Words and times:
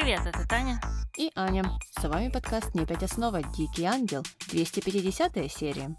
Привет, 0.00 0.22
это 0.24 0.48
Таня. 0.48 0.80
И 1.18 1.30
Аня. 1.34 1.62
С 1.90 2.08
вами 2.08 2.30
подкаст 2.30 2.74
«Не 2.74 2.86
пять 2.86 3.02
основа. 3.02 3.42
Дикий 3.42 3.84
ангел». 3.84 4.22
250 4.50 5.32
серия. 5.52 5.94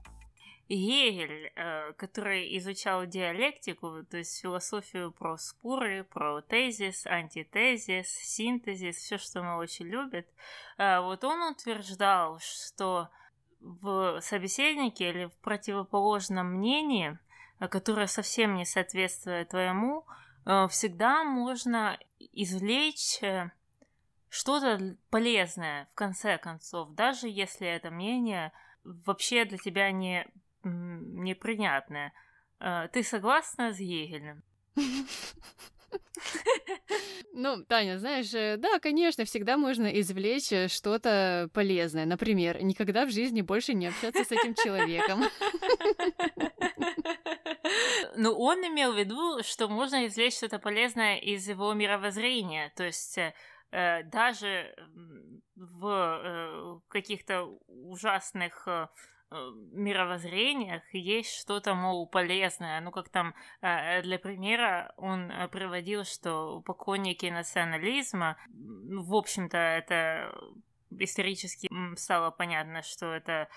Гегель, 0.68 1.52
э, 1.56 1.94
который 1.94 2.58
изучал 2.58 3.06
диалектику, 3.06 4.04
то 4.10 4.18
есть 4.18 4.42
философию 4.42 5.12
про 5.12 5.38
споры, 5.38 6.04
про 6.04 6.42
тезис, 6.42 7.06
антитезис, 7.06 8.08
синтезис, 8.08 8.96
все, 8.96 9.20
что 9.20 9.44
мы 9.44 9.58
очень 9.58 9.86
любят, 9.86 10.26
э, 10.80 11.00
вот 11.00 11.24
он 11.24 11.52
утверждал, 11.52 12.40
что 12.40 13.10
в 13.60 14.20
собеседнике 14.22 15.10
или 15.10 15.26
в 15.26 15.38
противоположном 15.42 16.56
мнении, 16.56 17.20
э, 17.60 17.68
которое 17.68 18.08
совсем 18.08 18.56
не 18.56 18.66
соответствует 18.66 19.50
твоему, 19.50 20.06
всегда 20.70 21.24
можно 21.24 22.00
извлечь 22.34 23.22
что-то 24.32 24.96
полезное 25.10 25.90
в 25.92 25.96
конце 25.96 26.38
концов, 26.38 26.96
даже 26.96 27.28
если 27.28 27.68
это 27.68 27.92
мнение 27.92 28.54
вообще 28.84 29.44
для 29.46 29.58
тебя 29.58 29.92
не 29.92 30.26
непринятное. 30.64 32.14
А, 32.60 32.88
ты 32.88 33.04
согласна 33.04 33.74
с 33.74 33.78
Гегелем? 33.78 34.44
Ну, 37.34 37.64
Таня, 37.66 37.98
знаешь, 37.98 38.34
э, 38.34 38.58
да, 38.58 38.80
конечно, 38.80 39.24
всегда 39.24 39.58
можно 39.58 39.88
извлечь 39.88 40.52
э, 40.52 40.68
что-то 40.68 41.50
полезное. 41.54 42.06
Например, 42.06 42.62
никогда 42.62 43.06
в 43.06 43.12
жизни 43.12 43.42
больше 43.42 43.74
не 43.74 43.88
общаться 43.88 44.24
с 44.24 44.32
этим 44.32 44.54
человеком. 44.56 45.24
Ну, 48.18 48.34
он 48.38 48.60
имел 48.68 48.92
в 48.92 48.98
виду, 48.98 49.42
что 49.44 49.70
можно 49.70 50.06
извлечь 50.06 50.36
что-то 50.36 50.60
полезное 50.60 51.18
из 51.18 51.48
его 51.48 51.74
мировоззрения. 51.74 52.72
То 52.76 52.84
есть 52.84 53.18
э, 53.18 53.34
даже 53.72 54.76
в 55.56 56.82
каких-то 56.90 57.46
ужасных 57.68 58.68
Э, 59.34 59.52
мировоззрениях 59.72 60.84
есть 60.94 61.34
что-то, 61.40 61.74
мол, 61.74 62.06
полезное. 62.06 62.82
Ну, 62.82 62.92
как 62.92 63.08
там, 63.08 63.34
э, 63.62 64.02
для 64.02 64.20
примера, 64.20 64.94
он 64.98 65.32
э, 65.32 65.48
приводил, 65.48 66.04
что 66.04 66.62
поклонники 66.66 67.28
национализма, 67.28 68.36
в 68.50 69.16
общем-то, 69.16 69.58
это 69.58 70.38
исторически 70.90 71.70
стало 71.96 72.32
понятно, 72.32 72.82
что 72.82 73.14
это 73.14 73.48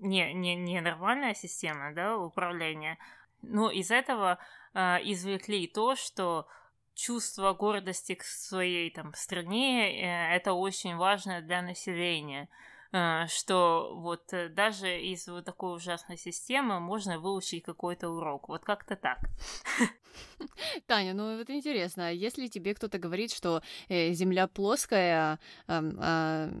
не, 0.00 0.34
не, 0.34 0.54
не 0.54 0.82
нормальная 0.82 1.32
система 1.32 1.94
да, 1.94 2.18
управления. 2.18 2.98
Но 3.40 3.70
из 3.70 3.90
этого 3.90 4.38
э, 4.74 4.98
извлекли 5.04 5.66
то, 5.66 5.96
что 5.96 6.46
чувство 7.02 7.52
гордости 7.52 8.14
к 8.14 8.22
своей 8.22 8.90
там 8.90 9.12
стране 9.14 9.90
э, 9.90 10.36
это 10.36 10.52
очень 10.52 10.96
важно 10.96 11.42
для 11.42 11.60
населения. 11.62 12.48
Э, 12.92 13.26
что 13.26 13.94
вот 13.96 14.32
э, 14.32 14.48
даже 14.48 15.00
из 15.00 15.26
вот 15.26 15.44
такой 15.44 15.76
ужасной 15.76 16.18
системы 16.18 16.78
можно 16.78 17.18
выучить 17.18 17.64
какой-то 17.64 18.10
урок. 18.10 18.48
Вот 18.48 18.64
как-то 18.64 18.96
так. 18.96 19.18
Таня, 20.86 21.14
ну 21.14 21.38
вот 21.38 21.48
интересно, 21.48 22.08
а 22.08 22.10
если 22.10 22.46
тебе 22.48 22.74
кто-то 22.74 22.98
говорит, 22.98 23.32
что 23.32 23.62
Земля 23.88 24.46
плоская, 24.46 25.40
э, 25.68 26.52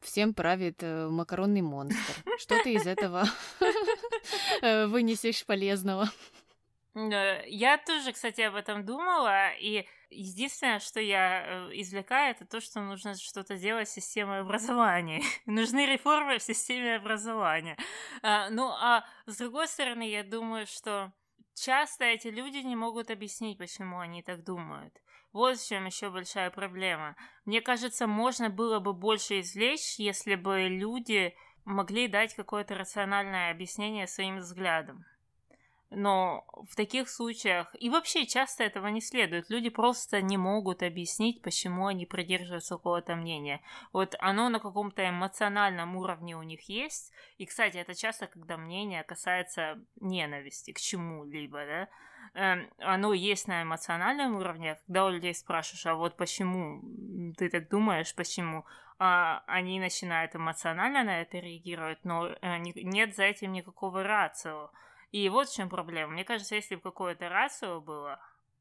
всем 0.00 0.34
правит 0.34 0.82
макаронный 0.82 1.62
монстр, 1.62 2.24
что 2.38 2.62
ты 2.62 2.74
из 2.74 2.86
этого 2.86 3.24
вынесешь 4.62 5.46
полезного? 5.46 6.10
Э, 6.94 7.42
я 7.46 7.78
тоже, 7.78 8.12
кстати, 8.12 8.42
об 8.42 8.54
этом 8.54 8.84
думала, 8.84 9.50
и 9.54 9.86
единственное, 10.10 10.78
что 10.78 11.00
я 11.00 11.42
э, 11.44 11.70
извлекаю, 11.80 12.32
это 12.32 12.44
то, 12.44 12.60
что 12.60 12.80
нужно 12.80 13.14
что-то 13.14 13.56
делать 13.56 13.88
с 13.88 13.92
системой 13.92 14.40
образования. 14.40 15.22
Нужны 15.46 15.86
реформы 15.86 16.38
в 16.38 16.42
системе 16.42 16.96
образования. 16.96 17.76
А, 18.22 18.50
ну, 18.50 18.68
а 18.68 19.04
с 19.26 19.36
другой 19.38 19.68
стороны, 19.68 20.08
я 20.08 20.22
думаю, 20.22 20.66
что 20.66 21.12
часто 21.54 22.04
эти 22.04 22.28
люди 22.28 22.58
не 22.58 22.76
могут 22.76 23.10
объяснить, 23.10 23.58
почему 23.58 23.98
они 23.98 24.22
так 24.22 24.44
думают. 24.44 24.94
Вот 25.32 25.58
в 25.58 25.66
чем 25.66 25.86
еще 25.86 26.10
большая 26.10 26.50
проблема. 26.50 27.16
Мне 27.46 27.62
кажется, 27.62 28.06
можно 28.06 28.50
было 28.50 28.80
бы 28.80 28.92
больше 28.92 29.40
извлечь, 29.40 29.98
если 29.98 30.34
бы 30.34 30.68
люди 30.68 31.34
могли 31.64 32.06
дать 32.06 32.34
какое-то 32.34 32.74
рациональное 32.74 33.50
объяснение 33.50 34.06
своим 34.06 34.38
взглядам. 34.38 35.06
Но 35.94 36.44
в 36.70 36.74
таких 36.74 37.08
случаях, 37.10 37.74
и 37.78 37.90
вообще 37.90 38.26
часто 38.26 38.64
этого 38.64 38.86
не 38.86 39.02
следует, 39.02 39.50
люди 39.50 39.68
просто 39.68 40.22
не 40.22 40.38
могут 40.38 40.82
объяснить, 40.82 41.42
почему 41.42 41.86
они 41.86 42.06
придерживаются 42.06 42.76
какого-то 42.76 43.14
мнения. 43.14 43.60
Вот 43.92 44.14
оно 44.18 44.48
на 44.48 44.58
каком-то 44.58 45.06
эмоциональном 45.06 45.96
уровне 45.96 46.34
у 46.36 46.42
них 46.42 46.68
есть, 46.68 47.12
и, 47.36 47.44
кстати, 47.44 47.76
это 47.76 47.94
часто, 47.94 48.26
когда 48.26 48.56
мнение 48.56 49.02
касается 49.02 49.84
ненависти 50.00 50.72
к 50.72 50.80
чему-либо, 50.80 51.58
да, 51.58 51.88
эм, 52.34 52.70
оно 52.78 53.12
есть 53.12 53.46
на 53.46 53.62
эмоциональном 53.62 54.36
уровне, 54.36 54.78
когда 54.86 55.04
у 55.04 55.10
людей 55.10 55.34
спрашиваешь, 55.34 55.86
а 55.86 55.94
вот 55.94 56.16
почему? 56.16 56.80
Ты 57.36 57.50
так 57.50 57.68
думаешь, 57.68 58.14
почему, 58.14 58.64
а 58.98 59.42
они 59.46 59.78
начинают 59.78 60.34
эмоционально 60.34 61.04
на 61.04 61.20
это 61.20 61.38
реагировать, 61.38 62.02
но 62.04 62.28
э, 62.28 62.58
нет 62.58 63.14
за 63.14 63.24
этим 63.24 63.52
никакого 63.52 64.02
рацио. 64.02 64.70
И 65.12 65.28
вот 65.28 65.48
в 65.48 65.54
чем 65.54 65.68
проблема. 65.68 66.12
Мне 66.12 66.24
кажется, 66.24 66.54
если 66.54 66.74
бы 66.74 66.80
какое-то 66.80 67.28
рацио 67.28 67.80
было, 67.80 68.18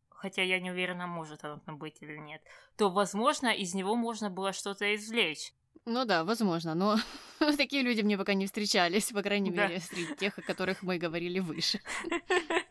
хотя 0.09 0.43
я 0.43 0.59
не 0.59 0.69
уверена, 0.69 1.07
может 1.07 1.43
оно 1.45 1.59
там 1.65 1.77
быть 1.77 2.01
или 2.01 2.17
нет, 2.17 2.41
то, 2.77 2.89
возможно, 2.89 3.47
из 3.47 3.73
него 3.73 3.95
можно 3.95 4.29
было 4.29 4.53
что-то 4.53 4.93
извлечь. 4.93 5.53
Ну 5.85 6.05
да, 6.05 6.23
возможно, 6.23 6.75
но 6.75 6.97
такие 7.57 7.81
люди 7.81 8.01
мне 8.01 8.17
пока 8.17 8.33
не 8.33 8.45
встречались, 8.45 9.11
по 9.11 9.23
крайней 9.23 9.51
да. 9.51 9.67
мере, 9.67 9.79
среди 9.79 10.13
тех, 10.15 10.37
о 10.37 10.41
которых 10.41 10.83
мы 10.83 10.97
говорили 10.97 11.39
выше. 11.39 11.79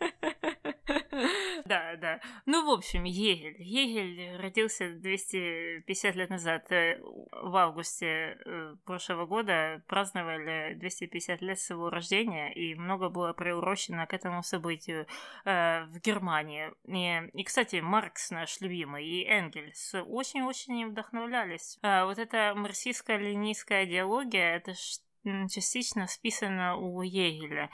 Да, 1.70 1.94
да. 1.94 2.20
Ну, 2.46 2.66
в 2.66 2.70
общем, 2.70 3.04
Егель. 3.04 3.54
Егель 3.62 4.36
родился 4.38 4.90
250 4.90 6.16
лет 6.16 6.28
назад. 6.28 6.66
Э, 6.72 6.98
в 7.00 7.56
августе 7.56 8.06
э, 8.44 8.74
прошлого 8.84 9.24
года 9.24 9.80
праздновали 9.86 10.74
250 10.74 11.40
лет 11.42 11.60
своего 11.60 11.88
рождения, 11.88 12.52
и 12.52 12.74
много 12.74 13.08
было 13.08 13.32
приурочено 13.34 14.04
к 14.08 14.14
этому 14.14 14.42
событию 14.42 15.06
э, 15.44 15.84
в 15.84 16.00
Германии. 16.00 16.72
И, 16.88 17.38
и, 17.40 17.44
кстати, 17.44 17.76
Маркс 17.76 18.32
наш 18.32 18.60
любимый 18.60 19.06
и 19.06 19.24
Энгельс 19.24 19.94
очень-очень 19.94 20.90
вдохновлялись. 20.90 21.78
Вот 21.82 22.18
эта 22.18 22.52
марксистско-ленинская 22.56 23.84
идеология, 23.84 24.56
это 24.56 24.74
частично 25.48 26.08
списано 26.08 26.76
у 26.76 27.02
Егеля. 27.02 27.70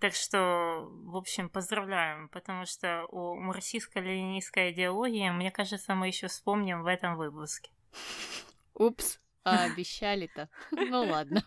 Так 0.00 0.14
что, 0.14 0.88
в 1.04 1.16
общем, 1.16 1.50
поздравляем, 1.50 2.30
потому 2.30 2.64
что 2.64 3.04
у 3.10 3.38
марксистско-ленинистской 3.38 4.72
идеологии, 4.72 5.30
мне 5.30 5.50
кажется, 5.50 5.94
мы 5.94 6.06
еще 6.06 6.28
вспомним 6.28 6.82
в 6.82 6.86
этом 6.86 7.16
выпуске. 7.16 7.70
Упс, 8.74 9.20
а 9.44 9.64
обещали-то. 9.64 10.48
Ну 10.70 11.04
ладно. 11.04 11.44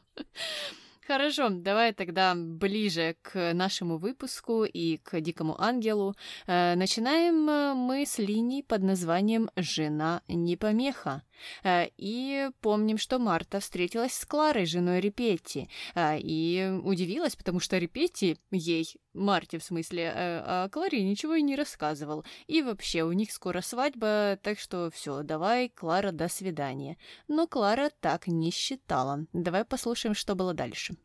Хорошо, 1.06 1.50
давай 1.50 1.91
тогда 1.91 2.34
ближе 2.34 3.18
к 3.22 3.53
нашему 3.53 3.97
выпуску 3.97 4.64
и 4.64 4.97
к 4.97 5.19
Дикому 5.19 5.62
Ангелу. 5.62 6.16
Э, 6.47 6.75
начинаем 6.75 7.50
э, 7.50 7.74
мы 7.74 8.06
с 8.06 8.19
линии 8.19 8.62
под 8.62 8.84
названием 8.84 9.50
«Жена 9.58 10.22
не 10.30 10.56
помеха». 10.56 11.24
Э, 11.63 11.88
и 11.97 12.50
помним, 12.62 12.97
что 12.97 13.19
Марта 13.19 13.59
встретилась 13.59 14.13
с 14.13 14.25
Кларой, 14.25 14.66
женой 14.66 15.02
Репетти, 15.02 15.68
и 15.97 16.80
удивилась, 16.84 17.36
потому 17.36 17.59
что 17.59 17.78
Репетти 17.78 18.38
ей, 18.52 18.96
Марте 19.13 19.59
в 19.59 19.63
смысле, 19.63 20.12
о 20.12 20.69
Кларе 20.69 21.03
ничего 21.03 21.35
и 21.35 21.41
не 21.41 21.56
рассказывал. 21.56 22.25
И 22.48 22.62
вообще, 22.62 23.04
у 23.04 23.12
них 23.12 23.31
скоро 23.31 23.62
свадьба, 23.62 24.39
так 24.42 24.60
что 24.60 24.89
все, 24.92 25.21
давай, 25.24 25.69
Клара, 25.69 26.12
до 26.12 26.27
свидания. 26.27 26.98
Но 27.27 27.48
Клара 27.48 27.89
так 27.89 28.27
не 28.27 28.51
считала. 28.51 29.19
Давай 29.33 29.65
послушаем, 29.65 30.15
что 30.15 30.36
было 30.36 30.54
дальше. 30.54 30.95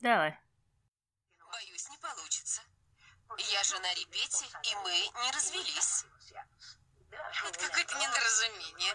Давай. 0.00 0.38
Боюсь, 1.52 1.88
не 1.90 1.96
получится. 1.98 2.62
Я 3.38 3.62
жена 3.64 3.88
Репетти, 3.94 4.46
и 4.46 4.74
мы 4.84 4.92
не 5.24 5.32
развелись. 5.32 6.04
Это 7.46 7.58
какое-то 7.58 7.94
недоразумение. 7.98 8.94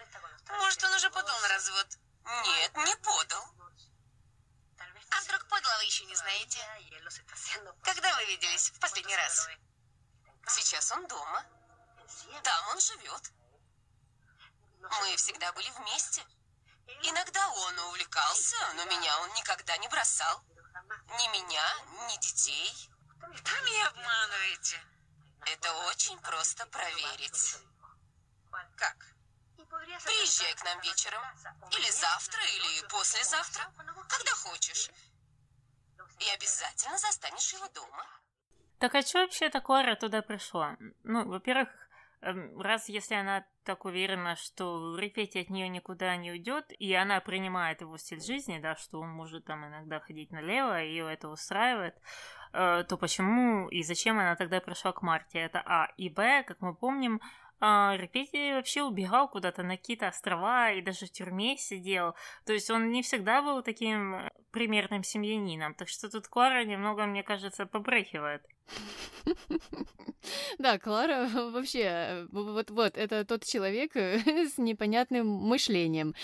Может, 0.50 0.84
он 0.84 0.94
уже 0.94 1.10
подал 1.10 1.40
на 1.42 1.48
развод? 1.50 1.88
Нет, 2.46 2.72
не 2.76 2.96
подал. 2.98 3.44
А 5.16 5.22
вдруг 5.22 5.48
подал, 5.48 5.78
вы 5.78 5.86
еще 5.86 6.06
не 6.06 6.16
знаете? 6.16 6.60
Когда 7.84 8.16
вы 8.16 8.26
виделись 8.26 8.70
в 8.70 8.80
последний 8.80 9.16
раз? 9.16 9.48
Сейчас 10.48 10.92
он 10.92 11.08
дома. 11.08 11.46
Там 12.44 12.68
он 12.70 12.80
живет. 12.80 13.32
Мы 15.02 15.16
всегда 15.18 15.52
были 15.54 15.70
вместе. 15.72 16.26
Иногда 17.04 17.48
он 17.50 17.80
увлекался, 17.80 18.58
но 18.76 18.86
меня 18.86 19.20
он 19.22 19.34
никогда 19.34 19.78
не 19.78 19.88
бросал. 19.88 20.42
Ни 21.20 21.28
меня, 21.30 21.76
ни 22.10 22.18
детей. 22.18 22.90
Вы 23.20 23.62
меня 23.62 23.88
обманываете. 23.88 24.82
Это 25.46 25.74
очень 25.88 26.20
просто 26.20 26.66
проверить. 26.68 27.58
Как? 28.76 29.13
Приезжай 30.02 30.54
к 30.56 30.64
нам 30.64 30.80
вечером. 30.82 31.22
Или 31.72 31.92
завтра, 31.92 32.42
или 32.44 32.88
послезавтра. 32.88 33.64
Когда 34.10 34.32
хочешь. 34.32 34.90
И 36.20 36.30
обязательно 36.30 36.98
застанешь 36.98 37.54
его 37.54 37.68
дома. 37.70 38.06
Так 38.80 38.96
а 38.96 39.02
что 39.02 39.20
вообще 39.20 39.50
такое 39.50 39.96
туда 39.96 40.22
пришла? 40.22 40.78
Ну, 41.04 41.26
во-первых, 41.28 41.70
эм, 42.22 42.60
раз 42.60 42.90
если 42.90 43.16
она 43.16 43.46
так 43.64 43.86
уверена, 43.86 44.36
что 44.36 44.98
Репети 44.98 45.38
от 45.38 45.50
нее 45.50 45.70
никуда 45.70 46.16
не 46.18 46.32
уйдет, 46.32 46.66
и 46.70 46.94
она 46.94 47.20
принимает 47.22 47.82
его 47.82 47.98
стиль 47.98 48.22
жизни, 48.22 48.60
да, 48.60 48.76
что 48.76 49.00
он 49.00 49.10
может 49.10 49.46
там 49.46 49.66
иногда 49.66 50.00
ходить 50.00 50.32
налево, 50.32 50.84
и 50.84 50.90
ее 50.90 51.12
это 51.12 51.30
устраивает, 51.30 51.96
э, 52.52 52.84
то 52.88 52.98
почему 52.98 53.70
и 53.70 53.84
зачем 53.84 54.20
она 54.20 54.36
тогда 54.36 54.60
пришла 54.60 54.92
к 54.92 55.02
Марте? 55.02 55.40
Это 55.40 55.62
А. 55.66 55.88
И 55.98 56.10
Б, 56.10 56.44
как 56.44 56.60
мы 56.62 56.76
помним, 56.76 57.22
а, 57.66 57.96
Репети 57.96 58.56
вообще 58.56 58.84
убегал 58.84 59.30
куда-то 59.30 59.64
на 59.64 59.78
какие-то 59.78 60.10
острова 60.10 60.74
и 60.74 60.82
даже 60.82 61.06
в 61.06 61.12
тюрьме 61.12 61.56
сидел. 61.56 62.14
То 62.46 62.52
есть 62.52 62.70
он 62.70 62.92
не 62.92 63.02
всегда 63.04 63.42
был 63.42 63.64
таким 63.64 64.16
э, 64.16 64.32
примерным 64.52 65.02
семьянином. 65.06 65.74
Так 65.74 65.88
что 65.88 66.10
тут 66.10 66.28
Клара 66.28 66.66
немного, 66.66 67.06
мне 67.06 67.24
кажется, 67.24 67.66
побрехивает. 67.66 68.46
Да, 70.58 70.80
Клара 70.80 71.28
вообще, 71.52 71.82
э, 71.84 72.28
вот-вот, 72.32 72.98
это 72.98 73.26
тот 73.26 73.44
человек 73.44 73.96
э, 73.96 74.20
с 74.56 74.58
непонятным 74.58 75.28
мышлением. 75.28 76.16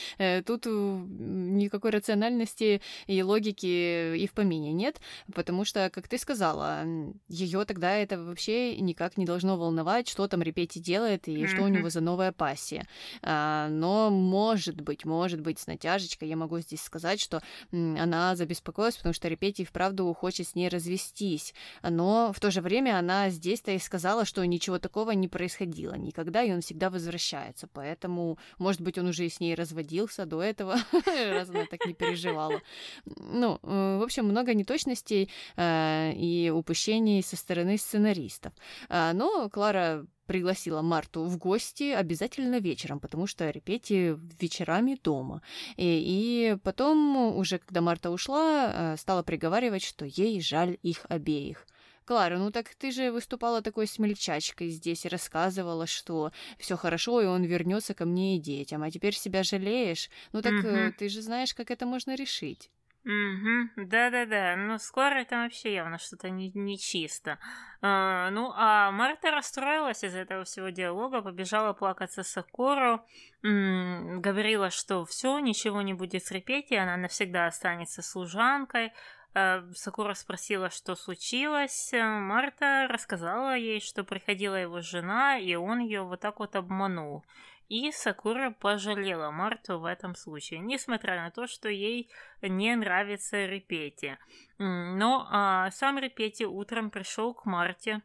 Тут 0.46 0.66
никакой 0.66 1.92
рациональности 1.92 2.82
и 3.08 3.24
логики 3.24 4.16
и 4.16 4.28
в 4.28 4.32
помине 4.32 4.72
нет, 4.72 5.02
потому 5.34 5.66
что, 5.66 5.90
как 5.90 6.08
ты 6.08 6.18
сказала, 6.18 6.86
ее 7.28 7.66
тогда 7.66 7.96
это 7.98 8.18
вообще 8.24 8.80
никак 8.80 9.18
не 9.18 9.26
должно 9.26 9.58
волновать, 9.58 10.08
что 10.08 10.28
там 10.28 10.42
Репети 10.42 10.80
делает 10.80 11.28
и 11.34 11.48
что 11.48 11.64
у 11.64 11.68
него 11.68 11.90
за 11.90 12.02
новая 12.02 12.32
пассия. 12.32 12.86
А, 13.22 13.68
но, 13.70 14.10
может 14.10 14.82
быть, 14.82 15.06
может 15.06 15.42
быть, 15.42 15.60
с 15.60 15.68
натяжечкой 15.68 16.30
я 16.30 16.36
могу 16.36 16.60
здесь 16.60 16.82
сказать, 16.82 17.20
что 17.20 17.42
она 17.72 18.36
забеспокоилась, 18.36 18.98
потому 18.98 19.14
что 19.14 19.28
Репети 19.28 19.64
вправду 19.64 20.14
хочет 20.14 20.48
с 20.48 20.56
ней 20.56 20.70
развестись. 20.70 21.54
Но 21.84 22.32
в 22.34 22.40
то 22.40 22.52
же 22.52 22.62
время 22.62 22.98
она 22.98 23.30
здесь-то 23.30 23.72
и 23.72 23.80
сказала, 23.80 24.26
что 24.26 24.46
ничего 24.46 24.80
такого 24.80 25.12
не 25.12 25.28
происходило 25.28 25.96
никогда, 25.96 26.44
и 26.44 26.52
он 26.52 26.62
всегда 26.62 26.90
возвращается. 26.90 27.68
Поэтому, 27.68 28.38
может 28.58 28.82
быть, 28.82 28.98
он 28.98 29.08
уже 29.08 29.26
и 29.26 29.30
с 29.30 29.40
ней 29.40 29.56
разводился 29.56 30.26
до 30.26 30.42
этого, 30.42 30.78
раз 31.06 31.50
она 31.50 31.66
так 31.66 31.86
не 31.86 31.94
переживала. 31.94 32.62
Ну, 33.06 33.60
э, 33.62 33.98
в 34.00 34.04
общем, 34.04 34.26
много 34.26 34.54
неточностей 34.54 35.30
э, 35.56 36.14
и 36.14 36.50
упущений 36.50 37.22
со 37.22 37.36
стороны 37.36 37.78
сценаристов. 37.78 38.54
А, 38.90 39.14
но 39.14 39.50
Клара 39.50 40.06
пригласила 40.30 40.84
Марту 40.84 41.24
в 41.24 41.40
гости 41.40 41.92
обязательно 41.92 42.60
вечером, 42.60 43.00
потому 43.00 43.26
что 43.26 43.50
Репети 43.50 44.16
вечерами 44.40 44.96
дома. 45.04 45.42
И, 45.76 45.86
и 45.88 46.58
потом, 46.64 47.36
уже 47.36 47.58
когда 47.58 47.82
Марта 47.82 48.12
ушла, 48.12 48.72
э, 48.72 48.98
стала 48.98 49.24
приговаривать, 49.24 49.84
что 49.84 50.06
ей 50.06 50.40
жаль 50.40 50.78
их 50.84 51.08
обеих. 51.10 51.66
Клара, 52.06 52.38
ну 52.38 52.52
так 52.52 52.76
ты 52.76 52.92
же 52.92 53.12
выступала 53.12 53.64
такой 53.64 53.88
смельчачкой 53.88 54.70
здесь 54.70 55.06
и 55.06 55.10
рассказывала, 55.10 55.88
что 55.88 56.32
все 56.60 56.78
хорошо, 56.78 57.22
и 57.22 57.26
он 57.26 57.44
вернется 57.44 57.96
ко 57.96 58.06
мне 58.06 58.38
и 58.38 58.40
детям, 58.40 58.84
а 58.84 58.92
теперь 58.92 59.16
себя 59.16 59.42
жалеешь. 59.42 60.12
Ну 60.32 60.44
так 60.44 60.54
угу. 60.54 60.94
ты 61.00 61.10
же 61.10 61.24
знаешь, 61.24 61.56
как 61.56 61.72
это 61.72 61.88
можно 61.88 62.14
решить. 62.14 62.70
Угу, 63.06 63.86
да-да-да, 63.88 64.56
ну 64.58 64.78
скоро 64.78 65.16
это 65.16 65.38
вообще 65.38 65.74
явно 65.74 65.98
что-то 65.98 66.30
нечисто. 66.30 67.32
Не 67.32 67.38
а, 67.82 68.30
ну, 68.30 68.52
а 68.56 68.92
Марта 68.92 69.32
расстроилась 69.32 70.04
из 70.04 70.14
этого 70.14 70.44
всего 70.44 70.70
диалога, 70.70 71.22
побежала 71.22 71.72
плакаться 71.74 72.24
Сакуру, 72.24 73.02
говорила, 73.42 74.70
что 74.70 75.06
все, 75.06 75.40
ничего 75.40 75.82
не 75.82 75.94
будет 75.94 76.26
с 76.26 76.32
Репети, 76.32 76.74
она 76.74 76.98
навсегда 76.98 77.48
останется 77.48 78.02
служанкой, 78.02 78.92
Э, 79.36 79.62
Сакура 79.76 80.14
спросила, 80.14 80.70
что 80.70 80.96
случилось. 80.96 81.92
Марта 81.94 82.88
рассказала 82.90 83.56
ей, 83.56 83.80
что 83.80 84.04
приходила 84.04 84.56
его 84.56 84.82
жена, 84.82 85.38
и 85.38 85.56
он 85.56 85.80
ее 85.80 86.02
вот 86.02 86.20
так 86.22 86.40
вот 86.40 86.56
обманул. 86.56 87.24
И 87.70 87.92
Сакура 87.92 88.50
пожалела 88.50 89.30
Марту 89.30 89.80
в 89.80 89.86
этом 89.86 90.16
случае, 90.16 90.60
несмотря 90.60 91.22
на 91.22 91.30
то, 91.30 91.46
что 91.46 91.70
ей 91.70 92.10
не 92.42 92.76
нравится 92.76 93.46
Репети. 93.46 94.18
Но 94.58 95.28
а, 95.30 95.70
сам 95.72 96.00
Репети 96.00 96.44
утром 96.44 96.90
пришел 96.90 97.34
к 97.34 97.46
Марте, 97.46 98.02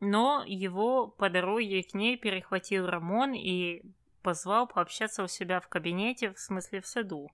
но 0.00 0.44
его 0.46 1.08
по 1.08 1.30
дороге 1.30 1.82
к 1.82 1.94
ней 1.94 2.18
перехватил 2.18 2.86
Рамон 2.86 3.32
и 3.32 3.82
позвал 4.22 4.66
пообщаться 4.66 5.22
у 5.22 5.28
себя 5.28 5.60
в 5.60 5.68
кабинете, 5.68 6.32
в 6.32 6.38
смысле 6.38 6.82
в 6.82 6.86
саду 6.86 7.30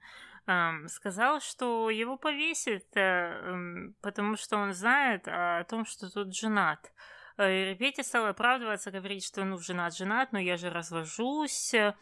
сказал, 0.88 1.40
что 1.40 1.90
его 1.90 2.16
повесит, 2.16 2.86
э, 2.96 3.90
потому 4.00 4.36
что 4.36 4.56
он 4.56 4.72
знает 4.72 5.22
о 5.26 5.64
том, 5.64 5.84
что 5.84 6.10
тут 6.10 6.34
женат. 6.34 6.92
Э, 7.38 7.74
Петя 7.74 8.02
стал 8.02 8.26
оправдываться, 8.26 8.90
говорить, 8.90 9.24
что 9.24 9.44
ну 9.44 9.58
женат, 9.58 9.96
женат, 9.96 10.32
но 10.32 10.38
я 10.38 10.56
же 10.56 10.70
развожусь. 10.70 11.74
А 11.74 11.94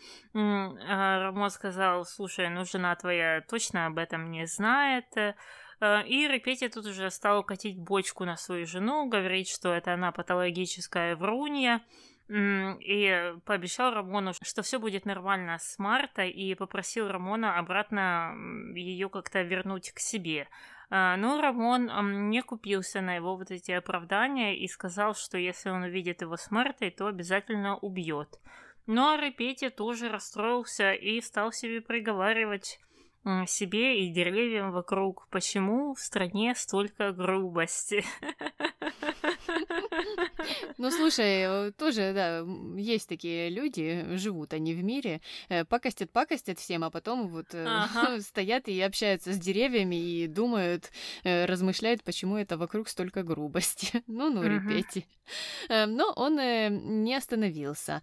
Рамон 1.23 1.51
сказал, 1.51 2.05
слушай, 2.05 2.49
ну 2.49 2.65
жена 2.65 2.95
твоя 2.97 3.43
точно 3.43 3.87
об 3.87 3.99
этом 3.99 4.31
не 4.31 4.47
знает. 4.47 5.07
Э, 5.17 5.35
и 6.07 6.29
Репетя 6.29 6.69
тут 6.69 6.87
уже 6.87 7.11
стал 7.11 7.43
катить 7.43 7.79
бочку 7.79 8.25
на 8.25 8.37
свою 8.37 8.67
жену, 8.67 9.09
говорить, 9.09 9.49
что 9.49 9.73
это 9.73 9.95
она 9.95 10.13
патологическая 10.13 11.17
врунья, 11.17 11.83
и 12.33 13.35
пообещал 13.45 13.93
Рамону, 13.93 14.33
что 14.41 14.63
все 14.63 14.79
будет 14.79 15.05
нормально 15.05 15.59
с 15.59 15.81
Мартой, 15.81 16.31
и 16.31 16.55
попросил 16.55 17.09
Рамона 17.09 17.59
обратно 17.59 18.37
ее 18.77 19.09
как-то 19.09 19.43
вернуть 19.43 19.91
к 19.91 19.99
себе. 19.99 20.47
А, 20.91 21.17
но 21.17 21.41
Рамон 21.41 22.29
не 22.29 22.43
купился 22.43 23.01
на 23.01 23.15
его 23.15 23.37
вот 23.37 23.53
эти 23.53 23.71
оправдания 23.71 24.57
и 24.57 24.67
сказал, 24.67 25.15
что 25.15 25.39
если 25.39 25.71
он 25.71 25.85
увидит 25.85 26.21
его 26.21 26.37
с 26.37 26.51
Мартой, 26.51 26.91
то 26.91 27.07
обязательно 27.07 27.77
убьет. 27.77 28.41
Но 28.87 29.15
Репетти 29.15 29.71
тоже 29.71 30.09
расстроился 30.09 30.93
и 30.93 31.21
стал 31.21 31.53
себе 31.53 31.81
приговаривать 31.81 32.81
себе 33.47 34.05
и 34.05 34.13
деревьям 34.13 34.73
вокруг, 34.73 35.29
почему 35.31 35.95
в 35.95 36.01
стране 36.01 36.55
столько 36.57 37.13
грубости. 37.13 38.05
Ну, 40.79 40.91
слушай, 40.91 41.73
тоже, 41.73 42.13
да, 42.15 42.45
есть 42.77 43.09
такие 43.09 43.51
люди, 43.51 44.07
живут 44.17 44.53
они 44.53 44.75
в 44.75 44.83
мире, 44.83 45.21
э, 45.49 45.65
пакостят, 45.65 46.11
пакостят 46.11 46.59
всем, 46.59 46.85
а 46.85 46.91
потом 46.91 47.29
вот 47.29 47.55
э, 47.55 47.67
ага. 47.67 48.21
стоят 48.21 48.69
и 48.69 48.81
общаются 48.81 49.33
с 49.33 49.39
деревьями 49.39 49.97
и 49.97 50.27
думают, 50.27 50.91
э, 51.25 51.45
размышляют, 51.45 52.03
почему 52.03 52.37
это 52.37 52.57
вокруг 52.57 52.89
столько 52.89 53.23
грубости. 53.23 54.03
Ну-ну, 54.07 54.43
репети. 54.43 55.07
Но 55.69 56.13
он 56.17 56.37
не 57.05 57.15
остановился. 57.15 58.03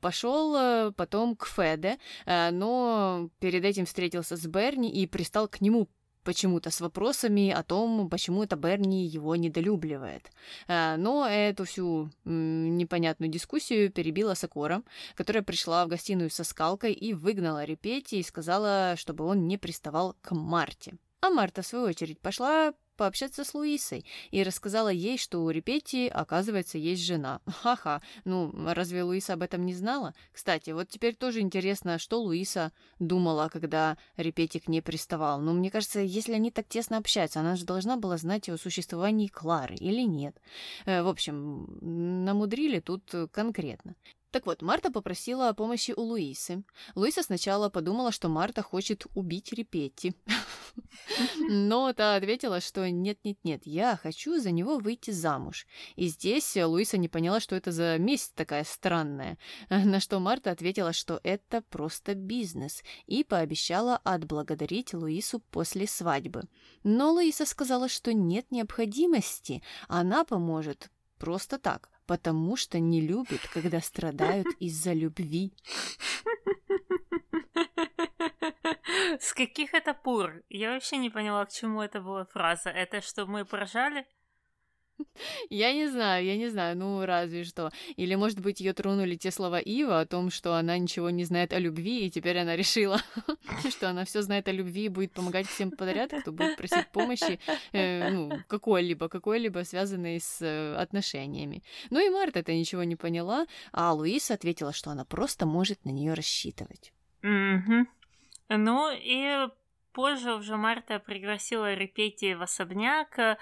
Пошел 0.00 0.92
потом 0.92 1.36
к 1.36 1.46
Феде, 1.46 1.98
но 2.26 3.28
перед 3.38 3.64
этим 3.64 3.84
встретился 3.84 4.36
с 4.36 4.46
Берни 4.46 4.90
и 4.90 5.06
пристал 5.06 5.48
к 5.48 5.60
нему 5.60 5.88
почему-то 6.22 6.70
с 6.70 6.80
вопросами 6.80 7.50
о 7.50 7.62
том, 7.62 8.08
почему 8.08 8.42
это 8.42 8.56
Берни 8.56 9.06
его 9.06 9.36
недолюбливает. 9.36 10.30
А, 10.68 10.96
но 10.96 11.26
эту 11.28 11.64
всю 11.64 12.10
непонятную 12.24 13.30
дискуссию 13.30 13.90
перебила 13.90 14.34
Сакора, 14.34 14.82
которая 15.14 15.42
пришла 15.42 15.84
в 15.84 15.88
гостиную 15.88 16.30
со 16.30 16.44
скалкой 16.44 16.92
и 16.92 17.14
выгнала 17.14 17.64
Репети 17.64 18.16
и 18.16 18.22
сказала, 18.22 18.94
чтобы 18.96 19.24
он 19.24 19.46
не 19.46 19.58
приставал 19.58 20.16
к 20.20 20.34
Марте. 20.34 20.94
А 21.20 21.30
Марта, 21.30 21.62
в 21.62 21.66
свою 21.66 21.84
очередь, 21.86 22.18
пошла 22.18 22.72
пообщаться 23.02 23.42
с 23.42 23.52
Луисой 23.52 24.06
и 24.30 24.44
рассказала 24.44 24.88
ей, 24.88 25.18
что 25.18 25.42
у 25.42 25.50
Репетти, 25.50 26.06
оказывается, 26.06 26.78
есть 26.78 27.02
жена. 27.02 27.40
Ха-ха, 27.62 28.00
ну, 28.24 28.52
разве 28.54 29.02
Луиса 29.02 29.32
об 29.32 29.42
этом 29.42 29.66
не 29.66 29.74
знала? 29.74 30.14
Кстати, 30.30 30.70
вот 30.70 30.88
теперь 30.88 31.16
тоже 31.16 31.40
интересно, 31.40 31.98
что 31.98 32.22
Луиса 32.22 32.70
думала, 33.00 33.48
когда 33.48 33.98
Репетти 34.16 34.60
к 34.60 34.68
ней 34.68 34.82
приставал. 34.82 35.40
Ну, 35.40 35.52
мне 35.52 35.68
кажется, 35.68 35.98
если 35.98 36.34
они 36.34 36.52
так 36.52 36.68
тесно 36.68 36.96
общаются, 36.96 37.40
она 37.40 37.56
же 37.56 37.64
должна 37.64 37.96
была 37.96 38.18
знать 38.18 38.48
о 38.48 38.56
существовании 38.56 39.26
Клары 39.26 39.74
или 39.74 40.02
нет. 40.02 40.40
Э, 40.86 41.02
в 41.02 41.08
общем, 41.08 41.78
намудрили 42.24 42.78
тут 42.78 43.12
конкретно. 43.32 43.96
Так 44.32 44.46
вот, 44.46 44.62
Марта 44.62 44.90
попросила 44.90 45.50
о 45.50 45.54
помощи 45.54 45.92
у 45.94 46.00
Луисы. 46.00 46.64
Луиса 46.94 47.22
сначала 47.22 47.68
подумала, 47.68 48.10
что 48.10 48.30
Марта 48.30 48.62
хочет 48.62 49.06
убить 49.14 49.52
Репетти. 49.52 50.14
Но 51.50 51.92
та 51.92 52.16
ответила, 52.16 52.60
что 52.62 52.90
нет-нет-нет, 52.90 53.66
я 53.66 53.94
хочу 53.94 54.40
за 54.40 54.50
него 54.50 54.78
выйти 54.78 55.10
замуж. 55.10 55.66
И 55.96 56.08
здесь 56.08 56.56
Луиса 56.56 56.96
не 56.96 57.08
поняла, 57.08 57.40
что 57.40 57.54
это 57.56 57.72
за 57.72 57.98
месть 57.98 58.34
такая 58.34 58.64
странная. 58.64 59.36
На 59.68 60.00
что 60.00 60.18
Марта 60.18 60.50
ответила, 60.50 60.94
что 60.94 61.20
это 61.22 61.60
просто 61.60 62.14
бизнес, 62.14 62.82
и 63.06 63.24
пообещала 63.24 63.98
отблагодарить 63.98 64.94
Луису 64.94 65.40
после 65.50 65.86
свадьбы. 65.86 66.44
Но 66.84 67.12
Луиса 67.12 67.44
сказала, 67.44 67.86
что 67.86 68.14
нет 68.14 68.50
необходимости, 68.50 69.62
она 69.88 70.24
поможет 70.24 70.90
просто 71.18 71.58
так 71.58 71.91
потому 72.06 72.56
что 72.56 72.78
не 72.78 73.00
любит, 73.00 73.40
когда 73.52 73.80
страдают 73.80 74.46
из-за 74.60 74.92
любви. 74.92 75.54
С 79.20 79.32
каких 79.34 79.74
это 79.74 79.94
пор? 79.94 80.42
Я 80.48 80.72
вообще 80.72 80.96
не 80.96 81.10
поняла, 81.10 81.44
к 81.46 81.52
чему 81.52 81.82
это 81.82 82.00
была 82.00 82.24
фраза. 82.24 82.70
Это 82.70 83.00
что, 83.00 83.26
мы 83.26 83.44
поржали? 83.44 84.06
Я 85.50 85.72
не 85.72 85.88
знаю, 85.88 86.24
я 86.24 86.36
не 86.36 86.48
знаю, 86.48 86.76
ну 86.76 87.04
разве 87.04 87.44
что. 87.44 87.70
Или, 87.96 88.14
может 88.14 88.40
быть, 88.40 88.60
ее 88.60 88.72
тронули 88.72 89.16
те 89.16 89.30
слова 89.30 89.58
Ива 89.60 90.00
о 90.00 90.06
том, 90.06 90.30
что 90.30 90.54
она 90.54 90.78
ничего 90.78 91.10
не 91.10 91.24
знает 91.24 91.52
о 91.52 91.58
любви, 91.58 92.06
и 92.06 92.10
теперь 92.10 92.38
она 92.38 92.56
решила, 92.56 93.00
что 93.70 93.90
она 93.90 94.04
все 94.04 94.22
знает 94.22 94.48
о 94.48 94.52
любви 94.52 94.84
и 94.84 94.88
будет 94.88 95.12
помогать 95.12 95.46
всем 95.46 95.70
подряд, 95.70 96.12
кто 96.20 96.32
будет 96.32 96.56
просить 96.56 96.88
помощи, 96.92 97.38
э, 97.72 98.10
ну, 98.10 98.32
какой-либо, 98.48 99.08
какой-либо 99.08 99.64
связанной 99.64 100.20
с 100.20 100.40
э, 100.40 100.74
отношениями. 100.76 101.62
Ну 101.90 102.04
и 102.04 102.10
Марта 102.10 102.40
это 102.40 102.52
ничего 102.54 102.84
не 102.84 102.96
поняла, 102.96 103.46
а 103.72 103.92
Луиса 103.92 104.34
ответила, 104.34 104.72
что 104.72 104.90
она 104.90 105.04
просто 105.04 105.46
может 105.46 105.84
на 105.84 105.90
нее 105.90 106.14
рассчитывать. 106.14 106.92
Угу. 107.22 107.86
Ну 108.48 108.90
и 108.92 109.48
Позже 109.92 110.34
уже 110.34 110.56
Марта 110.56 110.98
пригласила 110.98 111.74
Репетти 111.74 112.34
в 112.34 112.42
особняк, 112.42 113.18
э, 113.18 113.36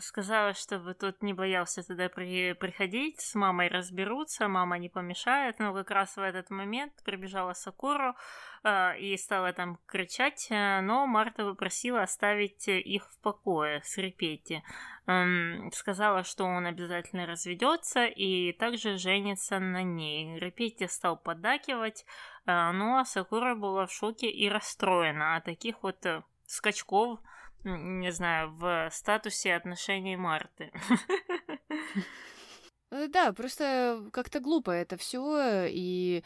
сказала, 0.00 0.52
чтобы 0.52 0.92
тот 0.92 1.22
не 1.22 1.32
боялся 1.32 1.82
туда 1.82 2.08
при 2.10 2.52
приходить, 2.52 3.20
с 3.20 3.34
мамой 3.34 3.68
разберутся, 3.68 4.48
мама 4.48 4.78
не 4.78 4.90
помешает, 4.90 5.58
но 5.58 5.72
как 5.72 5.90
раз 5.90 6.16
в 6.16 6.20
этот 6.20 6.50
момент 6.50 6.92
прибежала 7.04 7.54
Сакуру 7.54 8.14
и 8.64 9.16
стала 9.18 9.52
там 9.52 9.78
кричать, 9.86 10.46
э, 10.50 10.80
но 10.80 11.06
Марта 11.06 11.44
попросила 11.44 12.02
оставить 12.02 12.66
их 12.68 13.10
в 13.10 13.18
покое 13.20 13.82
с 13.84 13.98
Репетти. 13.98 14.62
Эм, 15.06 15.70
сказала, 15.72 16.24
что 16.24 16.44
он 16.44 16.64
обязательно 16.66 17.26
разведется 17.26 18.06
и 18.06 18.52
также 18.52 18.96
женится 18.96 19.58
на 19.58 19.82
ней. 19.82 20.38
Репетти 20.38 20.86
стал 20.86 21.18
поддакивать, 21.18 22.06
а, 22.46 22.72
ну 22.72 22.96
а 22.96 23.04
Сакура 23.04 23.54
была 23.54 23.86
в 23.86 23.92
шоке 23.92 24.30
и 24.30 24.48
расстроена 24.48 25.36
от 25.36 25.44
таких 25.44 25.82
вот 25.82 26.04
э, 26.06 26.22
скачков, 26.46 27.20
не 27.64 28.12
знаю, 28.12 28.50
в 28.56 28.88
статусе 28.90 29.54
отношений 29.54 30.16
Марты. 30.16 30.72
Э, 32.90 33.08
да, 33.08 33.32
просто 33.32 34.08
как-то 34.12 34.38
глупо 34.38 34.70
это 34.70 34.96
все, 34.96 35.66
и 35.68 36.22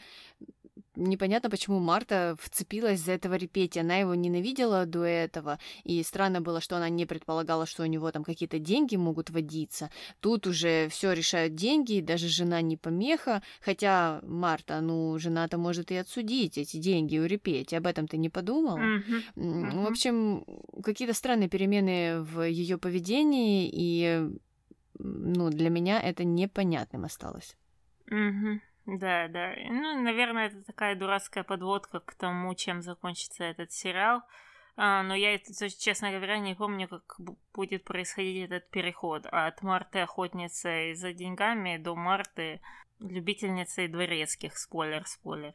непонятно, 0.95 1.49
почему 1.49 1.79
Марта 1.79 2.35
вцепилась 2.39 2.99
за 2.99 3.13
этого 3.13 3.35
репетия. 3.35 3.81
Она 3.81 3.97
его 3.97 4.15
ненавидела 4.15 4.85
до 4.85 5.03
этого, 5.03 5.59
и 5.83 6.01
странно 6.03 6.41
было, 6.41 6.61
что 6.61 6.77
она 6.77 6.89
не 6.89 7.05
предполагала, 7.05 7.65
что 7.65 7.83
у 7.83 7.85
него 7.85 8.11
там 8.11 8.23
какие-то 8.23 8.59
деньги 8.59 8.95
могут 8.95 9.29
водиться. 9.29 9.89
Тут 10.19 10.47
уже 10.47 10.89
все 10.89 11.13
решают 11.13 11.55
деньги, 11.55 11.93
и 11.93 12.01
даже 12.01 12.27
жена 12.27 12.61
не 12.61 12.77
помеха, 12.77 13.41
хотя 13.61 14.21
Марта, 14.23 14.81
ну, 14.81 15.17
жена-то 15.19 15.57
может 15.57 15.91
и 15.91 15.95
отсудить 15.95 16.57
эти 16.57 16.77
деньги 16.77 17.17
у 17.17 17.25
репетия. 17.25 17.79
Об 17.79 17.87
этом 17.87 18.07
ты 18.07 18.17
не 18.17 18.29
подумала? 18.29 18.77
Mm-hmm. 18.77 19.23
Mm-hmm. 19.35 19.83
В 19.83 19.87
общем, 19.87 20.45
какие-то 20.83 21.13
странные 21.13 21.49
перемены 21.49 22.21
в 22.21 22.41
ее 22.41 22.77
поведении, 22.77 23.69
и 23.71 24.29
ну, 24.97 25.49
для 25.49 25.69
меня 25.69 25.99
это 26.01 26.23
непонятным 26.23 27.05
осталось. 27.05 27.55
Mm-hmm. 28.11 28.59
Да, 28.97 29.27
да. 29.27 29.53
Ну, 29.69 30.01
наверное, 30.01 30.47
это 30.47 30.63
такая 30.63 30.95
дурацкая 30.95 31.43
подводка 31.43 31.99
к 31.99 32.15
тому, 32.15 32.55
чем 32.55 32.81
закончится 32.81 33.43
этот 33.43 33.71
сериал. 33.71 34.23
А, 34.75 35.03
но 35.03 35.13
я, 35.13 35.37
честно 35.37 36.11
говоря, 36.11 36.39
не 36.39 36.55
помню, 36.55 36.87
как 36.87 37.17
будет 37.53 37.83
происходить 37.83 38.45
этот 38.45 38.69
переход 38.69 39.25
от 39.25 39.61
Марты 39.61 39.99
охотницы 39.99 40.95
за 40.95 41.13
деньгами 41.13 41.77
до 41.77 41.95
Марты 41.95 42.61
любительницы 42.99 43.87
дворецких. 43.87 44.57
Спойлер, 44.57 45.05
спойлер. 45.05 45.53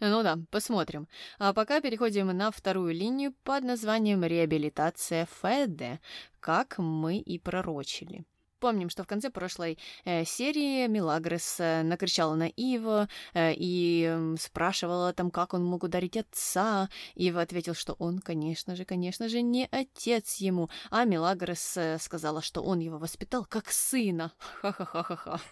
Ну 0.00 0.22
да, 0.22 0.36
посмотрим. 0.50 1.08
А 1.38 1.52
пока 1.52 1.80
переходим 1.80 2.28
на 2.28 2.50
вторую 2.50 2.94
линию 2.94 3.34
под 3.44 3.64
названием 3.64 4.24
«Реабилитация 4.24 5.26
Феде», 5.42 6.00
как 6.40 6.78
мы 6.78 7.18
и 7.18 7.38
пророчили. 7.38 8.24
Помним, 8.60 8.90
что 8.90 9.04
в 9.04 9.06
конце 9.06 9.30
прошлой 9.30 9.78
э, 10.04 10.24
серии 10.24 10.88
Милагрес 10.88 11.60
э, 11.60 11.82
накричала 11.82 12.34
на 12.34 12.48
Ива 12.48 13.08
э, 13.32 13.54
и 13.56 14.34
спрашивала 14.40 15.12
там, 15.12 15.30
как 15.30 15.54
он 15.54 15.64
мог 15.64 15.84
ударить 15.84 16.16
отца. 16.16 16.88
Ива 17.14 17.40
ответил, 17.42 17.74
что 17.74 17.94
он, 18.00 18.18
конечно 18.18 18.74
же, 18.74 18.84
конечно 18.84 19.28
же, 19.28 19.42
не 19.42 19.68
отец 19.70 20.36
ему, 20.36 20.70
а 20.90 21.04
Милагрес 21.04 21.76
э, 21.76 21.98
сказала, 22.00 22.42
что 22.42 22.60
он 22.62 22.80
его 22.80 22.98
воспитал 22.98 23.44
как 23.44 23.70
сына. 23.70 24.32
Ха-ха-ха-ха-ха. 24.60 25.40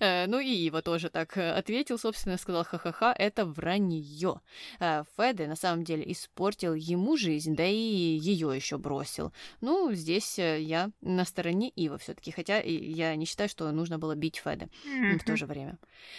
Э, 0.00 0.26
ну 0.26 0.38
и 0.38 0.48
Ива 0.48 0.80
тоже 0.80 1.10
так 1.10 1.36
э, 1.36 1.52
ответил, 1.52 1.98
собственно, 1.98 2.38
сказал, 2.38 2.64
ха-ха-ха, 2.64 3.14
это 3.16 3.44
вранье. 3.44 4.40
Феде 4.78 5.46
на 5.46 5.56
самом 5.56 5.84
деле 5.84 6.10
испортил 6.10 6.72
ему 6.72 7.18
жизнь, 7.18 7.54
да 7.54 7.66
и 7.66 7.74
ее 7.74 8.52
еще 8.54 8.78
бросил. 8.78 9.32
Ну, 9.60 9.92
здесь 9.92 10.38
я 10.38 10.90
на 11.02 11.26
стороне 11.26 11.68
Ива 11.68 11.98
все-таки, 12.00 12.30
хотя 12.30 12.60
я 12.60 13.14
не 13.16 13.24
считаю, 13.24 13.48
что 13.48 13.70
нужно 13.70 13.98
было 13.98 14.14
бить 14.14 14.36
Феда 14.36 14.68
mm-hmm. 14.86 15.18
в 15.18 15.24
то 15.24 15.36
же 15.36 15.46
время. 15.46 15.78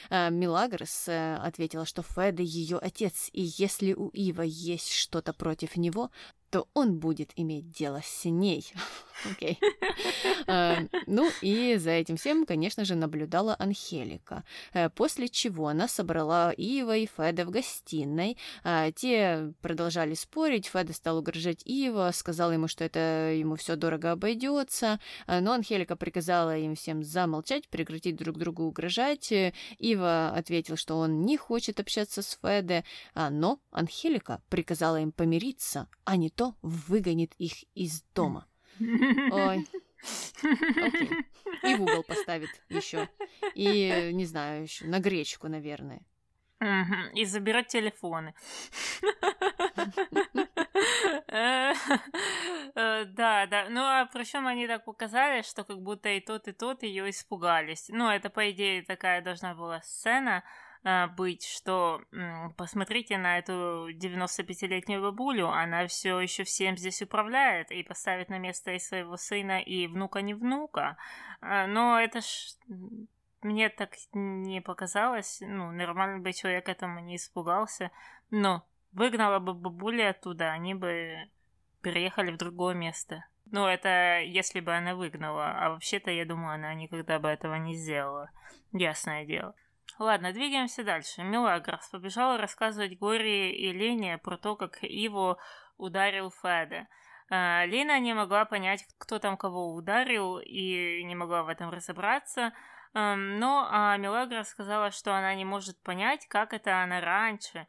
А, 0.10 0.30
Милагрос 0.30 1.08
э, 1.08 1.36
ответила, 1.36 1.86
что 1.86 2.02
Феда 2.04 2.42
ее 2.44 2.78
отец, 2.78 3.30
и 3.34 3.42
если 3.58 3.94
у 3.94 4.10
Ива 4.10 4.42
есть 4.44 4.92
что-то 4.92 5.34
против 5.34 5.76
него, 5.76 6.10
то 6.50 6.68
он 6.74 7.00
будет 7.00 7.32
иметь 7.36 7.72
дело 7.72 8.02
с 8.04 8.26
ней. 8.26 8.72
Окей. 9.30 9.60
А, 10.48 10.80
ну 11.06 11.30
и 11.42 11.76
за 11.78 11.92
этим 11.92 12.18
всем, 12.18 12.46
конечно 12.46 12.86
же, 12.86 12.96
наблюдала 12.96 13.56
Анхелика. 13.60 14.44
Э, 14.74 14.90
после 14.90 15.30
чего 15.30 15.68
она 15.68 15.88
собрала 15.88 16.52
Ива 16.52 16.98
и 16.98 17.06
Феда 17.06 17.46
в 17.46 17.52
гостиной. 17.52 18.38
А, 18.64 18.92
те 18.92 19.54
продолжали 19.62 20.14
спорить. 20.14 20.68
Феда 20.68 20.94
стал 20.94 21.20
угрожать 21.20 21.62
Ива, 21.66 22.12
сказал 22.14 22.52
ему, 22.52 22.68
что 22.68 22.84
это 22.84 23.34
ему 23.34 23.56
все 23.56 23.76
дорого 23.76 24.12
обойдется. 24.12 25.00
А, 25.28 25.42
но 25.42 25.54
Анхелика 25.54 25.96
приказала 25.96 26.58
им 26.58 26.76
всем 26.76 27.04
замолчать, 27.04 27.68
прекратить 27.70 28.16
друг 28.16 28.38
другу 28.38 28.64
угрожать. 28.64 29.32
Ива 29.78 30.30
ответил, 30.36 30.76
что 30.76 30.98
он 30.98 31.22
не 31.22 31.38
хочет 31.38 31.80
общаться 31.80 32.22
с 32.22 32.38
Феде, 32.42 32.84
но 33.16 33.60
Анхелика 33.72 34.42
приказала 34.50 35.00
им 35.00 35.12
помириться, 35.12 35.88
а 36.04 36.18
не 36.18 36.30
то 36.30 36.56
выгонит 36.62 37.34
их 37.38 37.64
из 37.76 38.04
дома. 38.14 38.48
Ой. 39.32 39.68
Окей. 40.44 41.10
И 41.64 41.76
в 41.76 41.82
угол 41.82 42.04
поставит 42.04 42.50
еще. 42.70 43.08
И, 43.54 44.12
не 44.14 44.26
знаю, 44.26 44.64
еще 44.64 44.86
на 44.86 45.00
гречку, 45.00 45.48
наверное. 45.48 46.02
И 47.14 47.26
забирать 47.26 47.68
телефоны. 47.68 48.34
Э, 52.74 53.06
да, 53.06 53.48
да. 53.48 53.68
Ну, 53.70 53.82
а 53.82 54.06
причем 54.12 54.48
они 54.48 54.68
так 54.68 54.86
показали, 54.86 55.42
что 55.42 55.64
как 55.64 55.82
будто 55.82 56.10
и 56.10 56.20
тот, 56.20 56.48
и 56.48 56.52
тот 56.52 56.84
ее 56.84 57.10
испугались. 57.10 57.90
Ну, 57.90 58.10
это, 58.10 58.30
по 58.30 58.50
идее, 58.52 58.84
такая 58.84 59.22
должна 59.22 59.56
была 59.56 59.82
сцена 59.82 60.44
быть, 61.16 61.46
что 61.46 62.02
посмотрите 62.58 63.18
на 63.18 63.38
эту 63.38 63.90
95-летнюю 63.92 65.02
бабулю, 65.02 65.50
она 65.50 65.86
все 65.88 66.20
еще 66.20 66.44
всем 66.44 66.76
здесь 66.76 67.02
управляет 67.02 67.72
и 67.72 67.84
поставит 67.84 68.30
на 68.30 68.40
место 68.40 68.72
и 68.72 68.80
своего 68.80 69.16
сына, 69.18 69.60
и 69.62 69.88
внука 69.88 70.22
не 70.22 70.34
внука. 70.34 70.98
А, 71.40 71.68
но 71.68 72.00
это 72.00 72.22
ж 72.22 72.56
мне 73.42 73.70
так 73.70 73.92
не 74.14 74.62
показалось. 74.62 75.40
Ну, 75.42 75.72
нормально 75.72 76.20
бы 76.20 76.34
человек 76.34 76.70
этому 76.70 77.00
не 77.00 77.16
испугался. 77.16 77.92
Но 78.30 78.66
выгнала 78.92 79.40
бы 79.40 79.54
бабуля 79.54 80.10
оттуда, 80.10 80.52
они 80.52 80.74
бы 80.74 81.30
переехали 81.82 82.32
в 82.32 82.38
другое 82.38 82.76
место. 82.76 83.26
Ну, 83.46 83.66
это 83.66 84.22
если 84.22 84.60
бы 84.60 84.74
она 84.76 84.96
выгнала. 84.96 85.52
А 85.52 85.70
вообще-то, 85.72 86.12
я 86.12 86.26
думаю, 86.26 86.56
она 86.56 86.74
никогда 86.74 87.20
бы 87.20 87.28
этого 87.30 87.56
не 87.56 87.76
сделала. 87.76 88.30
Ясное 88.72 89.26
дело. 89.26 89.56
Ладно, 90.00 90.34
двигаемся 90.34 90.84
дальше. 90.84 91.24
Мелагрос 91.24 91.88
побежала 91.90 92.38
рассказывать 92.38 92.98
Горе 92.98 93.54
и 93.54 93.72
Лене 93.72 94.18
про 94.18 94.38
то, 94.38 94.56
как 94.56 94.84
Иво 94.84 95.38
ударил 95.78 96.32
Феда. 96.32 96.88
А, 97.30 97.66
Лена 97.66 98.00
не 98.00 98.14
могла 98.14 98.46
понять, 98.46 98.86
кто 98.98 99.20
там 99.20 99.38
кого 99.38 99.74
ударил, 99.74 100.40
и 100.40 101.04
не 101.04 101.16
могла 101.16 101.44
в 101.44 101.50
этом 101.50 101.70
разобраться. 101.70 102.54
Но 102.94 103.70
а 103.72 103.96
Мелагра 103.96 104.44
сказала, 104.44 104.92
что 104.92 105.16
она 105.16 105.34
не 105.34 105.46
может 105.46 105.82
понять, 105.82 106.28
как 106.28 106.54
это 106.54 106.84
она 106.84 107.00
раньше 107.00 107.66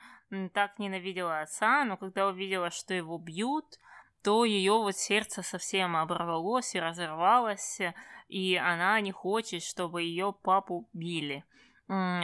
так 0.52 0.78
ненавидела 0.80 1.42
отца, 1.42 1.84
но 1.84 1.96
когда 1.96 2.26
увидела, 2.26 2.70
что 2.70 2.92
его 2.92 3.18
бьют, 3.18 3.78
то 4.24 4.44
ее 4.44 4.72
вот 4.72 4.96
сердце 4.96 5.42
совсем 5.42 5.96
оборвалось 5.96 6.74
и 6.74 6.80
разорвалось, 6.80 7.80
и 8.28 8.56
она 8.56 9.00
не 9.00 9.12
хочет, 9.12 9.62
чтобы 9.62 10.02
ее 10.02 10.32
папу 10.42 10.88
били. 10.92 11.44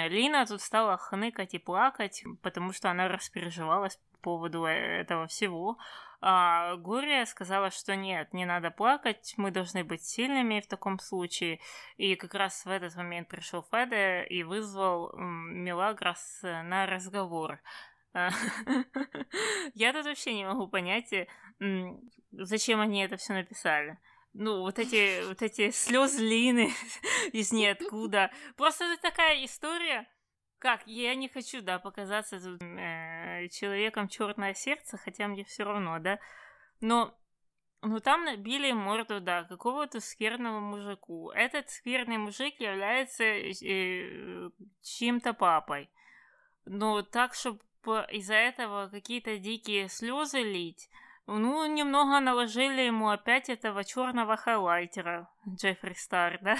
Лина 0.08 0.46
тут 0.46 0.62
стала 0.62 0.96
хныкать 0.96 1.54
и 1.54 1.58
плакать, 1.58 2.24
потому 2.42 2.72
что 2.72 2.90
она 2.90 3.08
распереживалась 3.08 3.98
по 4.12 4.18
поводу 4.18 4.64
э, 4.64 5.00
этого 5.00 5.26
всего. 5.26 5.78
А 6.20 6.76
Гурия 6.76 7.26
сказала, 7.26 7.70
что 7.70 7.94
нет, 7.94 8.32
не 8.32 8.44
надо 8.46 8.70
плакать, 8.70 9.34
мы 9.36 9.50
должны 9.50 9.84
быть 9.84 10.02
сильными 10.02 10.60
в 10.60 10.66
таком 10.66 10.98
случае. 10.98 11.60
И 11.96 12.16
как 12.16 12.34
раз 12.34 12.64
в 12.64 12.70
этот 12.70 12.96
момент 12.96 13.28
пришел 13.28 13.62
Феде 13.70 14.24
и 14.24 14.42
вызвал 14.42 15.12
Мелагрос 15.16 16.40
на 16.42 16.86
разговор. 16.86 17.60
А, 18.14 18.30
я 19.74 19.92
тут 19.92 20.06
вообще 20.06 20.34
не 20.34 20.46
могу 20.46 20.66
понять, 20.66 21.12
э, 21.12 21.26
зачем 22.32 22.80
они 22.80 23.04
это 23.04 23.16
все 23.18 23.34
написали. 23.34 23.98
Ну, 24.34 24.60
вот 24.60 24.78
эти, 24.78 25.26
вот 25.26 25.42
эти 25.42 25.70
слезы 25.70 26.22
Лины 26.22 26.70
из 27.32 27.52
ниоткуда. 27.52 28.30
Просто 28.56 28.84
это 28.84 29.02
такая 29.02 29.44
история, 29.44 30.06
как 30.58 30.86
я 30.86 31.14
не 31.14 31.28
хочу, 31.28 31.62
да, 31.62 31.78
показаться 31.78 32.36
э, 32.36 33.48
человеком 33.48 34.08
черное 34.08 34.54
сердце, 34.54 34.96
хотя 34.96 35.28
мне 35.28 35.44
все 35.44 35.64
равно, 35.64 35.98
да. 35.98 36.18
Но 36.80 37.18
ну, 37.82 38.00
там 38.00 38.24
набили 38.24 38.72
морду, 38.72 39.20
да, 39.20 39.44
какого-то 39.44 40.00
скверного 40.00 40.58
мужику. 40.58 41.30
Этот 41.30 41.70
скверный 41.70 42.18
мужик 42.18 42.60
является 42.60 43.24
э, 43.24 44.50
чьим-то 44.82 45.32
папой. 45.32 45.88
Но 46.64 47.02
так, 47.02 47.34
чтобы 47.34 47.60
из-за 48.10 48.34
этого 48.34 48.88
какие-то 48.88 49.38
дикие 49.38 49.88
слезы 49.88 50.42
лить, 50.42 50.90
ну, 51.36 51.66
немного 51.66 52.20
наложили 52.20 52.80
ему 52.80 53.10
опять 53.10 53.50
этого 53.50 53.84
черного 53.84 54.38
хайлайтера 54.38 55.28
Джеффри 55.46 55.92
Стар, 55.92 56.38
да? 56.40 56.56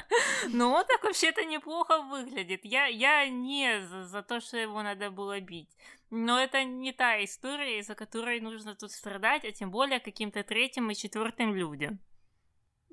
Но 0.48 0.72
он 0.72 0.84
так 0.86 1.02
вообще-то 1.02 1.44
неплохо 1.44 2.02
выглядит. 2.02 2.60
Я, 2.64 2.86
я 2.86 3.28
не 3.28 3.80
за, 3.80 4.04
за 4.06 4.22
то, 4.22 4.38
что 4.38 4.56
его 4.56 4.80
надо 4.82 5.10
было 5.10 5.40
бить. 5.40 5.68
Но 6.10 6.38
это 6.38 6.62
не 6.62 6.92
та 6.92 7.24
история, 7.24 7.80
из-за 7.80 7.96
которой 7.96 8.38
нужно 8.40 8.76
тут 8.76 8.92
страдать, 8.92 9.44
а 9.44 9.50
тем 9.50 9.72
более 9.72 9.98
каким-то 9.98 10.44
третьим 10.44 10.88
и 10.90 10.94
четвертым 10.94 11.54
людям. 11.54 11.98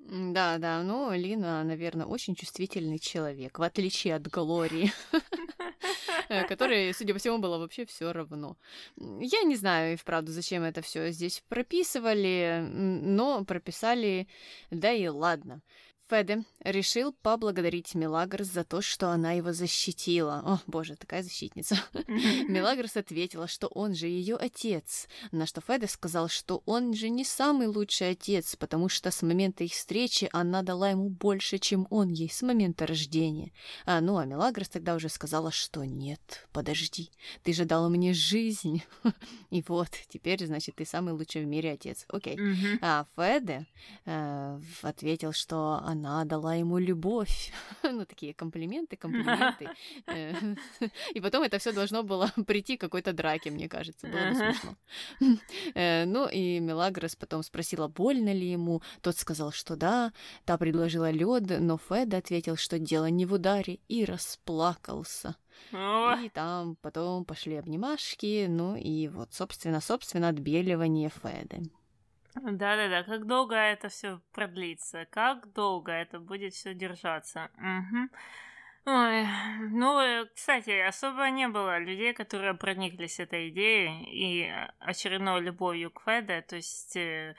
Да, 0.07 0.57
да, 0.57 0.81
ну, 0.81 1.11
Лина, 1.13 1.63
наверное, 1.63 2.05
очень 2.05 2.35
чувствительный 2.35 2.99
человек, 2.99 3.59
в 3.59 3.63
отличие 3.63 4.15
от 4.15 4.27
Глории. 4.27 4.91
Э, 6.29 6.45
которой, 6.45 6.93
судя 6.93 7.13
по 7.13 7.19
всему, 7.19 7.39
было 7.39 7.57
вообще 7.57 7.85
все 7.87 8.13
равно. 8.13 8.55
Я 8.97 9.41
не 9.41 9.55
знаю, 9.55 9.93
и 9.93 9.95
вправду, 9.95 10.31
зачем 10.31 10.61
это 10.61 10.83
все 10.83 11.09
здесь 11.09 11.43
прописывали, 11.49 12.63
но 12.71 13.43
прописали, 13.45 14.27
да 14.69 14.91
и 14.91 15.07
ладно. 15.07 15.61
Феде 16.09 16.43
решил 16.61 17.13
поблагодарить 17.21 17.93
Мелагрос 17.93 18.47
за 18.47 18.63
то, 18.63 18.81
что 18.81 19.09
она 19.09 19.33
его 19.33 19.53
защитила. 19.53 20.41
О, 20.43 20.59
боже, 20.65 20.95
такая 20.95 21.21
защитница. 21.21 21.77
Мелагрос 22.47 22.97
ответила, 22.97 23.47
что 23.47 23.67
он 23.67 23.93
же 23.93 24.07
ее 24.07 24.35
отец, 24.35 25.07
на 25.31 25.45
что 25.45 25.61
Феде 25.61 25.87
сказал, 25.87 26.27
что 26.27 26.63
он 26.65 26.93
же 26.95 27.09
не 27.09 27.23
самый 27.23 27.67
лучший 27.67 28.11
отец, 28.11 28.55
потому 28.55 28.89
что 28.89 29.11
с 29.11 29.21
момента 29.21 29.63
их 29.63 29.73
встречи 29.73 30.29
она 30.33 30.63
дала 30.63 30.89
ему 30.89 31.09
больше, 31.09 31.59
чем 31.59 31.85
он 31.91 32.09
ей 32.09 32.29
с 32.29 32.41
момента 32.41 32.87
рождения. 32.87 33.51
А, 33.85 34.01
ну, 34.01 34.17
а 34.17 34.25
Мелагрос 34.25 34.69
тогда 34.69 34.95
уже 34.95 35.09
сказала, 35.09 35.51
что 35.51 35.83
нет, 35.83 36.47
подожди, 36.51 37.11
ты 37.43 37.53
же 37.53 37.65
дала 37.65 37.87
мне 37.87 38.13
жизнь. 38.13 38.81
И 39.51 39.63
вот, 39.67 39.89
теперь, 40.09 40.43
значит, 40.45 40.75
ты 40.75 40.85
самый 40.85 41.13
лучший 41.13 41.43
в 41.43 41.47
мире 41.47 41.73
отец. 41.73 42.05
Окей. 42.07 42.39
А 42.81 43.05
Феде 43.15 43.67
э, 44.05 44.59
ответил, 44.81 45.33
что 45.33 45.79
она 45.83 45.98
она 46.05 46.25
дала 46.25 46.55
ему 46.55 46.77
любовь. 46.77 47.51
ну, 47.83 48.05
такие 48.05 48.33
комплименты, 48.33 48.95
комплименты. 48.95 49.69
Э, 50.07 50.33
и 51.13 51.21
потом 51.21 51.43
это 51.43 51.59
все 51.59 51.71
должно 51.71 52.03
было 52.03 52.31
прийти 52.47 52.77
к 52.77 52.81
какой-то 52.81 53.13
драке, 53.13 53.51
мне 53.51 53.67
кажется. 53.67 54.07
Было 54.07 54.29
бы 54.29 54.35
смешно. 54.35 54.75
Э, 55.75 56.05
ну, 56.05 56.27
и 56.27 56.59
Мелагрос 56.59 57.15
потом 57.15 57.43
спросила, 57.43 57.87
больно 57.87 58.33
ли 58.33 58.51
ему. 58.51 58.81
Тот 59.01 59.17
сказал, 59.17 59.51
что 59.51 59.75
да. 59.75 60.11
Та 60.45 60.57
предложила 60.57 61.11
лед, 61.11 61.59
но 61.59 61.77
Фед 61.77 62.13
ответил, 62.13 62.55
что 62.55 62.79
дело 62.79 63.05
не 63.09 63.25
в 63.25 63.33
ударе, 63.33 63.79
и 63.87 64.05
расплакался. 64.05 65.35
И 65.71 66.29
там 66.33 66.75
потом 66.81 67.25
пошли 67.25 67.55
обнимашки, 67.55 68.47
ну 68.49 68.75
и 68.75 69.07
вот, 69.07 69.33
собственно, 69.33 69.81
собственно, 69.81 70.29
отбеливание 70.29 71.09
Феды. 71.09 71.69
Да-да-да, 72.43 73.03
как 73.03 73.25
долго 73.25 73.55
это 73.55 73.89
все 73.89 74.21
продлится, 74.33 75.05
как 75.09 75.51
долго 75.53 75.91
это 75.91 76.19
будет 76.19 76.53
все 76.53 76.73
держаться. 76.73 77.49
Угу. 77.57 78.09
Ой, 78.85 79.27
ну, 79.71 80.25
кстати, 80.33 80.71
особо 80.79 81.29
не 81.29 81.47
было 81.47 81.77
людей, 81.79 82.13
которые 82.13 82.53
прониклись 82.53 83.19
этой 83.19 83.49
идеей 83.49 84.03
и 84.05 84.51
очередной 84.79 85.41
любовью 85.41 85.91
к 85.91 86.01
Феде, 86.05 86.41
то 86.41 86.55
есть 86.55 86.95
Э, 86.95 87.35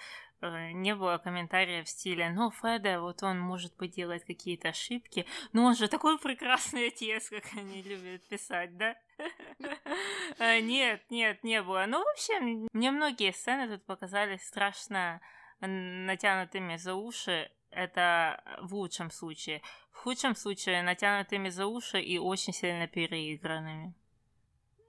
не 0.73 0.95
было 0.95 1.19
комментариев 1.19 1.87
в 1.87 1.89
стиле 1.89 2.31
«Ну, 2.31 2.51
Феда, 2.51 3.01
вот 3.01 3.23
он, 3.23 3.39
может 3.39 3.73
делает 3.95 4.25
какие-то 4.25 4.69
ошибки, 4.69 5.27
но 5.53 5.65
он 5.65 5.75
же 5.75 5.89
такой 5.89 6.19
прекрасный 6.19 6.89
отец, 6.89 7.29
как 7.29 7.45
они 7.57 7.83
любят 7.83 8.27
писать, 8.29 8.77
да?» 8.77 8.97
э, 10.39 10.61
Нет, 10.61 11.03
нет, 11.11 11.43
не 11.45 11.63
было. 11.63 11.85
Ну, 11.87 12.03
вообще, 12.05 12.39
мне 12.41 12.91
многие 12.91 13.33
сцены 13.33 13.69
тут 13.69 13.85
показались 13.85 14.43
страшно 14.43 15.21
натянутыми 15.61 16.77
за 16.77 16.95
уши. 16.95 17.51
Это 17.71 18.43
в 18.63 18.75
лучшем 18.75 19.11
случае. 19.11 19.63
В 19.93 19.99
худшем 19.99 20.35
случае 20.35 20.83
натянутыми 20.83 21.51
за 21.51 21.67
уши 21.67 22.01
и 22.01 22.19
очень 22.19 22.53
сильно 22.53 22.89
переигранными. 22.89 23.95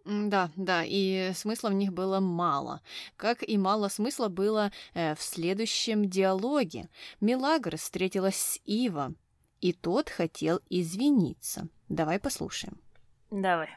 Да, 0.04 0.50
да, 0.56 0.84
и 0.84 1.32
смысла 1.36 1.70
в 1.70 1.74
них 1.74 1.94
было 1.94 2.20
мало. 2.20 2.82
Как 3.18 3.48
и 3.48 3.58
мало 3.58 3.88
смысла 3.88 4.30
было 4.30 4.72
э, 4.94 5.16
в 5.16 5.22
следующем 5.22 6.10
диалоге. 6.10 6.90
Милагр 7.20 7.78
встретилась 7.78 8.36
с 8.36 8.60
Ива, 8.66 9.14
и 9.60 9.74
тот 9.74 10.10
хотел 10.10 10.60
извиниться. 10.70 11.68
Давай 11.88 12.20
послушаем. 12.20 12.82
Давай. 13.30 13.70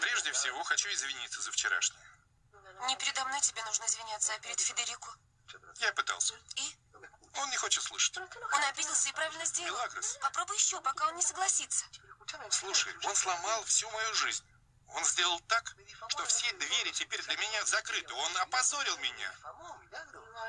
Прежде 0.00 0.32
всего, 0.32 0.62
хочу 0.62 0.88
извиниться 0.90 1.40
за 1.40 1.50
вчерашнее. 1.50 2.02
Не 2.88 2.96
передо 2.96 3.24
мной 3.24 3.40
тебе 3.40 3.64
нужно 3.64 3.84
извиняться, 3.86 4.32
а 4.34 4.38
перед 4.40 4.60
Федерико. 4.60 5.08
Я 5.80 5.92
пытался. 5.92 6.34
И? 6.56 6.76
Он 7.38 7.50
не 7.50 7.56
хочет 7.56 7.82
слышать. 7.82 8.16
Он 8.18 8.62
обиделся 8.68 9.08
и 9.08 9.12
правильно 9.12 9.44
сделал. 9.44 9.76
Милагрос. 9.76 10.18
Попробуй 10.20 10.56
еще, 10.56 10.80
пока 10.80 11.08
он 11.08 11.16
не 11.16 11.22
согласится. 11.22 11.86
Слушай, 12.50 12.94
он 13.04 13.14
сломал 13.14 13.64
всю 13.64 13.90
мою 13.90 14.14
жизнь. 14.14 14.44
Он 14.88 15.04
сделал 15.04 15.40
так, 15.48 15.74
что 16.08 16.24
все 16.26 16.52
двери 16.54 16.90
теперь 16.92 17.22
для 17.22 17.36
меня 17.36 17.64
закрыты. 17.64 18.14
Он 18.14 18.36
опозорил 18.38 18.96
меня. 18.98 19.32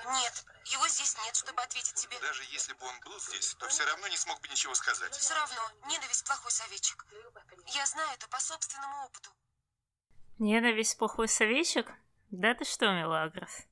Нет, 0.06 0.46
его 0.66 0.88
здесь 0.88 1.18
нет, 1.26 1.36
чтобы 1.36 1.62
ответить 1.62 1.96
тебе. 1.96 2.20
Даже 2.20 2.44
если 2.52 2.74
бы 2.74 2.86
он 2.86 3.00
был 3.02 3.20
здесь, 3.20 3.56
то 3.56 3.68
все 3.68 3.86
равно 3.86 4.08
не 4.08 4.18
смог 4.18 4.40
бы 4.42 4.48
ничего 4.48 4.74
сказать. 4.76 5.14
Все 5.16 5.34
равно, 5.34 5.72
ненависть 5.88 6.26
плохой 6.26 6.52
советчик. 6.52 7.06
Я 7.68 7.86
знаю 7.86 8.10
это 8.14 8.28
по 8.28 8.40
собственному 8.40 9.06
опыту. 9.06 9.32
Ненависть 10.40 10.98
плохой 10.98 11.28
советчик? 11.28 11.92
Да 12.30 12.54
ты 12.54 12.64
что, 12.64 12.92
Мелагрос? 12.92 13.66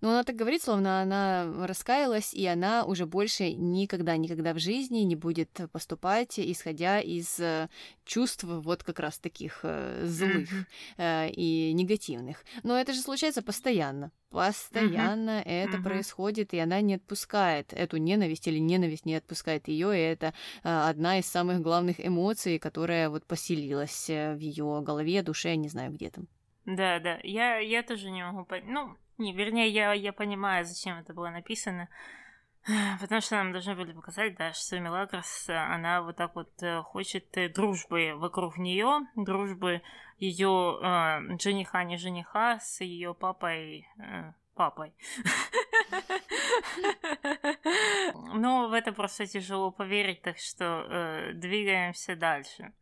Ну, 0.00 0.10
она 0.10 0.24
так 0.24 0.36
говорит, 0.36 0.62
словно 0.62 1.02
она 1.02 1.66
раскаялась, 1.66 2.34
и 2.34 2.46
она 2.46 2.84
уже 2.84 3.06
больше 3.06 3.52
никогда-никогда 3.52 4.54
в 4.54 4.58
жизни 4.58 4.98
не 5.00 5.16
будет 5.16 5.50
поступать, 5.72 6.38
исходя 6.38 7.00
из 7.00 7.38
э, 7.38 7.68
чувств 8.04 8.44
вот 8.44 8.82
как 8.82 8.98
раз 8.98 9.18
таких 9.18 9.60
э, 9.62 10.04
злых 10.04 10.48
э, 10.96 11.30
и 11.30 11.72
негативных. 11.72 12.44
Но 12.62 12.78
это 12.78 12.92
же 12.92 13.00
случается 13.00 13.42
постоянно. 13.42 14.10
Постоянно 14.30 15.42
uh-huh. 15.42 15.64
это 15.64 15.76
uh-huh. 15.76 15.82
происходит, 15.82 16.54
и 16.54 16.58
она 16.58 16.80
не 16.80 16.94
отпускает 16.94 17.72
эту 17.72 17.98
ненависть, 17.98 18.48
или 18.48 18.58
ненависть 18.58 19.04
не 19.04 19.14
отпускает 19.14 19.68
ее, 19.68 19.94
и 19.94 20.00
это 20.00 20.34
э, 20.64 20.88
одна 20.88 21.18
из 21.18 21.26
самых 21.26 21.60
главных 21.60 22.04
эмоций, 22.04 22.58
которая 22.58 23.10
вот 23.10 23.26
поселилась 23.26 24.08
в 24.08 24.38
ее 24.38 24.82
голове, 24.82 25.22
душе, 25.22 25.54
не 25.56 25.68
знаю 25.68 25.92
где 25.92 26.10
там. 26.10 26.26
Да, 26.64 27.00
да, 27.00 27.18
я, 27.24 27.58
я 27.58 27.82
тоже 27.82 28.10
не 28.10 28.24
могу 28.24 28.44
понять. 28.44 28.68
Ну, 28.68 28.96
не, 29.22 29.32
вернее, 29.32 29.68
я, 29.68 29.92
я 29.92 30.12
понимаю, 30.12 30.64
зачем 30.64 30.98
это 30.98 31.14
было 31.14 31.30
написано. 31.30 31.88
Потому 33.00 33.20
что 33.20 33.36
нам 33.36 33.52
должны 33.52 33.74
были 33.74 33.92
показать, 33.92 34.36
да, 34.36 34.52
что 34.52 34.78
Мелагрос, 34.78 35.48
она 35.48 36.02
вот 36.02 36.16
так 36.16 36.34
вот 36.34 36.50
э, 36.62 36.82
хочет 36.82 37.36
э, 37.36 37.48
дружбы 37.48 38.14
вокруг 38.16 38.58
нее, 38.58 39.06
дружбы 39.16 39.82
ее 40.18 40.78
э, 40.82 41.38
жениха, 41.40 41.84
не 41.84 41.96
жениха, 41.96 42.58
с 42.60 42.80
ее 42.80 43.14
папой, 43.14 43.88
э, 43.98 44.32
папой. 44.54 44.94
Но 48.34 48.68
в 48.68 48.72
это 48.72 48.92
просто 48.92 49.26
тяжело 49.26 49.70
поверить, 49.70 50.22
так 50.22 50.38
что 50.38 50.86
э, 50.88 51.32
двигаемся 51.34 52.16
дальше. 52.16 52.72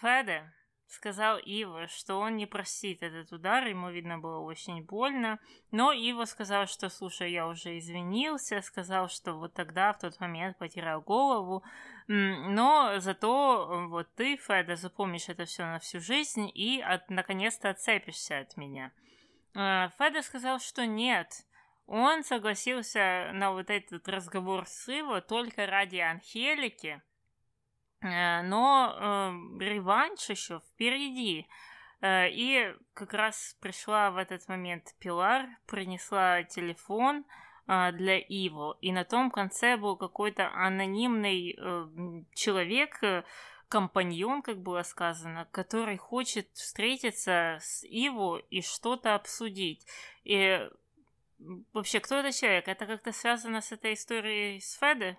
Феде 0.00 0.52
сказал 0.92 1.38
Ива, 1.38 1.88
что 1.88 2.16
он 2.16 2.36
не 2.36 2.46
простит 2.46 3.02
этот 3.02 3.32
удар, 3.32 3.66
ему, 3.66 3.90
видно, 3.90 4.18
было 4.18 4.38
очень 4.38 4.84
больно. 4.84 5.38
Но 5.70 5.92
Ива 5.92 6.26
сказал, 6.26 6.66
что, 6.66 6.88
слушай, 6.90 7.32
я 7.32 7.48
уже 7.48 7.78
извинился, 7.78 8.60
сказал, 8.60 9.08
что 9.08 9.34
вот 9.34 9.54
тогда, 9.54 9.92
в 9.92 9.98
тот 9.98 10.20
момент, 10.20 10.58
потерял 10.58 11.00
голову. 11.00 11.64
Но 12.08 12.94
зато 12.98 13.86
вот 13.88 14.14
ты, 14.14 14.36
Феда, 14.36 14.76
запомнишь 14.76 15.28
это 15.28 15.44
все 15.46 15.64
на 15.64 15.78
всю 15.78 16.00
жизнь 16.00 16.50
и 16.54 16.80
от, 16.80 17.08
наконец-то 17.10 17.70
отцепишься 17.70 18.40
от 18.40 18.56
меня. 18.56 18.92
Э, 19.54 19.88
Феда 19.98 20.22
сказал, 20.22 20.60
что 20.60 20.86
нет, 20.86 21.46
он 21.86 22.22
согласился 22.22 23.30
на 23.32 23.52
вот 23.52 23.70
этот 23.70 24.06
разговор 24.08 24.66
с 24.66 24.88
Иво 24.88 25.20
только 25.20 25.66
ради 25.66 25.98
Анхелики, 25.98 27.00
Э, 27.00 27.11
но 28.02 28.94
э, 28.94 29.64
реванш 29.64 30.28
еще 30.28 30.60
впереди. 30.60 31.46
Э, 32.00 32.28
и 32.28 32.74
как 32.94 33.14
раз 33.14 33.56
пришла 33.60 34.10
в 34.10 34.16
этот 34.16 34.48
момент 34.48 34.94
Пилар, 34.98 35.46
принесла 35.66 36.42
телефон 36.42 37.24
э, 37.68 37.92
для 37.92 38.18
Иво, 38.18 38.76
и 38.80 38.92
на 38.92 39.04
том 39.04 39.30
конце 39.30 39.76
был 39.76 39.96
какой-то 39.96 40.50
анонимный 40.52 41.56
э, 41.56 41.88
человек, 42.34 43.02
э, 43.02 43.22
компаньон, 43.68 44.42
как 44.42 44.58
было 44.60 44.82
сказано, 44.82 45.48
который 45.50 45.96
хочет 45.96 46.46
встретиться 46.52 47.56
с 47.60 47.84
Иво 47.84 48.38
и 48.50 48.60
что-то 48.60 49.14
обсудить. 49.14 49.86
И 50.24 50.68
вообще, 51.72 52.00
кто 52.00 52.16
этот 52.16 52.34
человек? 52.34 52.68
Это 52.68 52.84
как-то 52.84 53.12
связано 53.12 53.62
с 53.62 53.72
этой 53.72 53.94
историей 53.94 54.60
с 54.60 54.74
Феде? 54.74 55.16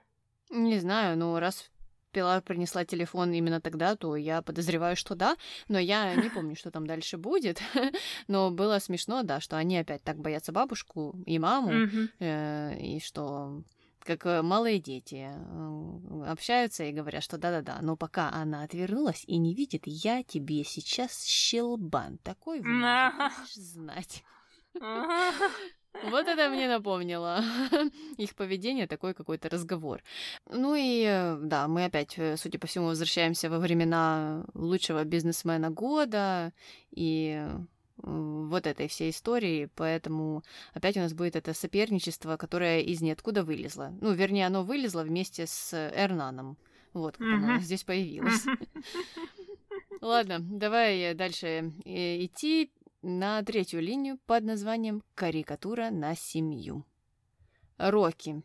Не 0.51 0.77
знаю, 0.77 1.17
но 1.17 1.39
раз 1.39 1.71
Пилар 2.13 2.41
принесла 2.41 2.85
телефон 2.85 3.33
именно 3.33 3.59
тогда, 3.59 3.95
то 3.95 4.15
я 4.15 4.41
подозреваю, 4.41 4.95
что 4.95 5.15
да, 5.15 5.35
но 5.67 5.79
я 5.79 6.15
не 6.15 6.29
помню, 6.29 6.55
что 6.55 6.71
там 6.71 6.87
дальше 6.87 7.17
будет. 7.17 7.61
но 8.27 8.51
было 8.51 8.79
смешно, 8.79 9.23
да, 9.23 9.39
что 9.39 9.57
они 9.57 9.77
опять 9.77 10.03
так 10.03 10.17
боятся 10.17 10.51
бабушку 10.51 11.15
и 11.25 11.39
маму, 11.39 11.71
э, 12.19 12.77
и 12.79 12.99
что 12.99 13.63
как 14.05 14.25
э, 14.25 14.41
малые 14.41 14.79
дети 14.79 15.29
э, 15.33 16.23
общаются 16.27 16.83
и 16.83 16.91
говорят, 16.91 17.23
что 17.23 17.37
да-да-да, 17.37 17.79
но 17.81 17.95
пока 17.95 18.31
она 18.31 18.63
отвернулась 18.63 19.23
и 19.27 19.37
не 19.37 19.53
видит, 19.53 19.83
я 19.85 20.23
тебе 20.23 20.63
сейчас 20.63 21.25
щелбан 21.25 22.17
такой 22.19 22.59
будешь 22.59 23.55
знать. 23.55 24.23
Вот 26.01 26.27
это 26.27 26.49
мне 26.49 26.67
напомнило 26.67 27.43
их 28.17 28.35
поведение, 28.35 28.87
такой 28.87 29.13
какой-то 29.13 29.49
разговор. 29.49 30.01
Ну 30.49 30.75
и 30.75 31.05
э, 31.07 31.37
да, 31.41 31.67
мы 31.67 31.85
опять, 31.85 32.17
судя 32.35 32.59
по 32.59 32.67
всему, 32.67 32.87
возвращаемся 32.87 33.49
во 33.49 33.59
времена 33.59 34.45
лучшего 34.53 35.03
бизнесмена 35.03 35.69
года 35.69 36.51
и 36.91 37.47
вот 37.97 38.67
этой 38.67 38.87
всей 38.87 39.11
истории, 39.11 39.69
поэтому 39.75 40.43
опять 40.73 40.97
у 40.97 40.99
нас 40.99 41.13
будет 41.13 41.35
это 41.35 41.53
соперничество, 41.53 42.37
которое 42.37 42.81
из 42.81 43.01
ниоткуда 43.01 43.43
вылезло. 43.43 43.93
Ну, 44.01 44.13
вернее, 44.13 44.47
оно 44.47 44.63
вылезло 44.63 45.03
вместе 45.03 45.47
с 45.47 45.73
Эрнаном. 45.73 46.57
Вот 46.93 47.17
как 47.17 47.27
оно 47.27 47.59
здесь 47.59 47.83
появилось. 47.83 48.45
Ладно, 50.01 50.39
давай 50.41 51.13
дальше 51.13 51.71
э, 51.85 52.25
идти 52.25 52.71
на 53.03 53.43
третью 53.43 53.81
линию 53.81 54.17
под 54.25 54.43
названием 54.45 55.03
«Карикатура 55.13 55.89
на 55.91 56.15
семью». 56.15 56.85
Рокки 57.77 58.41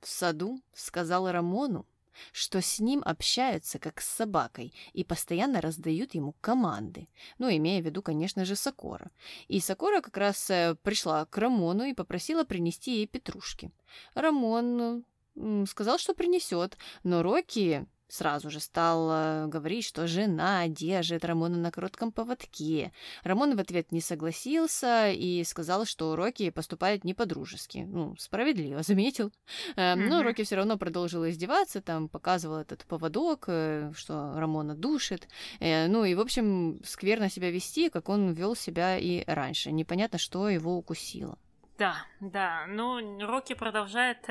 в 0.00 0.08
саду 0.08 0.60
сказал 0.74 1.30
Рамону, 1.30 1.86
что 2.32 2.60
с 2.60 2.80
ним 2.80 3.02
общаются 3.04 3.78
как 3.78 4.00
с 4.00 4.08
собакой 4.08 4.74
и 4.92 5.04
постоянно 5.04 5.60
раздают 5.60 6.14
ему 6.14 6.34
команды. 6.40 7.08
Ну, 7.38 7.48
имея 7.48 7.80
в 7.80 7.84
виду, 7.86 8.02
конечно 8.02 8.44
же, 8.44 8.56
Сокора. 8.56 9.10
И 9.48 9.60
Сокора 9.60 10.00
как 10.00 10.16
раз 10.16 10.50
э, 10.50 10.76
пришла 10.82 11.24
к 11.24 11.38
Рамону 11.38 11.84
и 11.84 11.94
попросила 11.94 12.44
принести 12.44 12.96
ей 12.96 13.06
петрушки. 13.06 13.70
Рамон 14.14 15.04
сказал, 15.66 15.98
что 15.98 16.14
принесет, 16.14 16.76
но 17.04 17.22
Рокки 17.22 17.86
Сразу 18.10 18.50
же 18.50 18.58
стал 18.58 19.08
э, 19.08 19.46
говорить, 19.46 19.84
что 19.84 20.08
жена 20.08 20.66
держит 20.66 21.24
Рамона 21.24 21.56
на 21.56 21.70
коротком 21.70 22.10
поводке. 22.10 22.90
Рамон 23.22 23.56
в 23.56 23.60
ответ 23.60 23.92
не 23.92 24.00
согласился 24.00 25.10
и 25.12 25.44
сказал, 25.44 25.84
что 25.84 26.16
Рокки 26.16 26.50
поступает 26.50 27.04
не 27.04 27.14
по-дружески. 27.14 27.86
Ну, 27.88 28.16
справедливо, 28.18 28.82
заметил. 28.82 29.30
Э, 29.76 29.94
но 29.94 30.24
Рокки 30.24 30.42
все 30.42 30.56
равно 30.56 30.76
продолжил 30.76 31.24
издеваться, 31.28 31.80
там 31.80 32.08
показывал 32.08 32.56
этот 32.56 32.84
поводок, 32.84 33.44
э, 33.46 33.92
что 33.94 34.32
Рамона 34.34 34.74
душит. 34.74 35.28
Ну 35.60 36.04
и, 36.04 36.16
в 36.16 36.20
общем, 36.20 36.80
скверно 36.84 37.30
себя 37.30 37.52
вести, 37.52 37.90
как 37.90 38.08
он 38.08 38.32
вел 38.32 38.56
себя 38.56 38.98
и 38.98 39.22
раньше. 39.24 39.70
Непонятно, 39.70 40.18
что 40.18 40.48
его 40.48 40.76
укусило. 40.76 41.38
Да, 41.78 41.94
да. 42.18 42.66
Ну, 42.66 43.24
Рокки 43.24 43.54
продолжает 43.54 44.26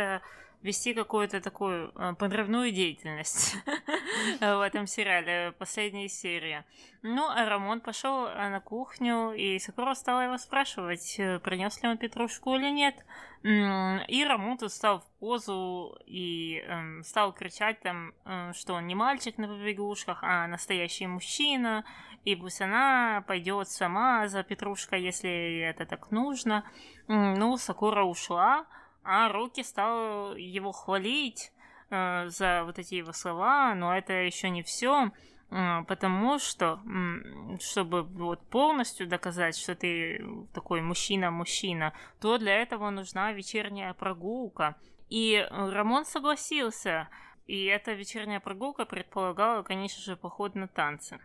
вести 0.62 0.94
какую-то 0.94 1.40
такую 1.40 1.92
э, 1.96 2.14
подрывную 2.16 2.72
деятельность 2.72 3.56
в 4.42 4.62
этом 4.62 4.88
сериале, 4.88 5.54
последняя 5.58 6.10
серия. 6.10 6.66
Ну, 7.02 7.30
а 7.30 7.46
Рамон 7.46 7.80
пошел 7.80 8.26
э, 8.26 8.50
на 8.50 8.60
кухню, 8.60 9.32
и 9.32 9.58
Сакура 9.60 9.94
стала 9.94 10.22
его 10.22 10.38
спрашивать, 10.38 11.16
э, 11.18 11.40
принес 11.40 11.82
ли 11.82 11.90
он 11.90 11.98
петрушку 11.98 12.56
или 12.56 12.70
нет. 12.70 12.96
И 13.42 14.26
Рамон 14.28 14.58
тут 14.58 14.74
стал 14.74 15.00
в 15.00 15.06
позу 15.20 15.98
и 16.06 16.62
эм, 16.68 17.06
стал 17.06 17.32
кричать 17.32 17.80
там, 17.80 18.12
что 18.52 18.74
он 18.74 18.86
не 18.86 18.96
мальчик 18.96 19.38
на 19.38 19.48
побегушках, 19.48 20.20
а 20.24 20.46
настоящий 20.48 21.08
мужчина, 21.08 21.86
и 22.26 22.36
пусть 22.36 22.60
она 22.60 23.24
пойдет 23.28 23.70
сама 23.70 24.28
за 24.28 24.44
петрушкой, 24.44 25.02
если 25.02 25.60
это 25.60 25.86
так 25.86 26.12
нужно. 26.12 26.66
Ну, 27.08 27.56
Сакура 27.56 28.04
ушла, 28.04 28.66
а 29.04 29.30
Руки 29.30 29.64
стал 29.64 30.36
его 30.36 30.72
хвалить 30.72 31.52
э, 31.90 32.30
за 32.30 32.64
вот 32.66 32.80
эти 32.80 32.96
его 32.96 33.12
слова, 33.12 33.74
но 33.76 33.96
это 33.96 34.14
еще 34.14 34.50
не 34.50 34.64
все, 34.64 35.12
э, 35.50 35.84
потому 35.88 36.40
что, 36.40 36.80
э, 36.86 37.58
чтобы 37.60 38.04
вот 38.04 38.42
полностью 38.50 39.08
доказать, 39.08 39.58
что 39.58 39.76
ты 39.76 40.24
такой 40.54 40.82
мужчина-мужчина, 40.82 41.94
то 42.20 42.38
для 42.38 42.62
этого 42.62 42.90
нужна 42.90 43.32
вечерняя 43.32 43.94
прогулка. 43.94 44.76
И 45.10 45.48
Рамон 45.50 46.06
согласился, 46.06 47.10
и 47.48 47.66
эта 47.66 47.94
вечерняя 47.94 48.40
прогулка 48.40 48.86
предполагала, 48.86 49.64
конечно 49.64 50.04
же, 50.04 50.16
поход 50.16 50.56
на 50.56 50.68
танцы. 50.68 51.20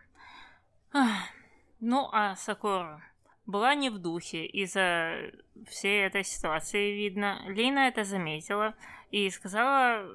Ну, 1.81 2.09
а 2.11 2.35
Сакура 2.35 3.03
была 3.45 3.75
не 3.75 3.89
в 3.89 3.99
духе 3.99 4.45
из-за 4.45 5.31
всей 5.67 6.05
этой 6.05 6.23
ситуации, 6.23 6.91
видно. 6.91 7.41
Лина 7.47 7.87
это 7.87 8.03
заметила 8.03 8.75
и 9.11 9.29
сказала, 9.29 10.05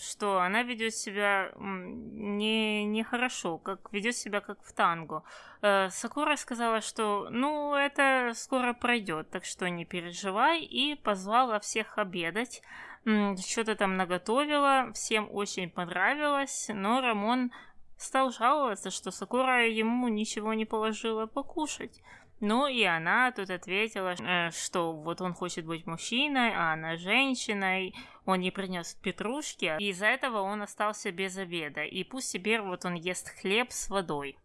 что 0.00 0.40
она 0.40 0.62
ведет 0.62 0.94
себя 0.94 1.52
не 1.58 2.84
нехорошо, 2.84 3.58
как 3.58 3.92
ведет 3.92 4.16
себя 4.16 4.40
как 4.40 4.62
в 4.62 4.72
танго. 4.72 5.22
Э, 5.60 5.90
Сакура 5.90 6.36
сказала, 6.36 6.80
что 6.80 7.28
ну 7.30 7.74
это 7.74 8.32
скоро 8.34 8.72
пройдет, 8.72 9.30
так 9.30 9.44
что 9.44 9.68
не 9.68 9.84
переживай, 9.84 10.62
и 10.62 10.94
позвала 10.94 11.60
всех 11.60 11.98
обедать. 11.98 12.62
Что-то 13.04 13.76
там 13.76 13.96
наготовила, 13.96 14.90
всем 14.92 15.28
очень 15.30 15.70
понравилось, 15.70 16.70
но 16.72 17.00
Рамон 17.00 17.52
стал 17.96 18.32
жаловаться, 18.32 18.90
что 18.90 19.10
Сакура 19.10 19.68
ему 19.68 20.08
ничего 20.08 20.54
не 20.54 20.64
положила 20.64 21.26
покушать. 21.26 22.02
Ну 22.40 22.68
и 22.68 22.84
она 22.84 23.32
тут 23.32 23.50
ответила, 23.50 24.14
э, 24.14 24.50
что 24.52 24.92
вот 24.92 25.20
он 25.20 25.34
хочет 25.34 25.66
быть 25.66 25.86
мужчиной, 25.86 26.52
а 26.54 26.72
она 26.72 26.96
женщиной, 26.96 27.94
он 28.26 28.40
не 28.40 28.52
принес 28.52 28.94
петрушки, 28.94 29.76
и 29.80 29.88
из-за 29.88 30.06
этого 30.06 30.40
он 30.40 30.62
остался 30.62 31.10
без 31.10 31.36
обеда. 31.36 31.82
И 31.84 32.04
пусть 32.04 32.32
теперь 32.32 32.60
вот 32.60 32.84
он 32.84 32.94
ест 32.94 33.30
хлеб 33.40 33.72
с 33.72 33.88
водой. 33.88 34.38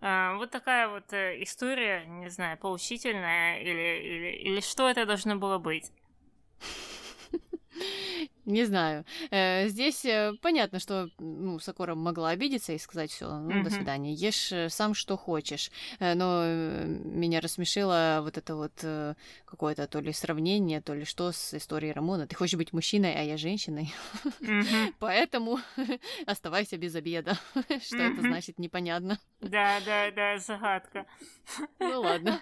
Э, 0.00 0.36
вот 0.36 0.50
такая 0.50 0.88
вот 0.88 1.12
э, 1.12 1.42
история, 1.42 2.04
не 2.06 2.28
знаю, 2.30 2.58
поучительная 2.58 3.60
или, 3.60 4.06
или, 4.06 4.50
или 4.50 4.60
что 4.60 4.88
это 4.88 5.04
должно 5.04 5.34
было 5.36 5.58
быть. 5.58 5.90
Не 8.46 8.64
знаю. 8.64 9.04
Э, 9.32 9.66
здесь 9.66 10.04
э, 10.04 10.32
понятно, 10.40 10.78
что 10.78 11.10
ну, 11.18 11.58
Сакура 11.58 11.96
могла 11.96 12.30
обидеться 12.30 12.72
и 12.72 12.78
сказать 12.78 13.10
все, 13.10 13.28
ну, 13.28 13.50
mm-hmm. 13.50 13.62
до 13.64 13.70
свидания, 13.70 14.14
ешь 14.14 14.52
э, 14.52 14.68
сам 14.68 14.94
что 14.94 15.16
хочешь. 15.16 15.72
Но 15.98 16.44
меня 16.46 17.40
рассмешило 17.40 18.20
вот 18.22 18.38
это 18.38 18.54
вот 18.54 18.84
какое-то 19.44 19.88
то 19.88 20.00
ли 20.00 20.12
сравнение, 20.12 20.80
то 20.80 20.94
ли 20.94 21.04
что 21.04 21.32
с 21.32 21.54
историей 21.54 21.92
Рамона. 21.92 22.28
Ты 22.28 22.36
хочешь 22.36 22.56
быть 22.56 22.72
мужчиной, 22.72 23.14
а 23.14 23.22
я 23.22 23.36
женщиной. 23.36 23.92
Mm-hmm. 24.40 24.94
Поэтому 25.00 25.58
оставайся 26.26 26.76
без 26.76 26.94
обеда. 26.94 27.36
что 27.54 27.96
mm-hmm. 27.96 28.12
это 28.12 28.20
значит, 28.20 28.58
непонятно. 28.60 29.18
Да, 29.40 29.80
да, 29.84 30.12
да, 30.12 30.38
загадка. 30.38 31.04
ну 31.80 32.00
ладно. 32.00 32.40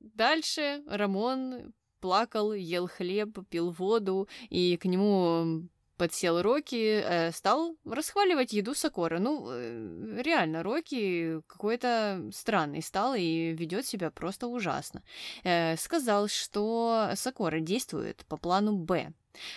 Дальше 0.00 0.82
Рамон 0.86 1.72
плакал, 2.06 2.52
ел 2.52 2.86
хлеб, 2.86 3.36
пил 3.48 3.72
воду, 3.72 4.28
и 4.48 4.76
к 4.76 4.84
нему 4.84 5.68
подсел 5.96 6.40
Рокки, 6.40 7.02
э, 7.04 7.32
стал 7.32 7.76
расхваливать 7.84 8.52
еду 8.52 8.74
Сокора. 8.74 9.18
Ну, 9.18 9.48
э, 9.50 10.22
реально, 10.22 10.62
Рокки 10.62 11.40
какой-то 11.48 12.30
странный 12.32 12.80
стал 12.80 13.16
и 13.16 13.54
ведет 13.54 13.86
себя 13.86 14.10
просто 14.10 14.46
ужасно. 14.46 15.02
Э, 15.42 15.76
сказал, 15.76 16.28
что 16.28 17.10
Сокора 17.16 17.58
действует 17.58 18.24
по 18.28 18.36
плану 18.36 18.76
«Б». 18.76 19.12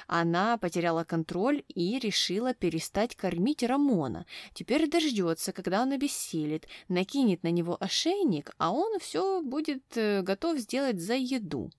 Она 0.07 0.57
потеряла 0.57 1.03
контроль 1.03 1.63
и 1.67 1.99
решила 1.99 2.53
перестать 2.53 3.15
кормить 3.15 3.63
Рамона. 3.63 4.25
Теперь 4.53 4.89
дождется, 4.89 5.51
когда 5.51 5.81
он 5.81 5.91
обессилит, 5.91 6.67
накинет 6.87 7.43
на 7.43 7.51
него 7.51 7.77
ошейник, 7.79 8.51
а 8.57 8.71
он 8.71 8.99
все 8.99 9.41
будет 9.41 9.83
готов 9.95 10.57
сделать 10.59 10.99
за 10.99 11.15
еду. 11.15 11.71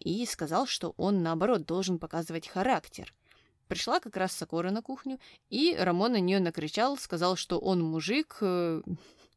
И 0.00 0.26
сказал, 0.26 0.66
что 0.66 0.94
он, 0.96 1.22
наоборот, 1.22 1.64
должен 1.64 1.98
показывать 1.98 2.48
характер. 2.48 3.12
Пришла 3.68 4.00
как 4.00 4.16
раз 4.16 4.32
Сакора 4.32 4.70
на 4.70 4.80
кухню, 4.80 5.18
и 5.50 5.76
Рамон 5.78 6.12
на 6.12 6.20
нее 6.20 6.40
накричал, 6.40 6.96
сказал, 6.96 7.36
что 7.36 7.58
он 7.58 7.82
мужик, 7.82 8.38
э, 8.40 8.80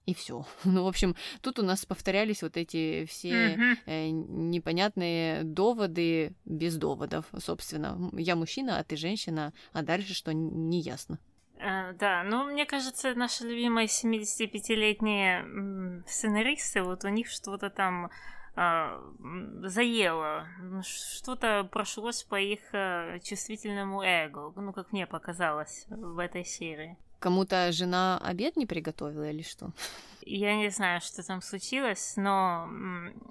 и 0.06 0.14
все. 0.14 0.46
Ну, 0.64 0.84
в 0.84 0.88
общем, 0.88 1.16
тут 1.42 1.60
у 1.60 1.64
нас 1.64 1.86
повторялись 1.86 2.44
вот 2.44 2.58
эти 2.58 3.06
все 3.06 3.78
э, 3.86 4.10
непонятные 4.10 5.44
доводы 5.44 6.34
без 6.46 6.78
доводов, 6.78 7.26
собственно. 7.38 8.10
Я 8.14 8.36
мужчина, 8.36 8.80
а 8.80 8.84
ты 8.84 8.96
женщина, 8.96 9.54
а 9.74 9.82
дальше 9.82 10.14
что, 10.14 10.34
не 10.34 10.82
ясно. 10.82 11.20
Uh, 11.58 11.94
да, 11.94 12.24
ну, 12.24 12.46
мне 12.46 12.66
кажется, 12.66 13.14
наши 13.14 13.44
любимые 13.44 13.86
75-летние 13.86 16.04
сценаристы, 16.08 16.82
вот 16.82 17.06
у 17.06 17.10
них 17.10 17.30
что-то 17.30 17.70
там 17.70 18.10
uh, 18.56 19.68
заело, 19.68 20.48
что-то 20.82 21.70
прошлось 21.72 22.24
по 22.24 22.40
их 22.40 22.62
uh, 22.74 23.20
чувствительному 23.20 24.02
эго, 24.02 24.52
ну, 24.56 24.74
как 24.74 24.92
мне 24.92 25.06
показалось 25.06 25.86
в 25.90 26.18
этой 26.18 26.46
серии. 26.46 26.98
Кому-то 27.22 27.72
жена 27.72 28.18
обед 28.18 28.58
не 28.58 28.66
приготовила 28.66 29.30
или 29.30 29.44
что? 29.44 29.74
Я 30.22 30.56
не 30.56 30.70
знаю, 30.70 31.02
что 31.02 31.22
там 31.22 31.44
случилось, 31.44 32.14
но 32.18 32.68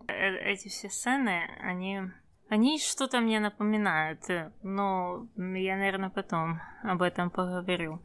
э, 0.06 0.52
эти 0.52 0.68
все 0.68 0.88
сцены, 0.88 1.42
они 1.60 2.02
они 2.48 2.78
что-то 2.78 3.18
мне 3.18 3.40
напоминают, 3.40 4.30
э, 4.30 4.52
но 4.62 5.26
я, 5.36 5.76
наверное, 5.76 6.08
потом 6.08 6.60
об 6.84 7.02
этом 7.02 7.30
поговорю. 7.30 8.00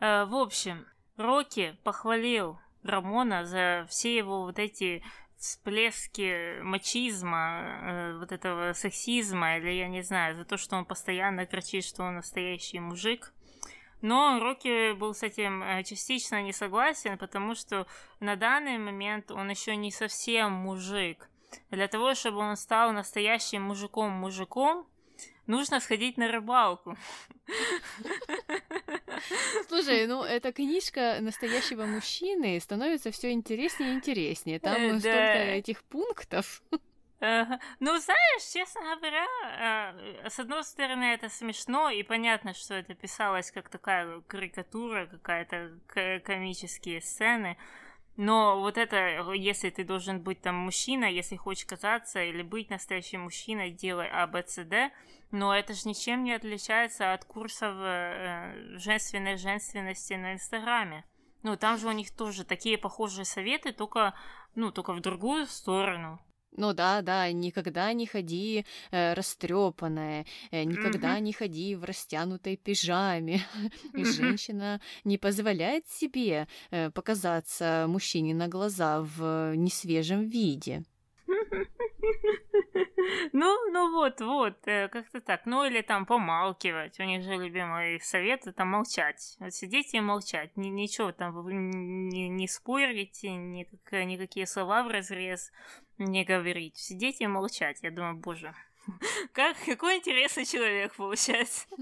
Э, 0.00 0.24
в 0.24 0.34
общем, 0.34 0.84
Рокки 1.16 1.78
похвалил 1.84 2.58
Рамона 2.82 3.44
за 3.46 3.86
все 3.88 4.16
его 4.16 4.42
вот 4.42 4.58
эти 4.58 5.04
всплески 5.38 6.60
мачизма, 6.62 8.16
вот 8.18 8.32
этого 8.32 8.72
сексизма, 8.72 9.58
или 9.58 9.70
я 9.70 9.86
не 9.86 10.02
знаю, 10.02 10.34
за 10.34 10.44
то, 10.44 10.56
что 10.56 10.76
он 10.76 10.84
постоянно 10.84 11.46
кричит, 11.46 11.84
что 11.84 12.02
он 12.02 12.16
настоящий 12.16 12.80
мужик. 12.80 13.32
Но 14.02 14.38
Рокки 14.40 14.92
был 14.92 15.14
с 15.14 15.22
этим 15.22 15.64
частично 15.84 16.42
не 16.42 16.52
согласен, 16.52 17.18
потому 17.18 17.54
что 17.54 17.86
на 18.20 18.36
данный 18.36 18.78
момент 18.78 19.30
он 19.30 19.50
еще 19.50 19.74
не 19.76 19.90
совсем 19.90 20.52
мужик. 20.52 21.28
Для 21.70 21.88
того, 21.88 22.14
чтобы 22.14 22.38
он 22.38 22.56
стал 22.56 22.92
настоящим 22.92 23.62
мужиком-мужиком, 23.62 24.86
нужно 25.46 25.80
сходить 25.80 26.16
на 26.16 26.30
рыбалку. 26.30 26.96
Слушай, 29.68 30.06
ну 30.06 30.22
эта 30.22 30.52
книжка 30.52 31.18
настоящего 31.20 31.84
мужчины 31.86 32.60
становится 32.60 33.10
все 33.10 33.32
интереснее 33.32 33.92
и 33.92 33.94
интереснее. 33.94 34.60
Там 34.60 34.74
э, 34.74 34.92
да. 34.94 34.98
столько 34.98 35.38
этих 35.56 35.84
пунктов. 35.84 36.62
Ну, 37.20 37.98
знаешь, 37.98 38.52
честно 38.52 38.82
говоря, 38.96 39.26
а, 39.58 40.28
с 40.28 40.38
одной 40.38 40.62
стороны, 40.64 41.04
это 41.04 41.30
смешно, 41.30 41.88
и 41.88 42.02
понятно, 42.02 42.52
что 42.52 42.74
это 42.74 42.94
писалось 42.94 43.50
как 43.50 43.70
такая 43.70 44.20
карикатура, 44.22 45.06
какая-то 45.06 45.78
комические 46.24 47.00
сцены. 47.00 47.56
Но 48.16 48.60
вот 48.60 48.78
это, 48.78 49.32
если 49.34 49.68
ты 49.68 49.84
должен 49.84 50.20
быть 50.22 50.40
там 50.40 50.54
мужчина, 50.54 51.04
если 51.04 51.36
хочешь 51.36 51.66
казаться 51.66 52.22
или 52.22 52.42
быть 52.42 52.70
настоящим 52.70 53.22
мужчиной, 53.22 53.70
делай 53.70 54.08
А, 54.10 54.26
Б, 54.26 54.42
С, 54.46 54.64
Д, 54.64 54.90
но 55.30 55.54
это 55.54 55.74
же 55.74 55.88
ничем 55.88 56.24
не 56.24 56.32
отличается 56.32 57.12
от 57.12 57.26
курсов 57.26 57.74
э, 57.78 58.78
женственной 58.78 59.36
женственности 59.36 60.14
на 60.14 60.32
Инстаграме. 60.32 61.04
Ну, 61.42 61.56
там 61.56 61.76
же 61.76 61.88
у 61.88 61.92
них 61.92 62.10
тоже 62.10 62.44
такие 62.44 62.78
похожие 62.78 63.26
советы, 63.26 63.72
только, 63.72 64.14
ну, 64.54 64.72
только 64.72 64.94
в 64.94 65.00
другую 65.00 65.46
сторону. 65.46 66.18
Ну 66.56 66.72
да, 66.72 67.02
да, 67.02 67.30
никогда 67.32 67.92
не 67.92 68.06
ходи 68.06 68.64
э, 68.90 69.12
растрепанная, 69.14 70.24
э, 70.50 70.64
никогда 70.64 71.16
mm-hmm. 71.16 71.20
не 71.20 71.32
ходи 71.32 71.74
в 71.74 71.84
растянутой 71.84 72.56
пижаме. 72.56 73.42
И 73.94 74.04
женщина 74.04 74.80
не 75.04 75.18
позволяет 75.18 75.86
себе 75.88 76.48
э, 76.70 76.90
показаться 76.90 77.86
мужчине 77.88 78.34
на 78.34 78.48
глаза 78.48 79.02
в 79.02 79.54
несвежем 79.54 80.26
виде. 80.26 80.82
Ну, 83.32 83.70
ну 83.70 83.92
вот, 83.92 84.20
вот, 84.20 84.56
э, 84.66 84.88
как-то 84.88 85.20
так. 85.20 85.46
Ну, 85.46 85.64
или 85.64 85.82
там 85.82 86.06
помалкивать. 86.06 86.98
У 87.00 87.04
них 87.04 87.22
же 87.22 87.34
любимый 87.36 88.00
совет 88.00 88.46
это 88.46 88.64
молчать. 88.64 89.36
Вот 89.38 89.52
сидеть 89.52 89.94
и 89.94 90.00
молчать. 90.00 90.56
Ни, 90.56 90.68
ничего 90.68 91.12
там 91.12 91.48
не, 91.48 92.28
не 92.28 92.48
спорите, 92.48 93.30
никак, 93.30 93.92
никакие 94.06 94.46
слова 94.46 94.82
в 94.82 94.88
разрез 94.88 95.52
не 95.98 96.24
говорить. 96.24 96.76
Сидеть 96.76 97.20
и 97.20 97.26
молчать. 97.26 97.78
Я 97.82 97.90
думаю, 97.90 98.16
боже, 98.16 98.54
как, 99.32 99.56
какой 99.64 99.98
интересный 99.98 100.44
человек 100.44 100.94
получается. 100.94 101.66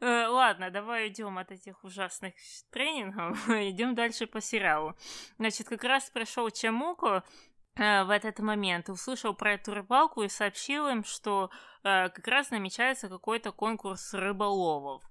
Э, 0.00 0.26
ладно, 0.28 0.70
давай 0.70 1.08
идем 1.08 1.38
от 1.38 1.50
этих 1.50 1.82
ужасных 1.84 2.34
тренингов, 2.70 3.48
идем 3.48 3.94
дальше 3.94 4.26
по 4.26 4.40
сериалу. 4.40 4.94
Значит, 5.38 5.68
как 5.68 5.84
раз 5.84 6.10
пришел 6.10 6.48
Чамуко 6.50 7.24
э, 7.76 8.04
в 8.04 8.10
этот 8.10 8.38
момент, 8.38 8.88
услышал 8.88 9.34
про 9.34 9.54
эту 9.54 9.74
рыбалку 9.74 10.22
и 10.22 10.28
сообщил 10.28 10.88
им, 10.88 11.04
что 11.04 11.50
э, 11.82 12.08
как 12.08 12.26
раз 12.28 12.50
намечается 12.50 13.08
какой-то 13.08 13.52
конкурс 13.52 14.14
рыболовов. 14.14 15.02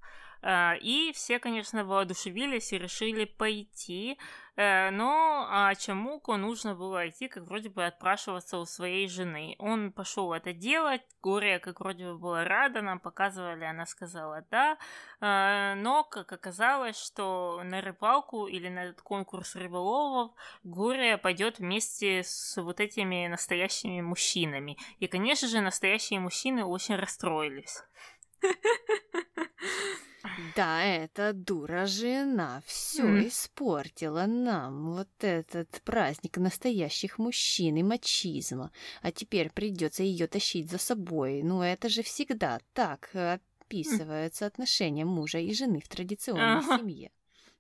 И 0.44 1.12
все, 1.14 1.40
конечно, 1.40 1.84
воодушевились 1.84 2.74
и 2.74 2.78
решили 2.78 3.26
пойти. 3.26 4.18
Э, 4.58 4.90
но 4.90 5.46
а 5.52 5.76
Чамуку 5.76 6.36
нужно 6.36 6.74
было 6.74 7.08
идти, 7.08 7.28
как 7.28 7.44
вроде 7.44 7.70
бы 7.70 7.86
отпрашиваться 7.86 8.58
у 8.58 8.66
своей 8.66 9.08
жены. 9.08 9.56
Он 9.60 9.92
пошел 9.92 10.34
это 10.34 10.52
делать, 10.52 11.04
Гория 11.22 11.60
как 11.60 11.80
вроде 11.80 12.06
бы 12.06 12.18
была 12.18 12.44
рада, 12.44 12.82
нам 12.82 13.00
показывали, 13.00 13.66
она 13.66 13.86
сказала 13.86 14.44
да, 14.50 14.80
э, 15.22 15.76
но 15.76 16.04
как 16.04 16.32
оказалось, 16.34 16.98
что 17.00 17.62
на 17.64 17.82
рыбалку 17.82 18.48
или 18.48 18.68
на 18.68 18.86
этот 18.86 19.02
конкурс 19.04 19.56
рыболовов 19.56 20.32
Гория 20.64 21.18
пойдет 21.20 21.60
вместе 21.60 22.24
с 22.24 22.60
вот 22.60 22.80
этими 22.80 23.28
настоящими 23.28 24.02
мужчинами. 24.02 24.78
И, 24.98 25.06
конечно 25.06 25.48
же, 25.48 25.62
настоящие 25.62 26.20
мужчины 26.20 26.66
очень 26.66 26.96
расстроились. 26.96 27.84
Да, 30.56 30.84
эта 30.84 31.34
дура 31.34 31.86
жена 31.86 32.62
все 32.66 33.04
mm. 33.04 33.28
испортила 33.28 34.26
нам 34.26 34.94
вот 34.94 35.10
этот 35.20 35.70
праздник 35.84 36.38
настоящих 36.38 37.18
мужчин 37.18 37.78
и 37.78 37.84
мачизма. 37.84 38.72
А 39.02 39.12
теперь 39.12 39.50
придется 39.52 40.04
ее 40.04 40.28
тащить 40.28 40.70
за 40.70 40.78
собой. 40.78 41.44
Ну, 41.44 41.62
это 41.62 41.90
же 41.90 42.04
всегда 42.04 42.60
так 42.74 43.10
описывается 43.14 44.46
mm. 44.46 44.48
отношение 44.48 45.06
мужа 45.06 45.40
и 45.40 45.54
жены 45.54 45.82
в 45.82 45.88
традиционной 45.88 46.60
ага. 46.60 46.78
семье. 46.78 47.12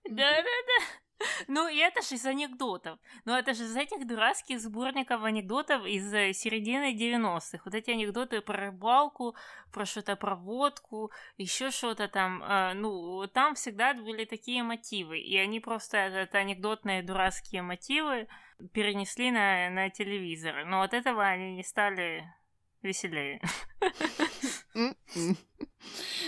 Да-да-да. 0.03 1.06
Ну, 1.47 1.67
и 1.67 1.77
это 1.77 2.01
же 2.01 2.15
из 2.15 2.25
анекдотов. 2.25 2.99
Ну, 3.25 3.33
это 3.33 3.53
же 3.53 3.63
из 3.63 3.75
этих 3.75 4.07
дурацких 4.07 4.59
сборников 4.59 5.23
анекдотов 5.23 5.85
из 5.85 6.13
э, 6.13 6.33
середины 6.33 6.93
90-х. 6.95 7.61
Вот 7.65 7.73
эти 7.73 7.91
анекдоты 7.91 8.41
про 8.41 8.57
рыбалку, 8.57 9.35
про 9.71 9.85
что-то 9.85 10.15
про 10.15 10.35
водку, 10.35 11.11
еще 11.37 11.71
что-то 11.71 12.07
там. 12.07 12.43
Э, 12.43 12.73
ну, 12.73 13.27
там 13.27 13.55
всегда 13.55 13.93
были 13.93 14.25
такие 14.25 14.63
мотивы. 14.63 15.19
И 15.19 15.37
они 15.37 15.59
просто, 15.59 15.97
это 15.97 16.37
анекдотные 16.37 17.03
дурацкие 17.03 17.61
мотивы, 17.61 18.27
перенесли 18.73 19.31
на, 19.31 19.69
на 19.69 19.89
телевизор. 19.89 20.65
Но 20.65 20.81
от 20.81 20.93
этого 20.93 21.23
они 21.23 21.55
не 21.55 21.63
стали 21.63 22.23
веселее. 22.81 23.41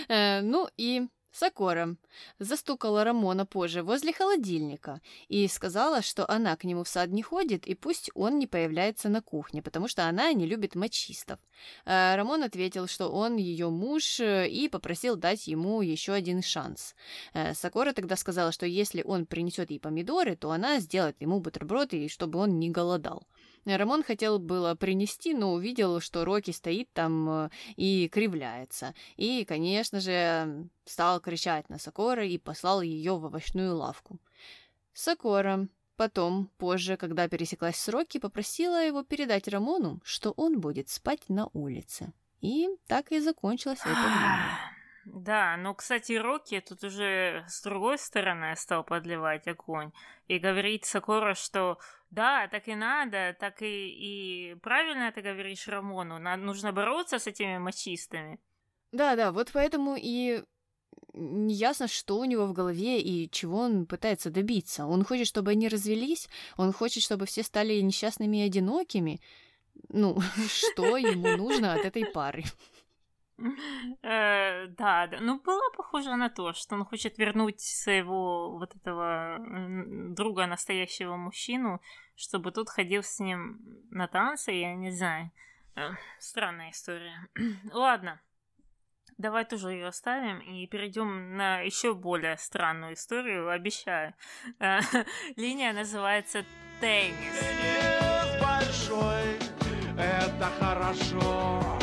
Э, 0.08 0.40
ну 0.40 0.68
и 0.76 1.08
Сокора 1.32 1.96
застукала 2.38 3.04
Рамона 3.04 3.46
позже 3.46 3.82
возле 3.82 4.12
холодильника 4.12 5.00
и 5.28 5.46
сказала, 5.48 6.02
что 6.02 6.28
она 6.30 6.56
к 6.56 6.64
нему 6.64 6.82
в 6.84 6.88
сад 6.88 7.10
не 7.10 7.22
ходит, 7.22 7.66
и 7.66 7.74
пусть 7.74 8.10
он 8.14 8.38
не 8.38 8.46
появляется 8.46 9.08
на 9.08 9.22
кухне, 9.22 9.62
потому 9.62 9.86
что 9.86 10.08
она 10.08 10.32
не 10.32 10.46
любит 10.46 10.74
мачистов. 10.74 11.38
А 11.84 12.16
Рамон 12.16 12.42
ответил, 12.42 12.86
что 12.88 13.08
он 13.08 13.36
ее 13.36 13.70
муж, 13.70 14.20
э, 14.20 14.48
и 14.48 14.68
попросил 14.68 15.16
дать 15.16 15.46
ему 15.46 15.82
еще 15.82 16.12
один 16.12 16.42
шанс. 16.42 16.94
Э, 17.32 17.54
Сокора 17.54 17.92
тогда 17.92 18.16
сказала, 18.16 18.50
что 18.50 18.66
если 18.66 19.02
он 19.02 19.26
принесет 19.26 19.70
ей 19.70 19.78
помидоры, 19.78 20.36
то 20.36 20.50
она 20.50 20.80
сделает 20.80 21.20
ему 21.20 21.40
бутерброд, 21.40 21.94
и 21.94 22.08
чтобы 22.08 22.38
он 22.38 22.58
не 22.58 22.70
голодал. 22.70 23.26
Рамон 23.66 24.02
хотел 24.02 24.38
было 24.38 24.74
принести, 24.74 25.34
но 25.34 25.52
увидел, 25.52 26.00
что 26.00 26.24
Рокки 26.24 26.50
стоит 26.50 26.92
там 26.92 27.28
э, 27.28 27.50
и 27.76 28.08
кривляется. 28.08 28.94
И, 29.16 29.44
конечно 29.44 30.00
же, 30.00 30.68
стал 30.84 31.20
кричать 31.20 31.68
на 31.68 31.78
Сокора 31.78 32.24
и 32.24 32.38
послал 32.38 32.80
ее 32.82 33.16
в 33.16 33.24
овощную 33.24 33.76
лавку. 33.76 34.18
Сокора 34.92 35.68
потом, 35.96 36.50
позже, 36.56 36.96
когда 36.96 37.28
пересеклась 37.28 37.76
с 37.76 37.88
Рокки, 37.88 38.18
попросила 38.18 38.82
его 38.82 39.02
передать 39.02 39.48
Рамону, 39.48 40.00
что 40.02 40.30
он 40.30 40.58
будет 40.58 40.88
спать 40.88 41.28
на 41.28 41.48
улице. 41.52 42.12
И 42.40 42.68
так 42.86 43.12
и 43.12 43.20
закончилась 43.20 43.80
эта 43.80 43.92
глава. 43.92 44.58
Да, 45.06 45.56
но, 45.56 45.74
кстати, 45.74 46.12
Рокки 46.12 46.60
тут 46.60 46.84
уже 46.84 47.44
с 47.48 47.62
другой 47.62 47.98
стороны 47.98 48.54
стал 48.54 48.84
подливать 48.84 49.48
огонь 49.48 49.92
и 50.28 50.38
говорит 50.38 50.84
Сокора, 50.84 51.34
что 51.34 51.78
Да, 52.10 52.48
так 52.48 52.66
и 52.68 52.74
надо, 52.74 53.36
так 53.38 53.62
и, 53.62 53.66
и 53.66 54.54
правильно 54.56 55.12
ты 55.12 55.22
говоришь 55.22 55.68
Рамону, 55.68 56.18
надо, 56.18 56.42
нужно 56.42 56.72
бороться 56.72 57.18
с 57.18 57.26
этими 57.28 57.58
мачистами. 57.58 58.40
Да, 58.92 59.14
да, 59.14 59.30
вот 59.30 59.50
поэтому 59.52 59.96
и 59.96 60.42
неясно, 61.14 61.86
что 61.86 62.18
у 62.18 62.24
него 62.24 62.46
в 62.46 62.52
голове 62.52 63.00
и 63.00 63.30
чего 63.30 63.58
он 63.60 63.86
пытается 63.86 64.30
добиться. 64.30 64.86
Он 64.86 65.04
хочет, 65.04 65.28
чтобы 65.28 65.52
они 65.52 65.68
развелись, 65.68 66.28
он 66.56 66.72
хочет, 66.72 67.02
чтобы 67.04 67.26
все 67.26 67.44
стали 67.44 67.80
несчастными 67.80 68.38
и 68.38 68.46
одинокими. 68.46 69.20
Ну, 69.88 70.20
что 70.48 70.96
ему 70.96 71.36
нужно 71.36 71.74
от 71.74 71.84
этой 71.84 72.04
пары? 72.06 72.44
Э, 74.02 74.66
да, 74.66 75.06
да. 75.06 75.18
Ну, 75.20 75.40
было 75.40 75.70
похоже 75.76 76.14
на 76.16 76.28
то, 76.28 76.52
что 76.52 76.74
он 76.74 76.84
хочет 76.84 77.18
вернуть 77.18 77.60
своего 77.60 78.58
вот 78.58 78.74
этого 78.76 79.38
друга, 80.14 80.46
настоящего 80.46 81.16
мужчину, 81.16 81.80
чтобы 82.16 82.52
тот 82.52 82.68
ходил 82.68 83.02
с 83.02 83.18
ним 83.18 83.60
на 83.90 84.08
танцы, 84.08 84.52
я 84.52 84.74
не 84.74 84.90
знаю. 84.90 85.30
Странная 86.18 86.70
история. 86.70 87.28
Ладно. 87.72 88.20
Давай 89.18 89.44
тоже 89.44 89.72
ее 89.72 89.88
оставим 89.88 90.38
и 90.38 90.66
перейдем 90.66 91.36
на 91.36 91.60
еще 91.60 91.92
более 91.92 92.38
странную 92.38 92.94
историю, 92.94 93.50
обещаю. 93.50 94.14
Линия 95.36 95.74
называется 95.74 96.42
теннис. 96.80 97.38
Теннис 97.38 98.40
большой, 98.40 99.36
это 99.98 100.50
хорошо. 100.58 101.79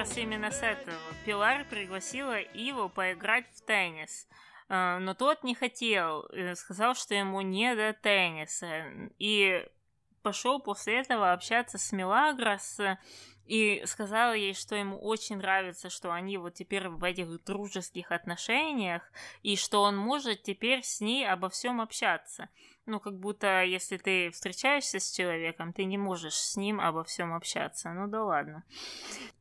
Раз 0.00 0.16
именно 0.16 0.50
с 0.50 0.62
этого. 0.62 0.96
Пилар 1.26 1.66
пригласила 1.68 2.40
Иву 2.40 2.88
поиграть 2.88 3.44
в 3.54 3.60
теннис. 3.66 4.26
А, 4.70 4.98
но 4.98 5.12
тот 5.12 5.44
не 5.44 5.54
хотел, 5.54 6.24
э, 6.32 6.54
сказал, 6.54 6.94
что 6.94 7.14
ему 7.14 7.42
не 7.42 7.74
до 7.74 7.92
тенниса. 7.92 8.84
И 9.18 9.62
пошел 10.22 10.58
после 10.58 11.00
этого 11.00 11.32
общаться 11.32 11.76
с 11.76 11.92
Мелагрос 11.92 12.80
и 13.44 13.82
сказал 13.84 14.32
ей, 14.32 14.54
что 14.54 14.74
ему 14.74 14.98
очень 14.98 15.36
нравится, 15.36 15.90
что 15.90 16.12
они 16.12 16.38
вот 16.38 16.54
теперь 16.54 16.88
в 16.88 17.04
этих 17.04 17.44
дружеских 17.44 18.10
отношениях, 18.10 19.02
и 19.42 19.54
что 19.54 19.82
он 19.82 19.98
может 19.98 20.42
теперь 20.42 20.82
с 20.82 21.02
ней 21.02 21.28
обо 21.28 21.50
всем 21.50 21.78
общаться. 21.78 22.48
Ну, 22.90 22.98
как 22.98 23.16
будто 23.20 23.62
если 23.62 23.98
ты 23.98 24.30
встречаешься 24.30 24.98
с 24.98 25.12
человеком, 25.12 25.72
ты 25.72 25.84
не 25.84 25.96
можешь 25.96 26.34
с 26.34 26.56
ним 26.56 26.80
обо 26.80 27.04
всем 27.04 27.32
общаться. 27.32 27.92
Ну 27.92 28.08
да 28.08 28.24
ладно. 28.24 28.64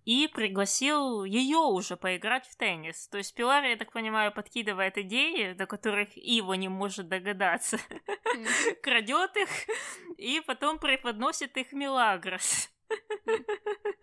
И 0.05 0.27
пригласил 0.27 1.23
ее 1.23 1.57
уже 1.57 1.97
поиграть 1.97 2.45
в 2.45 2.55
теннис. 2.55 3.07
То 3.07 3.17
есть 3.17 3.33
Пилар, 3.33 3.63
я 3.63 3.75
так 3.75 3.91
понимаю, 3.91 4.31
подкидывает 4.31 4.99
идеи, 4.99 5.53
до 5.53 5.65
которых 5.65 6.15
Ива 6.15 6.53
не 6.53 6.69
может 6.69 7.07
догадаться. 7.07 7.79
Крадет 8.83 9.35
их 9.35 9.49
и 10.17 10.41
потом 10.45 10.77
преподносит 10.77 11.57
их 11.57 11.73
Милагрос. 11.73 12.69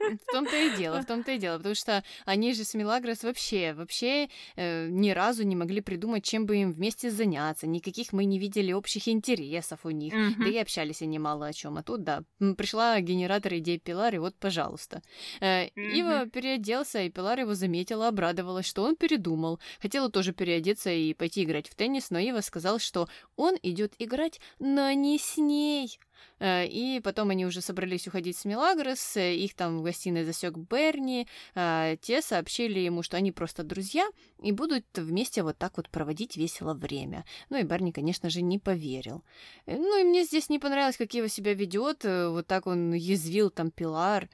В 0.08 0.32
том-то 0.32 0.56
и 0.56 0.76
дело, 0.76 1.02
в 1.02 1.06
том-то 1.06 1.32
и 1.32 1.38
дело, 1.38 1.56
потому 1.58 1.74
что 1.74 2.04
они 2.24 2.54
же 2.54 2.64
с 2.64 2.74
Милагрос 2.74 3.24
вообще, 3.24 3.72
вообще 3.74 4.28
э, 4.54 4.88
ни 4.88 5.10
разу 5.10 5.42
не 5.44 5.56
могли 5.56 5.80
придумать, 5.80 6.24
чем 6.24 6.46
бы 6.46 6.56
им 6.56 6.72
вместе 6.72 7.10
заняться, 7.10 7.66
никаких 7.66 8.12
мы 8.12 8.24
не 8.24 8.38
видели 8.38 8.72
общих 8.72 9.08
интересов 9.08 9.80
у 9.84 9.90
них, 9.90 10.14
mm-hmm. 10.14 10.34
да 10.38 10.48
и 10.48 10.56
общались 10.58 11.02
они 11.02 11.18
мало 11.18 11.46
о 11.46 11.52
чем. 11.52 11.76
А 11.78 11.82
тут, 11.82 12.04
да, 12.04 12.22
пришла 12.56 13.00
генератор 13.00 13.54
идей 13.54 13.78
Пилар, 13.78 14.14
и 14.14 14.18
вот, 14.18 14.36
пожалуйста. 14.36 15.02
Э, 15.40 15.66
mm-hmm. 15.66 15.92
Ива 15.92 16.26
переоделся, 16.26 17.02
и 17.02 17.10
Пилар 17.10 17.40
его 17.40 17.54
заметила, 17.54 18.08
обрадовалась, 18.08 18.66
что 18.66 18.84
он 18.84 18.96
передумал. 18.96 19.60
Хотела 19.80 20.10
тоже 20.10 20.32
переодеться 20.32 20.90
и 20.90 21.14
пойти 21.14 21.42
играть 21.42 21.68
в 21.68 21.74
теннис, 21.74 22.10
но 22.10 22.18
Ива 22.18 22.40
сказал, 22.42 22.78
что 22.78 23.08
он 23.36 23.56
идет 23.62 23.94
играть, 23.98 24.40
но 24.58 24.92
не 24.92 25.18
с 25.18 25.36
ней. 25.36 25.98
Э, 26.38 26.66
и 26.66 27.00
потом 27.00 27.30
они 27.30 27.46
уже 27.46 27.60
собрались 27.60 28.06
уходить 28.08 28.36
с 28.36 28.44
Мелагрос, 28.44 29.16
э, 29.16 29.34
их 29.34 29.54
там 29.54 29.78
в 29.78 29.82
гостиной 29.82 30.24
засек 30.24 30.56
Берни, 30.56 31.26
э, 31.54 31.96
те 32.00 32.22
сообщили 32.22 32.78
ему, 32.78 33.02
что 33.02 33.16
они 33.16 33.32
просто 33.32 33.62
друзья 33.62 34.06
и 34.42 34.52
будут 34.52 34.84
вместе 34.96 35.42
вот 35.42 35.56
так 35.58 35.76
вот 35.76 35.88
проводить 35.88 36.36
весело 36.36 36.74
время. 36.74 37.24
Ну 37.50 37.58
и 37.58 37.62
Берни, 37.62 37.92
конечно 37.92 38.30
же, 38.30 38.42
не 38.42 38.58
поверил. 38.58 39.24
Ну 39.66 40.00
и 40.00 40.04
мне 40.04 40.24
здесь 40.24 40.48
не 40.48 40.58
понравилось, 40.58 40.96
как 40.96 41.14
его 41.14 41.28
себя 41.28 41.54
ведет, 41.54 42.04
вот 42.04 42.46
так 42.46 42.66
он 42.66 42.92
язвил 42.92 43.50
там 43.50 43.70
Пилар. 43.70 44.28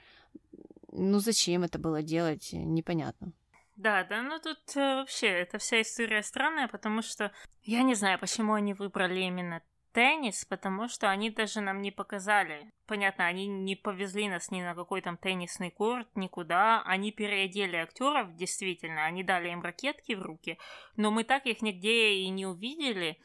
Ну 0.92 1.20
зачем 1.20 1.62
это 1.62 1.78
было 1.78 2.02
делать, 2.02 2.50
непонятно. 2.52 3.32
Да, 3.76 4.04
да, 4.04 4.22
ну 4.22 4.38
тут 4.38 4.76
э, 4.76 4.96
вообще 4.96 5.26
эта 5.26 5.58
вся 5.58 5.80
история 5.80 6.22
странная, 6.22 6.68
потому 6.68 7.02
что 7.02 7.32
я 7.62 7.82
не 7.82 7.94
знаю, 7.94 8.18
почему 8.18 8.52
они 8.52 8.74
выбрали 8.74 9.20
именно 9.20 9.62
теннис, 9.92 10.44
потому 10.44 10.88
что 10.88 11.10
они 11.10 11.30
даже 11.30 11.60
нам 11.60 11.82
не 11.82 11.90
показали. 11.90 12.72
Понятно, 12.86 13.26
они 13.26 13.46
не 13.46 13.76
повезли 13.76 14.28
нас 14.28 14.50
ни 14.50 14.62
на 14.62 14.74
какой 14.74 15.02
там 15.02 15.16
теннисный 15.16 15.70
корт, 15.70 16.08
никуда. 16.14 16.82
Они 16.82 17.12
переодели 17.12 17.76
актеров, 17.76 18.34
действительно, 18.34 19.04
они 19.04 19.22
дали 19.22 19.50
им 19.50 19.62
ракетки 19.62 20.12
в 20.14 20.22
руки, 20.22 20.58
но 20.96 21.10
мы 21.10 21.24
так 21.24 21.46
их 21.46 21.62
нигде 21.62 22.14
и 22.14 22.28
не 22.28 22.46
увидели 22.46 23.18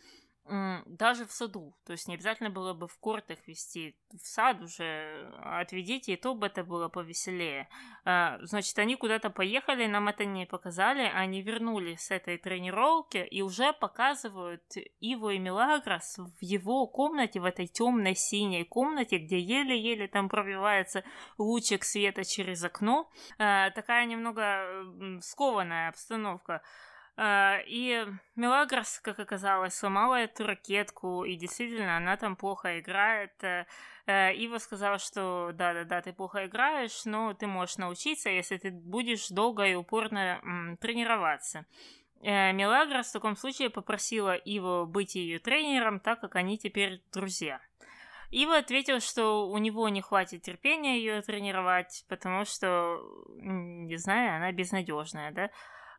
даже 0.86 1.26
в 1.26 1.32
саду. 1.32 1.76
То 1.86 1.94
есть 1.94 2.08
не 2.08 2.16
обязательно 2.16 2.50
было 2.50 2.74
бы 2.74 2.88
в 2.88 2.98
кортах 3.00 3.40
вести. 3.48 3.96
В 4.12 4.26
сад 4.26 4.62
уже 4.62 5.32
отведите, 5.44 6.14
и 6.14 6.16
то 6.16 6.34
бы 6.34 6.48
это 6.48 6.64
было 6.64 6.88
повеселее. 6.90 7.68
А, 8.06 8.38
значит, 8.42 8.78
они 8.80 8.96
куда-то 8.96 9.30
поехали, 9.30 9.86
нам 9.86 10.08
это 10.08 10.26
не 10.26 10.46
показали, 10.46 11.02
они 11.02 11.42
вернулись 11.42 12.02
с 12.02 12.12
этой 12.12 12.38
тренировки 12.38 13.18
и 13.18 13.42
уже 13.42 13.74
показывают 13.74 14.64
Иво 15.00 15.32
и 15.32 15.40
Милагрос 15.40 16.18
в 16.18 16.42
его 16.42 16.88
комнате, 16.88 17.40
в 17.40 17.46
этой 17.46 17.68
темной 17.68 18.16
синей 18.16 18.64
комнате, 18.64 19.18
где 19.18 19.40
еле-еле 19.40 20.08
там 20.08 20.30
пробивается 20.30 21.04
лучик 21.38 21.84
света 21.84 22.24
через 22.24 22.64
окно. 22.64 23.10
А, 23.38 23.70
такая 23.72 24.06
немного 24.06 24.86
скованная 25.22 25.90
обстановка. 25.90 26.62
А, 27.20 27.58
и 27.66 28.06
Мелагрос, 28.36 29.00
как 29.00 29.18
оказалось, 29.18 29.74
сломала 29.74 30.16
эту 30.16 30.46
ракетку, 30.46 31.24
и 31.24 31.36
действительно, 31.36 31.98
она 31.98 32.16
там 32.16 32.36
плохо 32.36 32.80
играет. 32.80 33.32
Э, 33.44 33.66
э, 34.06 34.36
Ива 34.36 34.60
сказала, 34.60 35.00
что 35.00 35.50
да-да-да, 35.52 36.02
ты 36.04 36.14
плохо 36.14 36.46
играешь, 36.46 37.06
но 37.06 37.34
ты 37.34 37.48
можешь 37.48 37.78
научиться, 37.78 38.30
если 38.30 38.58
ты 38.58 38.70
будешь 38.70 39.30
долго 39.30 39.66
и 39.66 39.74
упорно 39.74 40.78
тренироваться. 40.80 41.66
Э, 42.22 42.54
Мелагрос 42.54 43.08
в 43.08 43.14
таком 43.14 43.36
случае 43.36 43.72
попросила 43.72 44.36
Иву 44.36 44.86
быть 44.86 45.16
ее 45.16 45.40
тренером, 45.40 46.00
так 46.00 46.22
как 46.22 46.36
они 46.36 46.60
теперь 46.60 47.02
друзья. 47.12 47.60
Ива 48.30 48.58
ответил, 48.58 49.00
что 49.00 49.50
у 49.50 49.58
него 49.58 49.90
не 49.90 50.02
хватит 50.02 50.44
терпения 50.44 51.00
ее 51.00 51.24
тренировать, 51.24 52.06
потому 52.10 52.46
что, 52.46 53.02
не 53.38 53.98
знаю, 53.98 54.36
она 54.36 54.52
безнадежная, 54.52 55.32
да. 55.32 55.50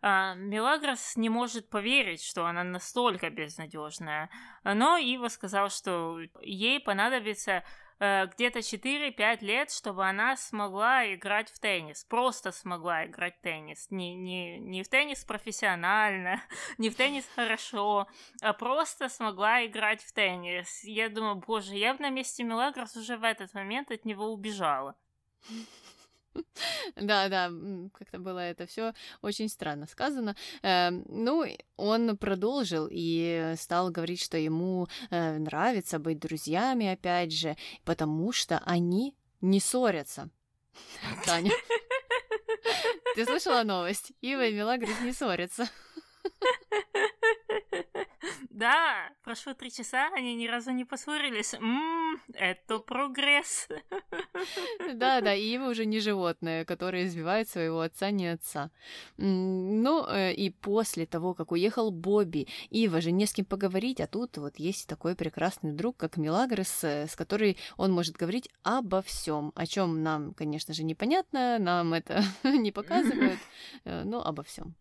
А, 0.00 0.34
Мелагрос 0.34 1.16
не 1.16 1.28
может 1.28 1.68
поверить, 1.68 2.22
что 2.22 2.46
она 2.46 2.64
настолько 2.64 3.30
безнадежная. 3.30 4.30
Но 4.64 4.96
Ива 4.96 5.28
сказал, 5.28 5.70
что 5.70 6.18
ей 6.40 6.80
понадобится 6.80 7.64
э, 7.98 8.26
где-то 8.26 8.60
4-5 8.60 9.44
лет, 9.44 9.70
чтобы 9.70 10.06
она 10.06 10.36
смогла 10.36 11.12
играть 11.12 11.50
в 11.50 11.58
теннис. 11.58 12.04
Просто 12.04 12.52
смогла 12.52 13.06
играть 13.06 13.36
в 13.38 13.40
теннис. 13.42 13.90
Не, 13.90 14.14
не, 14.14 14.58
не 14.58 14.82
в 14.82 14.88
теннис 14.88 15.24
профессионально, 15.24 16.40
не 16.78 16.90
в 16.90 16.96
теннис 16.96 17.28
хорошо, 17.34 18.06
а 18.40 18.52
просто 18.52 19.08
смогла 19.08 19.66
играть 19.66 20.02
в 20.02 20.12
теннис. 20.12 20.84
Я 20.84 21.08
думаю, 21.08 21.36
боже, 21.36 21.74
я 21.74 21.94
бы 21.94 22.02
на 22.02 22.10
месте 22.10 22.44
Мелагрос 22.44 22.96
уже 22.96 23.16
в 23.16 23.24
этот 23.24 23.54
момент 23.54 23.90
от 23.90 24.04
него 24.04 24.32
убежала. 24.32 24.94
Да, 26.96 27.28
да, 27.28 27.50
как-то 27.94 28.18
было 28.18 28.38
это 28.40 28.66
все 28.66 28.92
очень 29.22 29.48
странно 29.48 29.86
сказано. 29.86 30.36
Эм, 30.62 31.04
ну, 31.08 31.44
он 31.76 32.16
продолжил 32.16 32.88
и 32.90 33.54
стал 33.56 33.90
говорить, 33.90 34.22
что 34.22 34.36
ему 34.36 34.88
э, 35.10 35.38
нравится 35.38 35.98
быть 35.98 36.18
друзьями, 36.18 36.88
опять 36.88 37.32
же, 37.32 37.56
потому 37.84 38.32
что 38.32 38.58
они 38.64 39.14
не 39.40 39.60
ссорятся. 39.60 40.30
Таня, 41.24 41.52
ты 43.14 43.24
слышала 43.24 43.62
новость? 43.62 44.12
Ива 44.20 44.46
и 44.46 44.54
Мелагрис 44.54 45.00
не 45.00 45.12
ссорятся. 45.12 45.68
Да, 48.50 49.10
прошло 49.22 49.54
три 49.54 49.70
часа, 49.70 50.08
они 50.14 50.34
ни 50.34 50.48
разу 50.48 50.72
не 50.72 50.84
поссорились. 50.84 51.54
Ммм, 51.60 52.20
это 52.34 52.80
прогресс. 52.80 53.68
Да, 54.94 55.20
да, 55.20 55.34
и 55.34 55.54
Ива 55.54 55.70
уже 55.70 55.84
не 55.86 56.00
животное, 56.00 56.64
которое 56.64 57.06
избивает 57.06 57.48
своего 57.48 57.80
отца, 57.80 58.10
не 58.10 58.28
отца. 58.28 58.70
Ну, 59.16 60.06
э, 60.06 60.32
и 60.32 60.50
после 60.50 61.06
того, 61.06 61.34
как 61.34 61.52
уехал 61.52 61.90
Бобби, 61.90 62.48
Ива 62.70 63.00
же 63.00 63.10
не 63.10 63.26
с 63.26 63.32
кем 63.32 63.44
поговорить, 63.44 64.00
а 64.00 64.06
тут 64.06 64.38
вот 64.38 64.56
есть 64.56 64.88
такой 64.88 65.14
прекрасный 65.14 65.72
друг, 65.72 65.96
как 65.96 66.16
Милагрос, 66.16 66.84
э, 66.84 67.06
с 67.06 67.16
которой 67.16 67.56
он 67.76 67.92
может 67.92 68.16
говорить 68.16 68.48
обо 68.62 69.02
всем, 69.02 69.52
о 69.54 69.66
чем 69.66 70.02
нам, 70.02 70.34
конечно 70.34 70.74
же, 70.74 70.84
непонятно, 70.84 71.58
нам 71.58 71.94
это 71.94 72.22
не 72.44 72.72
показывают, 72.72 73.38
э, 73.84 74.04
но 74.04 74.24
обо 74.24 74.42
всем. 74.42 74.74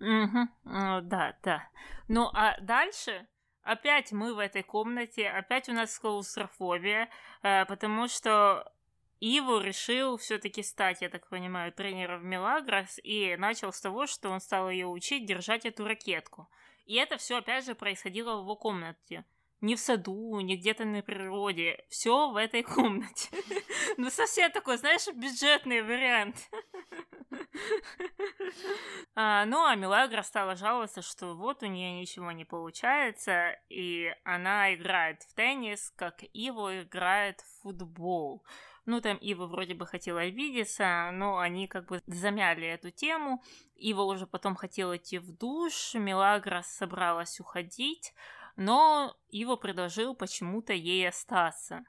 Угу. 0.00 0.48
Да, 0.64 1.36
да. 1.42 1.68
Ну, 2.08 2.28
а 2.34 2.60
дальше 2.60 3.26
опять 3.62 4.12
мы 4.12 4.34
в 4.34 4.38
этой 4.38 4.62
комнате, 4.62 5.28
опять 5.28 5.68
у 5.68 5.72
нас 5.72 5.98
клаустрофобия, 5.98 7.08
э, 7.42 7.64
потому 7.66 8.08
что 8.08 8.72
Иву 9.20 9.60
решил 9.60 10.16
все-таки 10.16 10.62
стать, 10.62 11.02
я 11.02 11.08
так 11.08 11.28
понимаю, 11.28 11.72
тренером 11.72 12.26
Мелагрос 12.26 12.98
и 13.02 13.36
начал 13.36 13.72
с 13.72 13.80
того, 13.80 14.06
что 14.06 14.30
он 14.30 14.40
стал 14.40 14.70
ее 14.70 14.86
учить 14.86 15.26
держать 15.26 15.64
эту 15.64 15.86
ракетку. 15.86 16.48
И 16.86 16.96
это 16.96 17.16
все 17.16 17.38
опять 17.38 17.64
же 17.64 17.74
происходило 17.74 18.36
в 18.36 18.42
его 18.42 18.56
комнате 18.56 19.24
не 19.62 19.76
в 19.76 19.80
саду, 19.80 20.38
не 20.40 20.56
где-то 20.56 20.84
на 20.84 21.02
природе. 21.02 21.84
Все 21.88 22.30
в 22.30 22.36
этой 22.36 22.62
комнате. 22.62 23.30
Ну, 23.98 24.10
совсем 24.10 24.50
такой, 24.50 24.78
знаешь, 24.78 25.06
бюджетный 25.14 25.82
вариант. 25.82 26.36
а, 29.14 29.44
ну, 29.44 29.64
а 29.64 29.74
Милагра 29.74 30.22
стала 30.22 30.56
жаловаться, 30.56 31.02
что 31.02 31.34
вот 31.34 31.62
у 31.62 31.66
нее 31.66 31.92
ничего 31.92 32.32
не 32.32 32.44
получается, 32.44 33.58
и 33.68 34.14
она 34.24 34.74
играет 34.74 35.22
в 35.22 35.34
теннис, 35.34 35.92
как 35.96 36.22
Иво 36.32 36.82
играет 36.82 37.40
в 37.40 37.62
футбол. 37.62 38.44
Ну, 38.84 39.00
там 39.00 39.16
Ива 39.18 39.46
вроде 39.46 39.74
бы 39.74 39.86
хотела 39.86 40.26
видеться, 40.26 41.10
но 41.12 41.38
они 41.38 41.68
как 41.68 41.86
бы 41.86 42.02
замяли 42.06 42.66
эту 42.66 42.90
тему. 42.90 43.42
Ива 43.76 44.02
уже 44.02 44.26
потом 44.26 44.56
хотела 44.56 44.96
идти 44.96 45.18
в 45.18 45.30
душ, 45.36 45.94
Милагра 45.94 46.62
собралась 46.62 47.38
уходить, 47.38 48.12
но 48.56 49.16
Ива 49.28 49.56
предложил 49.56 50.14
почему-то 50.14 50.72
ей 50.72 51.08
остаться. 51.08 51.84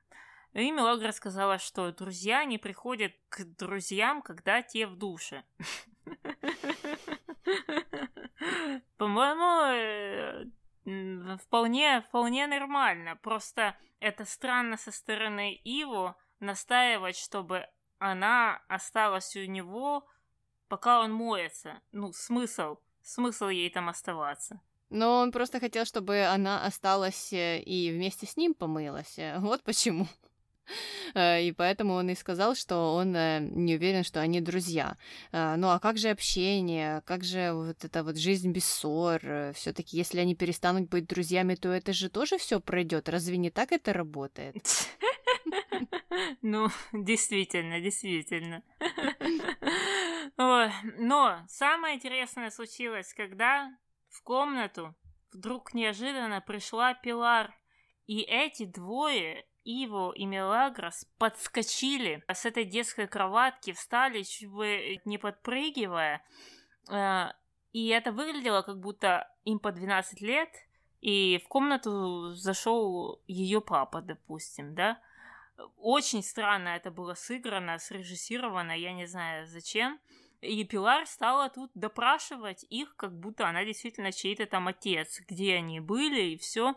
И 0.54 0.72
Мелагра 0.72 1.12
сказала, 1.12 1.58
что 1.58 1.92
друзья 1.92 2.46
не 2.46 2.60
приходят 2.60 3.14
к 3.30 3.44
друзьям, 3.44 4.22
когда 4.22 4.62
те 4.62 4.86
в 4.86 4.96
душе. 4.96 5.44
По-моему, 8.98 10.46
э, 10.86 11.38
вполне, 11.38 12.02
вполне 12.02 12.46
нормально. 12.46 13.16
Просто 13.16 13.76
это 14.00 14.26
странно 14.26 14.78
со 14.78 14.92
стороны 14.92 15.60
Иву 15.64 16.16
настаивать, 16.40 17.18
чтобы 17.18 17.66
она 17.98 18.62
осталась 18.68 19.36
у 19.36 19.46
него, 19.46 20.06
пока 20.68 21.02
он 21.02 21.12
моется. 21.12 21.82
Ну, 21.92 22.14
смысл? 22.14 22.78
Смысл 23.02 23.48
ей 23.48 23.72
там 23.72 23.90
оставаться? 23.90 24.62
Но 24.90 25.22
он 25.22 25.32
просто 25.32 25.60
хотел, 25.60 25.86
чтобы 25.86 26.26
она 26.26 26.64
осталась 26.64 27.34
э, 27.34 27.60
и 27.60 27.92
вместе 27.92 28.28
с 28.28 28.38
ним 28.38 28.54
помылась. 28.54 29.18
Э, 29.18 29.40
вот 29.40 29.64
почему. 29.64 30.08
Э, 31.14 31.44
и 31.44 31.52
поэтому 31.52 31.94
он 31.94 32.10
и 32.10 32.16
сказал, 32.16 32.56
что 32.56 32.96
он 32.96 33.12
не 33.12 33.76
уверен, 33.76 34.04
что 34.04 34.22
они 34.22 34.42
друзья. 34.42 34.98
Ну 35.32 35.70
а 35.70 35.80
как 35.80 35.98
же 35.98 36.10
общение, 36.10 37.02
как 37.06 37.24
же 37.24 37.54
вот 37.54 37.84
эта 37.84 38.04
вот 38.04 38.18
жизнь 38.18 38.52
без 38.52 38.66
ссор? 38.66 39.22
Все-таки, 39.54 39.98
если 39.98 40.20
они 40.20 40.36
перестанут 40.36 40.90
быть 40.90 41.08
друзьями, 41.08 41.56
то 41.56 41.70
это 41.70 41.94
же 41.94 42.10
тоже 42.10 42.38
все 42.38 42.60
пройдет. 42.60 43.10
Разве 43.10 43.38
не 43.38 43.52
так 43.52 43.72
это 43.72 43.94
работает? 43.94 44.66
Ну, 46.42 46.70
действительно, 46.92 47.80
действительно. 47.80 48.64
Но 50.38 51.46
самое 51.48 51.96
интересное 51.96 52.50
случилось, 52.50 53.14
когда 53.14 53.76
в 54.10 54.22
комнату 54.24 54.96
вдруг 55.32 55.74
неожиданно 55.74 56.42
пришла 56.42 56.94
Пилар, 56.94 57.54
и 58.06 58.22
эти 58.22 58.66
двое, 58.66 59.46
Иво 59.66 60.12
и 60.12 60.26
Мелагрос, 60.26 61.06
подскочили 61.18 62.24
с 62.28 62.46
этой 62.46 62.66
детской 62.66 63.08
кроватки, 63.08 63.74
встали, 63.74 64.24
чуть 64.24 64.50
бы 64.50 65.00
не 65.06 65.18
подпрыгивая, 65.18 66.22
э, 66.90 67.26
и 67.72 67.88
это 67.88 68.12
выглядело, 68.12 68.62
как 68.62 68.80
будто 68.80 69.30
им 69.46 69.60
по 69.60 69.72
12 69.72 70.22
лет, 70.22 70.50
и 71.02 71.42
в 71.44 71.48
комнату 71.48 72.34
зашел 72.34 73.20
ее 73.28 73.62
папа, 73.62 74.02
допустим, 74.02 74.76
да. 74.76 75.02
Очень 75.78 76.24
странно 76.24 76.70
это 76.70 76.92
было 76.92 77.14
сыграно, 77.14 77.78
срежиссировано, 77.78 78.72
я 78.72 78.94
не 78.94 79.06
знаю 79.06 79.48
зачем. 79.48 80.00
И 80.44 80.66
Пилар 80.66 81.06
стала 81.06 81.50
тут 81.50 81.72
допрашивать 81.74 82.66
их, 82.70 82.96
как 82.98 83.18
будто 83.18 83.48
она 83.48 83.64
действительно 83.64 84.12
чей-то 84.12 84.46
там 84.46 84.68
отец, 84.68 85.22
где 85.28 85.56
они 85.56 85.80
были 85.80 86.22
и 86.32 86.38
все. 86.38 86.76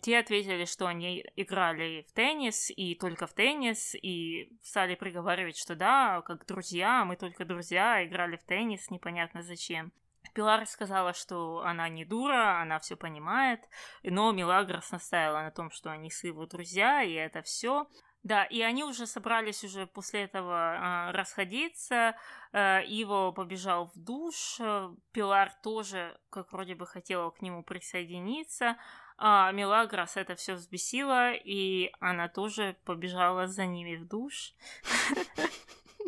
Те 0.00 0.18
ответили, 0.18 0.64
что 0.64 0.86
они 0.86 1.24
играли 1.36 2.06
в 2.08 2.12
теннис 2.12 2.70
и 2.74 2.94
только 2.94 3.26
в 3.26 3.34
теннис, 3.34 3.94
и 3.94 4.50
стали 4.62 4.94
приговаривать, 4.94 5.58
что 5.58 5.74
да, 5.74 6.22
как 6.22 6.46
друзья, 6.46 7.04
мы 7.04 7.16
только 7.16 7.44
друзья, 7.44 8.04
играли 8.04 8.36
в 8.36 8.44
теннис, 8.44 8.90
непонятно 8.90 9.42
зачем. 9.42 9.92
Пилар 10.34 10.66
сказала, 10.66 11.12
что 11.14 11.60
она 11.60 11.88
не 11.88 12.04
дура, 12.04 12.60
она 12.60 12.78
все 12.78 12.96
понимает, 12.96 13.60
но 14.02 14.32
Милагрос 14.32 14.90
настаивала 14.90 15.42
на 15.42 15.50
том, 15.50 15.70
что 15.70 15.90
они 15.90 16.10
с 16.10 16.24
его 16.24 16.46
друзья, 16.46 17.02
и 17.02 17.12
это 17.12 17.42
все. 17.42 17.86
Да, 18.26 18.42
и 18.42 18.60
они 18.60 18.82
уже 18.82 19.06
собрались 19.06 19.62
уже 19.62 19.86
после 19.86 20.22
этого 20.24 20.74
э, 20.74 21.12
расходиться. 21.12 22.16
Э, 22.52 22.84
Иво 22.84 23.30
побежал 23.30 23.92
в 23.94 23.96
душ. 23.96 24.56
Э, 24.58 24.92
Пилар 25.12 25.52
тоже, 25.62 26.18
как 26.28 26.52
вроде 26.52 26.74
бы, 26.74 26.88
хотела 26.88 27.30
к 27.30 27.40
нему 27.40 27.62
присоединиться. 27.62 28.78
А 29.16 29.52
Мелагрос 29.52 30.16
это 30.16 30.34
все 30.34 30.54
взбесила, 30.54 31.34
и 31.34 31.92
она 32.00 32.26
тоже 32.26 32.74
побежала 32.84 33.46
за 33.46 33.64
ними 33.64 33.94
в 33.94 34.08
душ. 34.08 34.54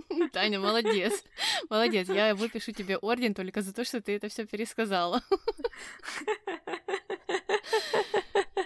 Таня, 0.33 0.59
молодец. 0.59 1.23
Молодец. 1.71 2.09
Я 2.09 2.35
выпишу 2.35 2.73
тебе 2.73 2.97
орден 2.97 3.33
только 3.33 3.63
за 3.63 3.73
то, 3.73 3.85
что 3.85 4.01
ты 4.01 4.17
это 4.17 4.29
все 4.29 4.45
пересказала. 4.45 5.23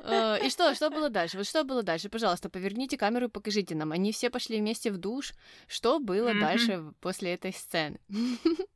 Э, 0.03 0.39
и 0.45 0.51
что, 0.51 0.75
что 0.75 0.91
было 0.91 1.11
дальше? 1.11 1.37
Вот 1.37 1.47
что 1.47 1.65
было 1.65 1.83
дальше? 1.83 2.09
Пожалуйста, 2.09 2.49
поверните 2.49 2.97
камеру 2.97 3.27
и 3.27 3.31
покажите 3.31 3.75
нам. 3.75 3.93
Они 3.93 4.13
все 4.13 4.31
пошли 4.31 4.59
вместе 4.59 4.91
в 4.91 4.99
душ. 4.99 5.33
Что 5.69 5.99
было 5.99 6.35
дальше 6.35 6.93
после 7.01 7.35
этой 7.35 7.53
сцены? 7.53 7.99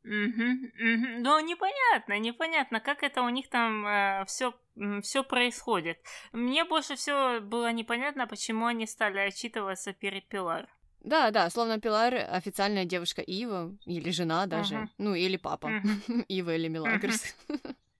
Ну, 0.09 1.41
непонятно, 1.41 2.19
непонятно, 2.21 2.79
как 2.79 3.03
это 3.03 3.23
у 3.23 3.29
них 3.29 3.49
там 3.49 4.25
все 4.27 4.55
э, 4.77 5.01
все 5.03 5.25
происходит. 5.25 5.99
Мне 6.33 6.64
больше 6.64 6.95
всего 6.95 7.41
было 7.41 7.73
непонятно, 7.73 8.29
почему 8.29 8.67
они 8.67 8.87
стали 8.87 9.19
отчитываться 9.19 9.93
перед 9.93 10.29
Пилар. 10.29 10.69
Да, 11.01 11.31
да, 11.31 11.51
словно 11.51 11.81
Пилар 11.81 12.14
официальная 12.14 12.85
девушка 12.85 13.23
Ива, 13.23 13.73
или 13.85 14.11
жена 14.11 14.47
даже, 14.47 14.75
uh-huh. 14.75 14.89
ну, 14.99 15.14
или 15.14 15.37
папа 15.37 15.69
uh-huh. 15.69 16.25
Ива 16.29 16.55
или 16.55 16.69
Милагрос. 16.69 17.35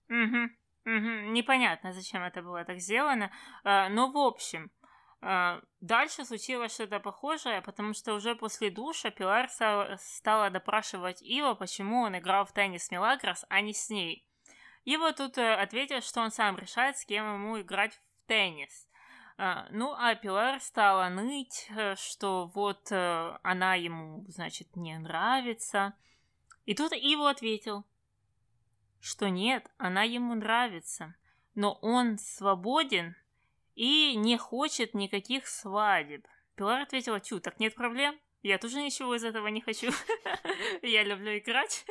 Uh-huh. 0.09 0.49
Угу, 0.87 1.33
непонятно, 1.33 1.93
зачем 1.93 2.23
это 2.23 2.43
было 2.43 2.65
так 2.65 2.79
сделано. 2.79 3.33
А, 3.65 3.89
но 3.89 4.09
в 4.09 4.17
общем, 4.17 4.71
а, 5.21 5.61
дальше 5.81 6.25
случилось 6.25 6.75
что-то 6.75 7.01
похожее, 7.01 7.61
потому 7.61 7.93
что 7.93 8.15
уже 8.15 8.37
после 8.37 8.71
душа 8.71 9.11
Пилар 9.11 9.49
стала 9.49 10.51
допрашивать 10.51 11.21
Ива, 11.23 11.55
почему 11.55 12.03
он 12.03 12.17
играл 12.17 12.45
в 12.45 12.53
теннис 12.53 12.89
Мелагрос, 12.93 13.45
а 13.49 13.61
не 13.63 13.75
с 13.75 13.91
ней. 13.91 14.25
Ива 14.85 15.13
тут 15.13 15.37
э, 15.39 15.55
ответил, 15.55 16.01
что 16.01 16.21
он 16.21 16.31
сам 16.31 16.57
решает, 16.57 16.97
с 16.97 17.05
кем 17.05 17.35
ему 17.35 17.61
играть 17.61 17.95
в 17.95 18.29
теннис. 18.29 18.89
Ну, 19.71 19.93
а 19.93 20.15
Пилар 20.15 20.61
стала 20.61 21.09
ныть, 21.09 21.67
э, 21.77 21.97
что 21.97 22.47
вот 22.55 22.91
э, 22.93 23.39
она 23.43 23.75
ему, 23.75 24.25
значит, 24.29 24.77
не 24.77 24.97
нравится. 24.97 25.95
И 26.65 26.75
тут 26.75 26.93
Ива 26.93 27.31
ответил– 27.31 27.85
что 29.01 29.29
нет, 29.29 29.71
она 29.79 30.03
ему 30.03 30.35
нравится, 30.35 31.15
но 31.55 31.79
он 31.83 32.19
свободен 32.19 33.17
и 33.75 34.15
не 34.17 34.37
хочет 34.37 34.95
никаких 34.95 35.47
свадеб. 35.47 36.27
Пилар 36.55 36.83
ответила, 36.83 37.21
чу, 37.21 37.41
так 37.41 37.61
нет 37.61 37.75
проблем, 37.75 38.19
я 38.43 38.59
тоже 38.59 38.81
ничего 38.81 39.15
из 39.17 39.25
этого 39.25 39.49
не 39.49 39.61
хочу. 39.61 39.91
Я 40.83 41.03
люблю 41.03 41.37
играть. 41.37 41.85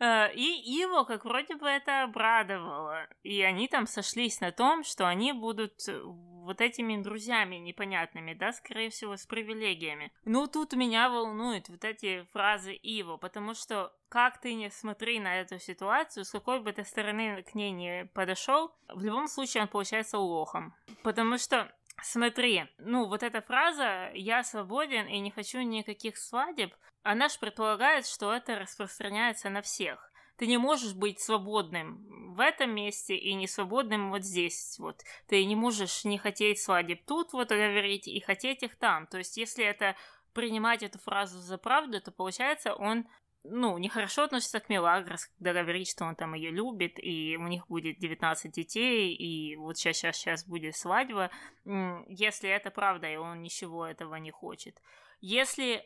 Э, 0.00 0.32
и 0.32 0.42
его 0.42 1.04
как 1.04 1.24
вроде 1.24 1.56
бы 1.56 1.66
это 1.66 2.04
обрадовало. 2.04 3.08
И 3.24 3.42
они 3.42 3.66
там 3.66 3.86
сошлись 3.86 4.40
на 4.40 4.52
том, 4.52 4.84
что 4.84 5.08
они 5.08 5.32
будут 5.32 5.88
э, 5.88 6.00
вот 6.48 6.60
этими 6.60 7.02
друзьями 7.02 7.56
непонятными, 7.56 8.32
да, 8.32 8.52
скорее 8.52 8.90
всего, 8.90 9.16
с 9.16 9.26
привилегиями. 9.26 10.12
Ну, 10.24 10.46
тут 10.46 10.72
меня 10.72 11.10
волнуют 11.10 11.68
вот 11.68 11.84
эти 11.84 12.26
фразы 12.32 12.74
Иво, 12.74 13.16
потому 13.16 13.54
что 13.54 13.92
как 14.08 14.40
ты 14.40 14.54
не 14.54 14.70
смотри 14.70 15.20
на 15.20 15.40
эту 15.40 15.58
ситуацию, 15.58 16.24
с 16.24 16.30
какой 16.30 16.60
бы 16.60 16.72
ты 16.72 16.84
стороны 16.84 17.42
к 17.42 17.54
ней 17.54 17.70
не 17.70 18.06
подошел, 18.14 18.72
в 18.88 19.04
любом 19.04 19.28
случае 19.28 19.64
он 19.64 19.68
получается 19.68 20.18
лохом. 20.18 20.74
Потому 21.02 21.36
что 21.38 21.70
Смотри, 22.02 22.64
ну 22.78 23.06
вот 23.06 23.22
эта 23.22 23.40
фраза 23.42 24.10
«я 24.14 24.44
свободен 24.44 25.06
и 25.06 25.18
не 25.18 25.30
хочу 25.30 25.60
никаких 25.60 26.16
свадеб», 26.16 26.74
она 27.02 27.28
же 27.28 27.38
предполагает, 27.38 28.06
что 28.06 28.32
это 28.32 28.58
распространяется 28.58 29.50
на 29.50 29.62
всех. 29.62 30.12
Ты 30.36 30.46
не 30.46 30.56
можешь 30.56 30.94
быть 30.94 31.20
свободным 31.20 32.34
в 32.34 32.40
этом 32.40 32.70
месте 32.72 33.16
и 33.16 33.34
не 33.34 33.48
свободным 33.48 34.10
вот 34.10 34.22
здесь 34.22 34.76
вот. 34.78 35.02
Ты 35.26 35.44
не 35.44 35.56
можешь 35.56 36.04
не 36.04 36.16
хотеть 36.16 36.60
свадеб 36.60 37.04
тут 37.06 37.32
вот 37.32 37.48
говорить 37.48 38.06
и 38.06 38.20
хотеть 38.20 38.62
их 38.62 38.76
там. 38.76 39.08
То 39.08 39.18
есть 39.18 39.36
если 39.36 39.64
это 39.64 39.96
принимать 40.34 40.84
эту 40.84 41.00
фразу 41.00 41.40
за 41.40 41.58
правду, 41.58 42.00
то 42.00 42.12
получается 42.12 42.74
он 42.74 43.08
ну, 43.50 43.78
нехорошо 43.78 44.24
относится 44.24 44.60
к 44.60 44.68
Мелагрос, 44.68 45.26
когда 45.38 45.62
говорит, 45.62 45.88
что 45.88 46.04
он 46.04 46.14
там 46.14 46.34
ее 46.34 46.50
любит, 46.50 46.98
и 46.98 47.36
у 47.38 47.46
них 47.46 47.66
будет 47.68 47.98
19 47.98 48.52
детей, 48.52 49.14
и 49.14 49.56
вот 49.56 49.76
сейчас, 49.76 49.96
сейчас, 49.96 50.16
сейчас 50.16 50.46
будет 50.46 50.76
свадьба, 50.76 51.30
если 51.64 52.48
это 52.48 52.70
правда, 52.70 53.08
и 53.08 53.16
он 53.16 53.42
ничего 53.42 53.86
этого 53.86 54.16
не 54.16 54.30
хочет. 54.30 54.80
Если 55.20 55.84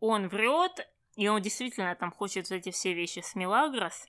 он 0.00 0.28
врет, 0.28 0.88
и 1.16 1.28
он 1.28 1.42
действительно 1.42 1.94
там 1.96 2.12
хочет 2.12 2.50
эти 2.50 2.70
все 2.70 2.94
вещи 2.94 3.20
с 3.20 3.34
Мелагрос, 3.34 4.06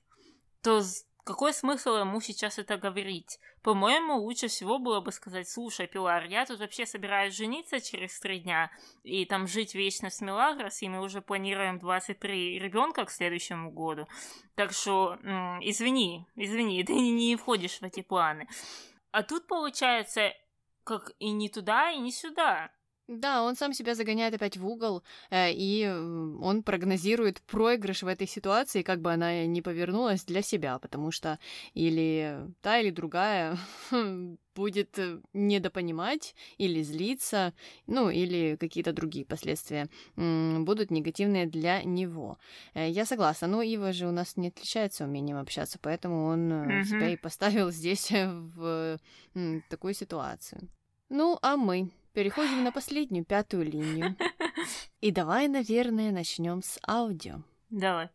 то 0.62 0.82
какой 1.24 1.54
смысл 1.54 1.96
ему 1.96 2.22
сейчас 2.22 2.58
это 2.58 2.78
говорить? 2.78 3.40
По-моему, 3.62 4.16
лучше 4.16 4.48
всего 4.48 4.80
было 4.80 5.02
бы 5.02 5.12
сказать, 5.12 5.50
слушай, 5.50 5.86
Пилар, 5.86 6.24
я 6.26 6.46
тут 6.46 6.60
вообще 6.60 6.86
собираюсь 6.86 7.36
жениться 7.36 7.82
через 7.82 8.20
три 8.20 8.40
дня 8.40 8.72
и 9.04 9.26
там 9.26 9.48
жить 9.48 9.76
вечно 9.76 10.10
с 10.10 10.22
Мелагрос, 10.22 10.82
и 10.82 10.90
мы 10.90 11.02
уже 11.02 11.22
планируем 11.22 11.78
23 11.80 12.60
ребенка 12.60 13.06
к 13.06 13.12
следующему 13.12 13.72
году. 13.72 14.08
Так 14.56 14.72
что, 14.72 15.18
извини, 15.62 16.26
извини, 16.36 16.84
ты 16.86 16.94
не 16.94 17.36
входишь 17.36 17.80
в 17.80 17.84
эти 17.84 18.02
планы. 18.02 18.48
А 19.12 19.24
тут 19.24 19.48
получается, 19.48 20.34
как 20.84 21.12
и 21.20 21.32
не 21.32 21.50
туда, 21.50 21.92
и 21.92 21.98
не 21.98 22.12
сюда. 22.12 22.72
Да, 23.10 23.41
он 23.41 23.55
сам 23.55 23.74
себя 23.74 23.95
загоняет 23.95 24.36
опять 24.36 24.55
в 24.55 24.68
угол, 24.68 25.01
э, 25.32 25.51
и 25.51 25.84
он 25.88 26.62
прогнозирует 26.62 27.41
проигрыш 27.41 28.03
в 28.03 28.07
этой 28.07 28.28
ситуации, 28.28 28.84
как 28.84 29.01
бы 29.01 29.12
она 29.12 29.47
ни 29.47 29.62
повернулась 29.62 30.24
для 30.26 30.43
себя, 30.43 30.78
потому 30.78 31.12
что 31.12 31.39
или 31.74 32.39
та, 32.62 32.78
или 32.78 32.91
другая 32.91 33.57
будет 34.55 34.99
э, 34.99 35.22
недопонимать 35.34 36.36
или 36.60 36.84
злиться, 36.84 37.55
ну, 37.88 38.12
или 38.12 38.57
какие-то 38.60 38.93
другие 38.93 39.26
последствия 39.26 39.89
будут 40.16 40.91
негативные 40.91 41.47
для 41.47 41.82
него. 41.82 42.38
Э, 42.76 42.88
я 42.88 43.05
согласна, 43.05 43.47
но 43.47 43.64
Ива 43.64 43.91
же 43.91 44.05
у 44.05 44.12
нас 44.12 44.38
не 44.38 44.49
отличается 44.49 45.05
умением 45.05 45.38
общаться, 45.38 45.80
поэтому 45.82 46.26
он 46.26 46.51
mm-hmm. 46.53 46.84
себя 46.84 47.10
и 47.10 47.18
поставил 47.18 47.72
здесь 47.72 48.12
в 48.12 48.99
такую 49.68 49.95
ситуацию. 49.95 50.70
Ну, 51.10 51.39
а 51.41 51.57
мы 51.57 51.89
Переходим 52.14 52.64
на 52.64 52.72
последнюю, 52.72 53.26
пятую 53.26 53.66
линию. 53.66 54.18
И 55.01 55.12
давай, 55.12 55.47
наверное, 55.47 56.12
начнем 56.12 56.64
с 56.64 56.80
аудио. 56.88 57.43
Давай. 57.70 58.10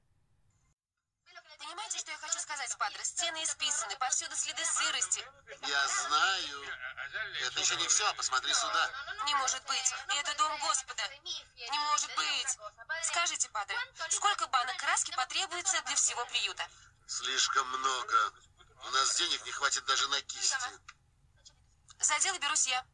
Понимаете, 1.58 1.98
что 1.98 2.10
я 2.10 2.18
хочу 2.18 2.38
сказать, 2.40 2.76
Падре? 2.76 3.04
Стены 3.04 3.42
исписаны, 3.44 3.96
повсюду 3.96 4.34
следы 4.34 4.64
сырости. 4.64 5.22
Я 5.62 5.88
знаю. 5.88 6.64
Это 7.46 7.60
еще 7.60 7.76
не 7.76 7.86
все, 7.86 8.04
посмотри 8.14 8.52
сюда. 8.52 8.90
Не 9.26 9.34
может 9.36 9.62
быть. 9.66 9.94
И 10.12 10.18
это 10.18 10.36
дом 10.36 10.52
Господа. 10.60 11.02
Не 11.24 11.78
может 11.90 12.10
быть. 12.16 12.58
Скажите, 13.04 13.48
Падре, 13.50 13.78
сколько 14.10 14.46
банок 14.48 14.76
краски 14.76 15.14
потребуется 15.16 15.80
для 15.86 15.94
всего 15.94 16.24
приюта? 16.26 16.66
Слишком 17.06 17.66
много. 17.68 18.14
У 18.86 18.90
нас 18.90 19.16
денег 19.16 19.44
не 19.46 19.52
хватит 19.52 19.84
даже 19.86 20.08
на 20.08 20.20
кисти. 20.22 20.68
За 22.00 22.18
дело 22.18 22.38
берусь 22.38 22.66
я. 22.66 22.84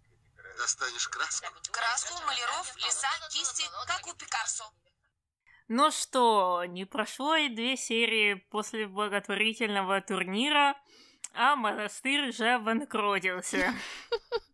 Достанешь 0.61 1.09
краску? 1.09 1.47
Краску, 1.73 2.23
маляров, 2.27 2.77
леса, 2.77 3.09
кисти, 3.31 3.65
как 3.87 4.07
у 4.07 4.15
Пикассо. 4.15 4.71
Ну 5.69 5.91
что, 5.91 6.65
не 6.67 6.85
прошло 6.85 7.35
и 7.35 7.49
две 7.49 7.79
серии 7.79 8.35
после 8.35 8.87
благотворительного 8.87 10.03
турнира, 10.03 10.77
а 11.33 11.57
монастырь 11.57 12.29
уже 12.29 12.57
обанкротился. 12.57 13.75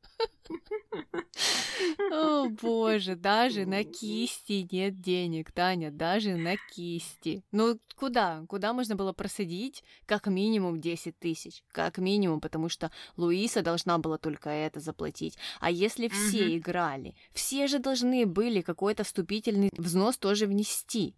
О 2.10 2.48
боже, 2.48 3.16
даже 3.16 3.66
на 3.66 3.84
кисти 3.84 4.66
нет 4.70 5.00
денег, 5.00 5.52
Таня, 5.52 5.90
даже 5.90 6.36
на 6.36 6.56
кисти. 6.56 7.44
Ну 7.52 7.78
куда? 7.96 8.44
Куда 8.48 8.72
можно 8.72 8.96
было 8.96 9.12
просадить? 9.12 9.82
Как 10.06 10.26
минимум 10.26 10.80
10 10.80 11.18
тысяч. 11.18 11.62
Как 11.72 11.98
минимум, 11.98 12.40
потому 12.40 12.68
что 12.68 12.90
Луиса 13.16 13.62
должна 13.62 13.98
была 13.98 14.18
только 14.18 14.50
это 14.50 14.80
заплатить. 14.80 15.36
А 15.60 15.70
если 15.70 16.08
все 16.08 16.56
играли, 16.56 17.14
все 17.32 17.66
же 17.66 17.78
должны 17.78 18.26
были 18.26 18.60
какой-то 18.60 19.04
вступительный 19.04 19.70
взнос 19.76 20.16
тоже 20.16 20.46
внести. 20.46 21.14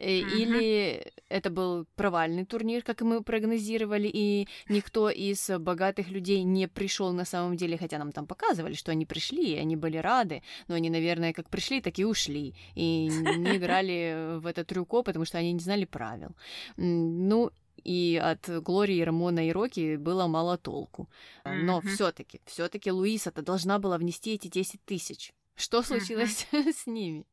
Э, 0.00 0.18
или 0.18 1.12
это 1.28 1.50
был 1.50 1.86
провальный 1.94 2.46
турнир, 2.46 2.82
как 2.82 3.02
мы 3.02 3.22
прогнозировали, 3.22 4.10
и 4.12 4.48
никто 4.68 5.10
из 5.10 5.50
богатых 5.58 6.08
людей 6.08 6.42
не 6.42 6.68
пришел 6.68 7.12
на 7.12 7.26
самом 7.26 7.56
деле, 7.56 7.76
хотя 7.76 7.98
нам 7.98 8.10
там 8.10 8.26
показывали, 8.26 8.72
что 8.74 8.92
они 8.92 9.04
пришли, 9.04 9.52
и 9.52 9.58
они 9.58 9.76
были 9.76 9.98
рады, 9.98 10.42
но 10.68 10.74
они, 10.74 10.88
наверное, 10.88 11.34
как 11.34 11.50
пришли, 11.50 11.82
так 11.82 11.98
и 11.98 12.04
ушли, 12.04 12.54
и 12.74 13.08
не 13.08 13.56
играли 13.58 14.38
в 14.38 14.46
это 14.46 14.64
трюко, 14.64 15.02
потому 15.02 15.26
что 15.26 15.38
они 15.38 15.52
не 15.52 15.60
знали 15.60 15.84
правил. 15.84 16.30
Ну, 16.76 17.50
и 17.84 18.20
от 18.22 18.48
Глории, 18.62 19.02
Рамона 19.02 19.46
и 19.46 19.52
Роки 19.52 19.96
было 19.96 20.26
мало 20.26 20.56
толку. 20.56 21.10
Но 21.44 21.80
mm-hmm. 21.80 21.88
все-таки, 21.88 22.40
все-таки 22.46 22.90
Луиса-то 22.90 23.42
должна 23.42 23.78
была 23.78 23.98
внести 23.98 24.34
эти 24.34 24.48
10 24.48 24.82
тысяч. 24.84 25.32
Что 25.56 25.82
случилось 25.82 26.46
mm-hmm. 26.52 26.72
с 26.84 26.86
ними? 26.86 27.26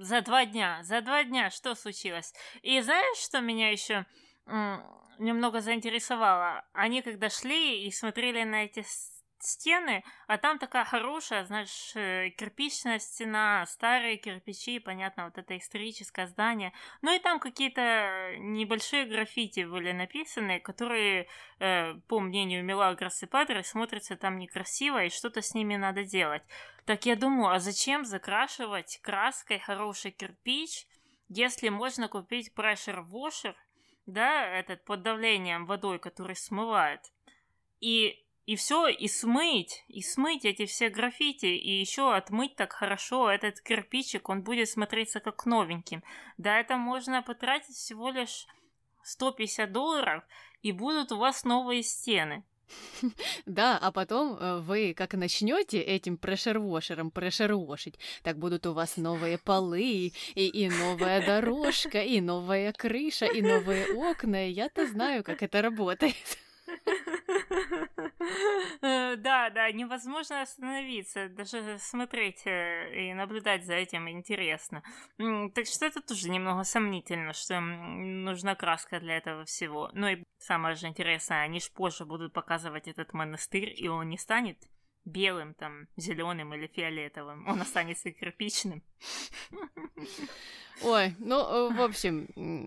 За 0.00 0.20
два 0.20 0.44
дня, 0.44 0.80
за 0.84 1.00
два 1.00 1.24
дня 1.24 1.50
что 1.50 1.74
случилось? 1.74 2.32
И 2.62 2.80
знаешь, 2.80 3.18
что 3.18 3.40
меня 3.40 3.70
еще 3.70 4.06
немного 5.18 5.60
заинтересовало? 5.60 6.64
Они 6.72 7.02
когда 7.02 7.28
шли 7.28 7.84
и 7.84 7.90
смотрели 7.90 8.44
на 8.44 8.64
эти 8.64 8.84
стены, 9.44 10.04
а 10.26 10.38
там 10.38 10.58
такая 10.58 10.84
хорошая, 10.84 11.44
знаешь, 11.44 11.92
э, 11.94 12.30
кирпичная 12.30 12.98
стена, 12.98 13.64
старые 13.66 14.16
кирпичи, 14.16 14.78
понятно, 14.78 15.26
вот 15.26 15.38
это 15.38 15.56
историческое 15.56 16.26
здание. 16.26 16.72
Ну 17.02 17.14
и 17.14 17.18
там 17.18 17.38
какие-то 17.38 18.36
небольшие 18.38 19.04
граффити 19.04 19.64
были 19.64 19.92
написаны, 19.92 20.60
которые, 20.60 21.28
э, 21.58 21.94
по 22.08 22.20
мнению 22.20 22.64
Мелагрос 22.64 23.22
и 23.22 23.26
Падре, 23.26 23.62
смотрятся 23.62 24.16
там 24.16 24.38
некрасиво, 24.38 25.04
и 25.04 25.10
что-то 25.10 25.42
с 25.42 25.54
ними 25.54 25.76
надо 25.76 26.04
делать. 26.04 26.42
Так 26.84 27.06
я 27.06 27.16
думаю, 27.16 27.54
а 27.54 27.58
зачем 27.58 28.04
закрашивать 28.04 29.00
краской 29.02 29.58
хороший 29.58 30.10
кирпич, 30.10 30.86
если 31.28 31.68
можно 31.68 32.08
купить 32.08 32.52
pressure 32.54 33.04
washer, 33.08 33.54
да, 34.06 34.46
этот 34.46 34.84
под 34.84 35.02
давлением 35.02 35.66
водой, 35.66 35.98
который 35.98 36.36
смывает, 36.36 37.00
и 37.80 38.23
и 38.46 38.56
все, 38.56 38.88
и 38.88 39.08
смыть, 39.08 39.84
и 39.88 40.02
смыть 40.02 40.44
эти 40.44 40.66
все 40.66 40.90
граффити, 40.90 41.46
и 41.46 41.80
еще 41.80 42.14
отмыть 42.14 42.56
так 42.56 42.72
хорошо 42.72 43.30
этот 43.30 43.60
кирпичик, 43.60 44.28
он 44.28 44.42
будет 44.42 44.68
смотреться 44.68 45.20
как 45.20 45.46
новеньким. 45.46 46.02
Да, 46.36 46.58
это 46.58 46.76
можно 46.76 47.22
потратить 47.22 47.74
всего 47.74 48.10
лишь 48.10 48.46
150 49.02 49.72
долларов, 49.72 50.24
и 50.62 50.72
будут 50.72 51.12
у 51.12 51.18
вас 51.18 51.44
новые 51.44 51.82
стены. 51.82 52.44
Да, 53.46 53.78
а 53.78 53.92
потом 53.92 54.36
э, 54.36 54.58
вы 54.60 54.94
как 54.94 55.14
начнете 55.14 55.80
этим 55.80 56.16
прешервошером 56.16 57.10
прешервошить, 57.10 57.98
так 58.22 58.38
будут 58.38 58.66
у 58.66 58.72
вас 58.72 58.96
новые 58.96 59.38
полы, 59.38 60.12
и, 60.34 60.46
и 60.46 60.68
новая 60.68 61.24
дорожка, 61.26 62.02
и 62.02 62.20
новая 62.20 62.72
крыша, 62.72 63.26
и 63.26 63.42
новые 63.42 63.94
окна. 63.94 64.48
Я-то 64.48 64.86
знаю, 64.86 65.24
как 65.24 65.42
это 65.42 65.62
работает. 65.62 66.14
Да, 69.16 69.50
да, 69.50 69.70
невозможно 69.72 70.42
остановиться, 70.42 71.28
даже 71.28 71.78
смотреть 71.78 72.42
э, 72.46 73.08
и 73.08 73.14
наблюдать 73.14 73.64
за 73.64 73.74
этим 73.74 74.08
интересно. 74.08 74.82
Так 75.54 75.66
что 75.66 75.86
это 75.86 76.00
тоже 76.00 76.30
немного 76.30 76.64
сомнительно, 76.64 77.32
что 77.32 77.60
нужна 77.60 78.54
краска 78.54 79.00
для 79.00 79.16
этого 79.16 79.44
всего. 79.44 79.90
Ну 79.92 80.08
и 80.08 80.22
самое 80.38 80.74
же 80.74 80.86
интересное, 80.86 81.42
они 81.42 81.60
ж 81.60 81.70
позже 81.72 82.04
будут 82.04 82.32
показывать 82.32 82.88
этот 82.88 83.12
монастырь, 83.12 83.72
и 83.76 83.88
он 83.88 84.08
не 84.08 84.18
станет 84.18 84.58
белым, 85.04 85.54
там, 85.54 85.86
зеленым 85.96 86.54
или 86.54 86.66
фиолетовым. 86.66 87.46
Он 87.46 87.60
останется 87.60 88.10
кирпичным. 88.10 88.82
Ой, 90.82 91.14
ну, 91.18 91.36
э, 91.36 91.74
в 91.74 91.82
общем, 91.82 92.26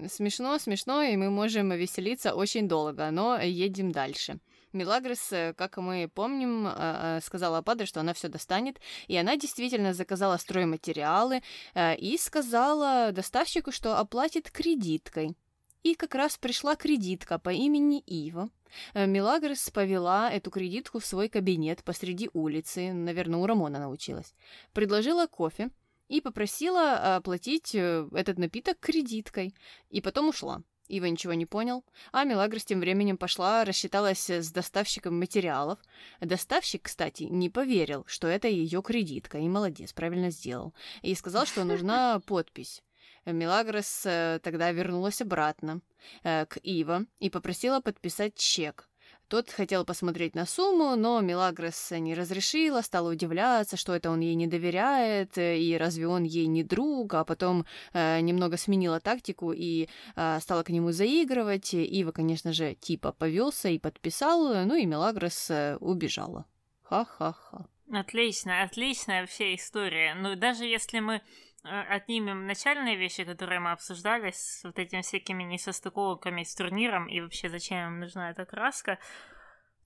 смешно, 0.10 0.58
смешно, 0.60 1.04
и 1.04 1.18
мы 1.18 1.30
можем 1.30 1.72
веселиться 1.72 2.34
очень 2.36 2.68
долго, 2.68 3.12
но 3.12 3.38
едем 3.40 3.92
дальше. 3.92 4.40
Милагрос, 4.78 5.32
э, 5.32 5.54
как 5.54 5.78
мы 5.78 6.10
помним, 6.14 6.68
э, 6.68 7.20
сказала 7.24 7.62
Падре, 7.62 7.86
что 7.86 8.00
она 8.00 8.14
все 8.14 8.28
достанет, 8.28 8.80
и 9.08 9.18
она 9.18 9.36
действительно 9.36 9.94
заказала 9.94 10.38
стройматериалы 10.38 11.42
и 11.76 12.18
сказала 12.20 13.12
доставщику, 13.12 13.72
что 13.72 13.98
оплатит 13.98 14.52
кредиткой. 14.52 15.36
И 15.84 15.96
как 15.96 16.16
раз 16.16 16.38
пришла 16.38 16.76
кредитка 16.76 17.40
по 17.40 17.50
имени 17.50 18.00
Ива. 18.00 18.50
Э, 18.94 19.06
Милагрос 19.06 19.70
повела 19.70 20.30
эту 20.30 20.52
кредитку 20.52 21.00
в 21.00 21.06
свой 21.06 21.30
кабинет 21.30 21.84
посреди 21.84 22.30
улицы, 22.34 22.92
наверное, 22.92 23.40
у 23.40 23.46
Рамона 23.46 23.80
научилась. 23.80 24.34
Предложила 24.74 25.28
кофе 25.28 25.70
и 26.10 26.22
попросила 26.22 27.16
оплатить 27.16 27.74
э, 27.76 28.08
этот 28.14 28.38
напиток 28.38 28.80
кредиткой. 28.80 29.54
И 29.90 30.02
потом 30.02 30.30
ушла. 30.30 30.62
Ива 30.88 31.06
ничего 31.06 31.34
не 31.34 31.46
понял, 31.46 31.84
а 32.12 32.24
Мелагрос 32.24 32.66
тем 32.66 32.80
временем 32.80 33.18
пошла, 33.18 33.66
рассчиталась 33.66 34.30
с 34.30 34.52
доставщиком 34.52 35.20
материалов. 35.20 35.80
Доставщик, 36.22 36.84
кстати, 36.84 37.24
не 37.24 37.50
поверил, 37.50 38.06
что 38.08 38.28
это 38.28 38.48
ее 38.48 38.82
кредитка, 38.82 39.38
и 39.38 39.48
молодец, 39.48 39.94
правильно 39.94 40.30
сделал. 40.30 40.74
И 41.02 41.14
сказал, 41.16 41.46
что 41.46 41.64
нужна 41.64 42.20
подпись. 42.26 42.84
Мелагрос 43.26 44.04
э, 44.06 44.40
тогда 44.42 44.72
вернулась 44.72 45.22
обратно 45.22 45.82
э, 46.24 46.46
к 46.46 46.58
Ива 46.64 47.06
и 47.20 47.30
попросила 47.30 47.82
подписать 47.82 48.36
чек. 48.36 48.87
Тот 49.28 49.50
хотел 49.50 49.84
посмотреть 49.84 50.36
на 50.36 50.46
сумму, 50.46 50.96
но 50.96 51.20
Мелагрос 51.20 51.92
не 51.92 52.16
разрешила, 52.16 52.82
стала 52.82 53.12
удивляться, 53.12 53.76
что 53.76 53.94
это 53.94 54.10
он 54.10 54.22
ей 54.22 54.36
не 54.36 54.48
доверяет, 54.48 55.38
э, 55.38 55.58
и 55.60 55.78
разве 55.78 56.08
он 56.08 56.24
ей 56.24 56.48
не 56.48 56.64
друг, 56.64 57.14
а 57.14 57.26
потом 57.26 57.66
э, 57.92 58.22
немного 58.22 58.56
сменила 58.56 59.02
тактику 59.02 59.52
и 59.52 59.90
э, 60.16 60.40
стала 60.40 60.64
к 60.64 60.70
нему 60.70 60.92
заигрывать. 60.92 61.74
Ива, 61.74 62.12
конечно 62.12 62.54
же, 62.54 62.76
типа 62.76 63.12
повелся 63.12 63.68
и 63.68 63.80
подписал, 63.80 64.66
ну 64.66 64.76
и 64.76 64.86
Мелагрос 64.86 65.50
э, 65.50 65.78
убежала. 65.82 66.46
Ха-ха-ха. 66.84 67.66
Отлично, 67.92 68.64
отличная 68.64 69.22
вообще 69.22 69.56
история. 69.56 70.14
Ну, 70.16 70.36
даже 70.36 70.66
если 70.66 71.00
мы 71.00 71.22
отнимем 71.64 72.46
начальные 72.46 72.96
вещи, 72.96 73.24
которые 73.24 73.60
мы 73.60 73.72
обсуждали, 73.72 74.32
с 74.32 74.62
вот 74.64 74.80
этими 74.80 75.02
всякими 75.02 75.44
несостыковками 75.44 76.44
с 76.44 76.56
турниром 76.56 77.08
и 77.08 77.22
вообще 77.22 77.50
зачем 77.50 77.88
им 77.88 78.00
нужна 78.00 78.32
эта 78.32 78.46
краска, 78.46 79.00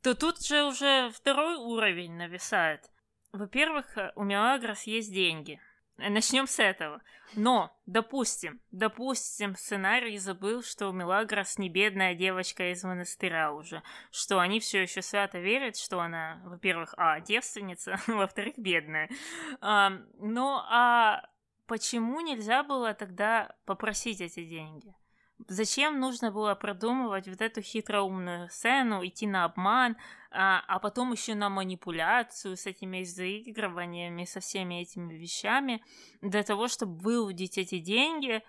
то 0.01 0.15
тут 0.15 0.43
же 0.45 0.63
уже 0.63 1.09
второй 1.11 1.55
уровень 1.55 2.15
нависает. 2.15 2.89
Во-первых, 3.31 3.97
э, 3.97 4.11
у 4.15 4.23
Мелагрос 4.23 4.83
есть 4.83 5.13
деньги. 5.13 5.59
Начнем 5.97 6.47
с 6.47 6.59
этого. 6.59 7.01
Но, 7.35 7.71
допустим, 7.85 8.59
допустим, 8.71 9.55
сценарий 9.55 10.17
забыл, 10.17 10.63
что 10.63 10.89
у 10.89 10.91
Мелагрос 10.91 11.57
не 11.57 11.69
бедная 11.69 12.15
девочка 12.15 12.71
из 12.71 12.83
монастыря 12.83 13.53
уже, 13.53 13.83
что 14.11 14.39
они 14.39 14.59
все 14.59 14.81
еще 14.81 15.01
свято 15.01 15.39
верят, 15.39 15.77
что 15.77 15.99
она, 16.01 16.41
во-первых, 16.43 16.93
а, 16.97 17.19
девственница, 17.19 17.99
во-вторых, 18.07 18.55
бедная. 18.57 19.09
А, 19.61 19.91
ну, 20.19 20.57
а 20.57 21.21
почему 21.71 22.19
нельзя 22.19 22.63
было 22.63 22.93
тогда 22.93 23.55
попросить 23.65 24.19
эти 24.19 24.43
деньги? 24.43 24.93
Зачем 25.47 26.01
нужно 26.01 26.29
было 26.29 26.53
продумывать 26.53 27.29
вот 27.29 27.39
эту 27.39 27.61
хитроумную 27.61 28.49
сцену, 28.49 29.07
идти 29.07 29.25
на 29.25 29.45
обман, 29.45 29.95
а, 30.31 30.61
а 30.67 30.79
потом 30.79 31.13
еще 31.13 31.33
на 31.33 31.49
манипуляцию 31.49 32.57
с 32.57 32.65
этими 32.65 33.03
заигрываниями, 33.03 34.25
со 34.25 34.41
всеми 34.41 34.81
этими 34.81 35.13
вещами, 35.13 35.81
для 36.19 36.43
того, 36.43 36.67
чтобы 36.67 36.99
выудить 36.99 37.57
эти 37.57 37.79
деньги, 37.79 38.43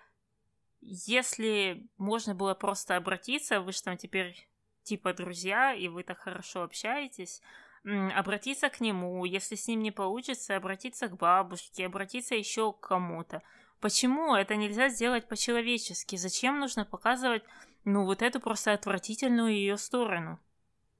если 0.81 1.87
можно 1.97 2.35
было 2.35 2.55
просто 2.55 2.97
обратиться, 2.97 3.61
вы 3.61 3.71
же 3.71 3.83
там 3.83 3.95
теперь 3.95 4.35
типа 4.83 5.13
друзья, 5.13 5.73
и 5.73 5.87
вы 5.87 6.03
так 6.03 6.17
хорошо 6.17 6.63
общаетесь, 6.63 7.41
обратиться 7.85 8.69
к 8.69 8.79
нему, 8.79 9.25
если 9.25 9.55
с 9.55 9.67
ним 9.67 9.81
не 9.81 9.91
получится, 9.91 10.55
обратиться 10.55 11.07
к 11.07 11.17
бабушке, 11.17 11.85
обратиться 11.85 12.35
еще 12.35 12.71
к 12.73 12.79
кому-то. 12.79 13.41
Почему 13.79 14.35
это 14.35 14.55
нельзя 14.55 14.89
сделать 14.89 15.27
по-человечески? 15.27 16.15
Зачем 16.15 16.59
нужно 16.59 16.85
показывать, 16.85 17.43
ну, 17.83 18.05
вот 18.05 18.21
эту 18.21 18.39
просто 18.39 18.71
отвратительную 18.71 19.53
ее 19.53 19.77
сторону? 19.77 20.39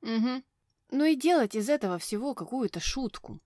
Угу. 0.02 0.44
Ну 0.92 1.06
и 1.06 1.16
делать 1.16 1.56
из 1.56 1.70
этого 1.70 1.98
всего 1.98 2.34
какую-то 2.34 2.80
шутку. 2.82 3.40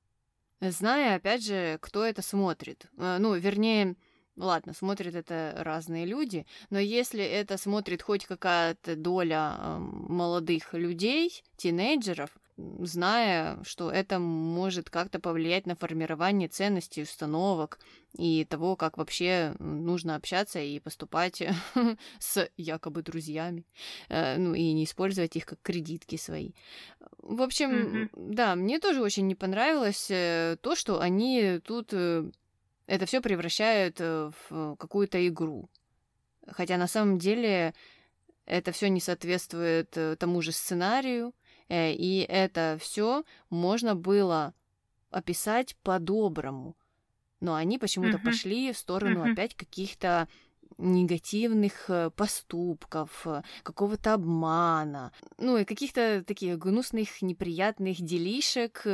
Зная, 0.59 1.15
опять 1.15 1.45
же, 1.45 1.77
кто 1.81 2.03
это 2.03 2.23
смотрит. 2.23 2.87
Э, 2.97 3.17
ну, 3.19 3.35
вернее, 3.35 3.95
Ладно, 4.37 4.73
смотрят 4.73 5.15
это 5.15 5.55
разные 5.57 6.05
люди, 6.05 6.45
но 6.69 6.77
если 6.77 7.23
это 7.23 7.57
смотрит 7.57 8.03
хоть 8.03 8.25
какая-то 8.25 8.95
доля 8.95 9.55
э, 9.57 9.77
молодых 9.79 10.73
людей, 10.73 11.43
тинейджеров, 11.57 12.29
зная, 12.57 13.59
что 13.63 13.91
это 13.91 14.19
может 14.19 14.89
как-то 14.89 15.19
повлиять 15.19 15.65
на 15.65 15.75
формирование 15.75 16.49
ценностей, 16.49 17.03
установок 17.03 17.79
и 18.17 18.45
того, 18.45 18.75
как 18.75 18.97
вообще 18.97 19.55
нужно 19.59 20.15
общаться 20.15 20.59
и 20.59 20.79
поступать 20.79 21.41
с 22.19 22.49
якобы 22.57 23.03
друзьями, 23.03 23.65
э, 24.09 24.37
ну 24.37 24.53
и 24.53 24.71
не 24.73 24.85
использовать 24.85 25.35
их 25.35 25.45
как 25.45 25.59
кредитки 25.61 26.15
свои. 26.15 26.51
В 27.19 27.41
общем, 27.41 27.71
mm-hmm. 27.71 28.09
да, 28.15 28.55
мне 28.55 28.79
тоже 28.79 29.01
очень 29.01 29.27
не 29.27 29.35
понравилось 29.35 30.07
э, 30.09 30.57
то, 30.61 30.75
что 30.75 30.99
они 30.99 31.59
тут 31.63 31.89
э, 31.91 32.29
это 32.87 33.05
все 33.05 33.21
превращают 33.21 33.97
э, 33.99 34.31
в 34.49 34.75
какую-то 34.77 35.25
игру. 35.27 35.69
Хотя 36.47 36.77
на 36.77 36.87
самом 36.87 37.19
деле 37.19 37.73
это 38.45 38.71
все 38.71 38.89
не 38.89 39.01
соответствует 39.01 39.95
э, 39.97 40.15
тому 40.15 40.41
же 40.41 40.53
сценарию, 40.53 41.35
э, 41.67 41.91
и 41.91 42.19
это 42.21 42.77
все 42.81 43.25
можно 43.49 43.93
было 43.93 44.53
описать 45.11 45.75
по-доброму. 45.83 46.77
Но 47.41 47.53
они 47.53 47.77
почему-то 47.77 48.17
uh-huh. 48.17 48.23
пошли 48.23 48.71
в 48.71 48.77
сторону 48.77 49.25
uh-huh. 49.25 49.33
опять 49.33 49.53
каких-то 49.53 50.27
негативных 50.79 51.89
поступков, 52.15 53.25
какого-то 53.63 54.13
обмана, 54.13 55.11
ну 55.37 55.57
и 55.57 55.65
каких-то 55.65 56.23
таких 56.25 56.57
гнусных, 56.57 57.21
неприятных 57.21 58.01
делишек, 58.01 58.85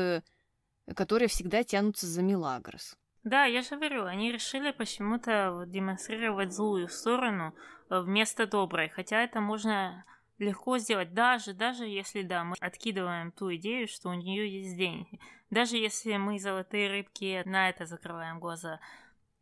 которые 0.96 1.28
всегда 1.30 1.64
тянутся 1.64 2.06
за 2.06 2.22
Милагрос. 2.22 2.96
Да, 3.24 3.46
я 3.46 3.62
же 3.62 3.78
говорю, 3.78 4.06
они 4.06 4.32
решили 4.32 4.72
почему-то 4.72 5.64
демонстрировать 5.68 6.52
злую 6.52 6.90
сторону 6.90 7.56
э, 7.90 8.02
вместо 8.02 8.48
доброй, 8.48 8.90
хотя 8.90 9.24
это 9.24 9.40
можно 9.40 10.04
легко 10.40 10.78
сделать, 10.78 11.14
даже, 11.14 11.54
даже 11.54 11.86
если, 11.86 12.24
да, 12.24 12.44
мы 12.44 12.56
откидываем 12.60 13.32
ту 13.32 13.54
идею, 13.56 13.88
что 13.88 14.10
у 14.10 14.14
нее 14.14 14.62
есть 14.62 14.76
деньги, 14.76 15.20
даже 15.50 15.78
если 15.78 16.18
мы 16.18 16.38
золотые 16.38 16.90
рыбки 16.90 17.42
на 17.46 17.70
это 17.70 17.86
закрываем 17.86 18.40
глаза, 18.40 18.82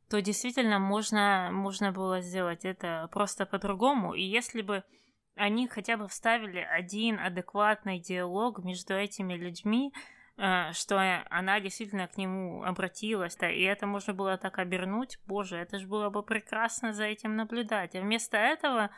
то 0.09 0.21
действительно 0.21 0.77
можно, 0.77 1.49
можно 1.51 1.91
было 1.91 2.21
сделать 2.21 2.65
это 2.65 3.09
просто 3.11 3.47
по-другому, 3.47 4.13
и 4.13 4.21
если 4.21 4.61
бы 4.61 4.83
они 5.35 5.67
хотя 5.67 5.97
бы 5.97 6.07
вставили 6.07 6.59
один 6.59 7.19
адекватный 7.19 7.99
диалог 7.99 8.63
между 8.63 8.93
этими 8.93 9.33
людьми, 9.33 9.91
что 10.37 11.23
она 11.29 11.59
действительно 11.59 12.07
к 12.07 12.17
нему 12.17 12.63
обратилась, 12.63 13.35
да, 13.35 13.49
и 13.49 13.61
это 13.61 13.85
можно 13.85 14.13
было 14.13 14.37
так 14.37 14.57
обернуть, 14.57 15.19
боже, 15.27 15.57
это 15.57 15.77
же 15.77 15.87
было 15.87 16.09
бы 16.09 16.23
прекрасно 16.23 16.93
за 16.93 17.03
этим 17.05 17.35
наблюдать. 17.35 17.95
А 17.95 18.01
вместо 18.01 18.37
этого 18.37 18.89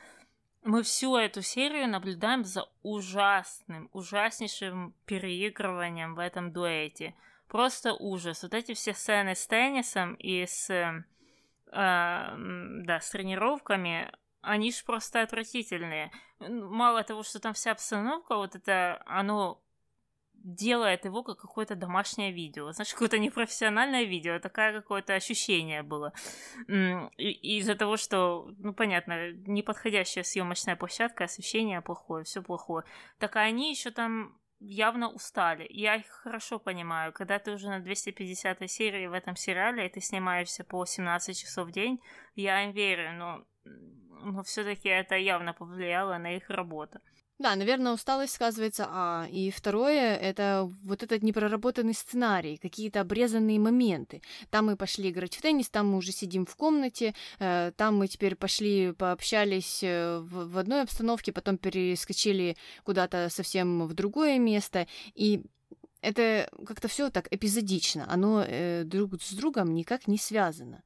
мы 0.64 0.84
всю 0.84 1.18
эту 1.18 1.42
серию 1.42 1.90
наблюдаем 1.90 2.46
за 2.46 2.70
ужасным, 2.84 3.90
ужаснейшим 3.92 4.94
переигрыванием 5.06 6.16
в 6.16 6.20
этом 6.20 6.54
дуэте. 6.54 7.16
Просто 7.50 7.94
ужас. 7.94 8.44
Вот 8.44 8.54
эти 8.54 8.74
все 8.74 8.94
сцены 8.94 9.36
с 9.36 9.46
теннисом 9.46 10.14
и 10.16 10.46
с, 10.46 10.70
э, 10.70 11.04
да, 11.72 13.00
с 13.00 13.10
тренировками, 13.10 14.12
они 14.42 14.72
же 14.72 14.84
просто 14.86 15.22
отвратительные. 15.22 16.12
Мало 16.40 17.04
того, 17.04 17.24
что 17.24 17.40
там 17.40 17.54
вся 17.54 17.72
обстановка, 17.72 18.36
вот 18.36 18.56
это, 18.56 19.02
оно 19.06 19.62
делает 20.44 21.06
его 21.06 21.24
как 21.24 21.40
какое-то 21.40 21.76
домашнее 21.76 22.32
видео. 22.32 22.72
Значит, 22.72 22.94
какое-то 22.94 23.18
непрофессиональное 23.18 24.04
видео, 24.04 24.40
такое 24.40 24.74
какое-то 24.74 25.16
ощущение 25.16 25.84
было. 25.84 26.14
Из-за 27.18 27.76
того, 27.76 27.98
что, 27.98 28.52
ну, 28.60 28.74
понятно, 28.74 29.32
неподходящая 29.32 30.24
съемочная 30.24 30.76
площадка, 30.76 31.24
освещение 31.24 31.82
плохое, 31.82 32.26
все 32.26 32.42
плохое. 32.42 32.86
Так 33.20 33.38
они 33.38 33.70
еще 33.72 33.92
там 33.92 34.38
явно 34.60 35.10
устали. 35.10 35.66
Я 35.70 35.96
их 35.96 36.08
хорошо 36.08 36.60
понимаю. 36.60 37.14
Когда 37.14 37.40
ты 37.40 37.52
уже 37.52 37.70
на 37.70 37.80
250 37.80 38.70
серии 38.70 39.08
в 39.08 39.14
этом 39.14 39.36
сериале, 39.36 39.86
и 39.86 39.90
ты 39.90 40.02
снимаешься 40.02 40.64
по 40.64 40.86
17 40.86 41.38
часов 41.38 41.70
в 41.70 41.72
день, 41.72 42.02
я 42.36 42.64
им 42.64 42.72
верю, 42.72 43.14
но, 43.14 43.46
но 43.64 44.44
все-таки 44.44 44.90
это 44.90 45.16
явно 45.16 45.54
повлияло 45.54 46.18
на 46.18 46.36
их 46.36 46.50
работу. 46.50 47.00
Да, 47.40 47.56
наверное, 47.56 47.94
усталость 47.94 48.36
сказывается, 48.36 48.86
а 48.90 49.28
и 49.30 49.50
второе 49.50 50.16
это 50.16 50.72
вот 50.84 51.02
этот 51.02 51.24
непроработанный 51.24 51.96
сценарий, 51.96 52.58
какие-то 52.58 53.02
обрезанные 53.02 53.60
моменты. 53.60 54.22
Там 54.52 54.68
мы 54.68 54.78
пошли 54.78 55.10
играть 55.10 55.36
в 55.36 55.42
теннис, 55.42 55.70
там 55.70 55.90
мы 55.90 55.98
уже 55.98 56.12
сидим 56.12 56.46
в 56.46 56.56
комнате, 56.56 57.16
э, 57.40 57.72
там 57.76 57.98
мы 57.98 58.08
теперь 58.08 58.36
пошли 58.36 58.94
пообщались 58.94 59.80
э, 59.82 60.20
в, 60.20 60.54
в 60.54 60.58
одной 60.60 60.84
обстановке, 60.84 61.34
потом 61.34 61.58
перескочили 61.58 62.56
куда-то 62.84 63.30
совсем 63.30 63.88
в 63.88 63.94
другое 63.96 64.38
место, 64.38 64.88
и 65.16 65.42
это 66.02 66.50
как-то 66.68 66.88
все 66.88 67.10
так 67.10 67.28
эпизодично, 67.32 68.06
оно 68.10 68.44
э, 68.46 68.84
друг 68.84 69.22
с 69.22 69.32
другом 69.32 69.74
никак 69.74 70.08
не 70.08 70.18
связано. 70.18 70.84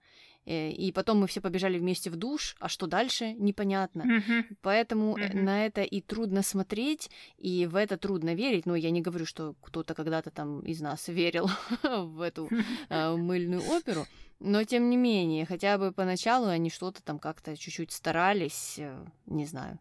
Э, 0.48 0.72
и 0.72 0.92
потом 0.94 1.20
мы 1.20 1.28
все 1.28 1.42
побежали 1.42 1.78
вместе 1.78 2.10
в 2.10 2.16
душ, 2.16 2.56
а 2.60 2.70
что 2.70 2.88
дальше, 2.88 3.34
непонятно. 3.34 4.06
Мгм. 4.06 4.58
Поэтому 4.62 5.18
Мгм. 5.18 5.44
на 5.44 5.66
это 5.66 5.82
и 5.82 6.00
трудно 6.00 6.42
смотреть, 6.42 7.10
и 7.38 7.66
в 7.66 7.76
это 7.76 7.98
трудно 7.98 8.34
верить. 8.34 8.66
Ну, 8.66 8.76
я 8.76 8.90
не 8.90 9.02
говорю, 9.02 9.26
что 9.26 9.56
кто-то 9.62 9.94
когда-то 9.94 10.32
там 10.32 10.62
из 10.62 10.80
нас 10.80 11.10
верил 11.10 11.50
в 11.84 12.22
эту 12.22 12.50
э, 12.90 13.16
мыльную 13.18 13.62
оперу, 13.62 14.06
но 14.40 14.64
тем 14.64 14.90
не 14.90 14.96
менее, 14.96 15.46
хотя 15.46 15.78
бы 15.78 15.92
поначалу 15.92 16.48
они 16.48 16.70
что-то 16.70 17.04
там 17.04 17.20
как-то 17.20 17.58
чуть-чуть 17.58 17.92
старались, 17.92 18.76
э, 18.78 19.06
не 19.26 19.46
знаю, 19.46 19.80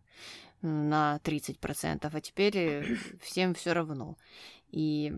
на 0.62 1.20
30%, 1.22 2.10
а 2.12 2.20
теперь 2.20 2.98
всем 3.22 3.54
все 3.54 3.72
равно. 3.72 4.16
И 4.72 5.12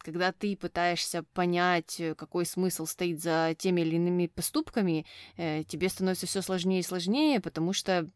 когда 0.00 0.32
ты 0.32 0.56
пытаешься 0.56 1.22
понять, 1.34 2.00
э, 2.00 2.14
какой 2.14 2.46
смысл 2.46 2.86
стоит 2.86 3.20
за 3.20 3.54
теми 3.58 3.80
или 3.82 3.96
иными 3.96 4.26
поступками, 4.26 5.06
э, 5.36 5.64
тебе 5.64 5.88
становится 5.88 6.26
все 6.26 6.42
сложнее 6.42 6.80
и 6.80 6.84
сложнее, 6.84 7.40
потому 7.40 7.72
что 7.72 8.08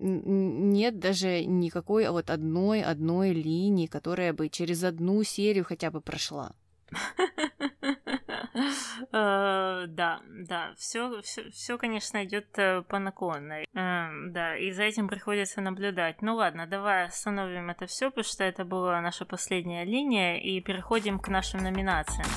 нет 0.00 0.98
даже 0.98 1.44
никакой 1.44 2.08
вот 2.08 2.30
одной 2.30 2.82
одной 2.82 3.32
линии, 3.32 3.86
которая 3.86 4.32
бы 4.32 4.48
через 4.48 4.84
одну 4.84 5.22
серию 5.22 5.64
хотя 5.64 5.90
бы 5.90 6.00
прошла. 6.00 6.52
Э, 9.12 9.86
Да, 9.88 10.20
да, 10.28 10.74
все, 10.76 11.22
все, 11.22 11.78
конечно, 11.78 12.24
идет 12.24 12.52
по 12.88 12.98
наклонной. 12.98 13.66
Эм, 13.74 14.32
Да, 14.32 14.56
и 14.56 14.70
за 14.72 14.84
этим 14.84 15.08
приходится 15.08 15.60
наблюдать. 15.60 16.22
Ну 16.22 16.34
ладно, 16.34 16.66
давай 16.66 17.04
остановим 17.06 17.70
это 17.70 17.86
все, 17.86 18.10
потому 18.10 18.24
что 18.24 18.44
это 18.44 18.64
была 18.64 19.00
наша 19.00 19.24
последняя 19.24 19.84
линия, 19.84 20.38
и 20.38 20.60
переходим 20.60 21.18
к 21.18 21.28
нашим 21.28 21.62
номинациям. 21.62 22.28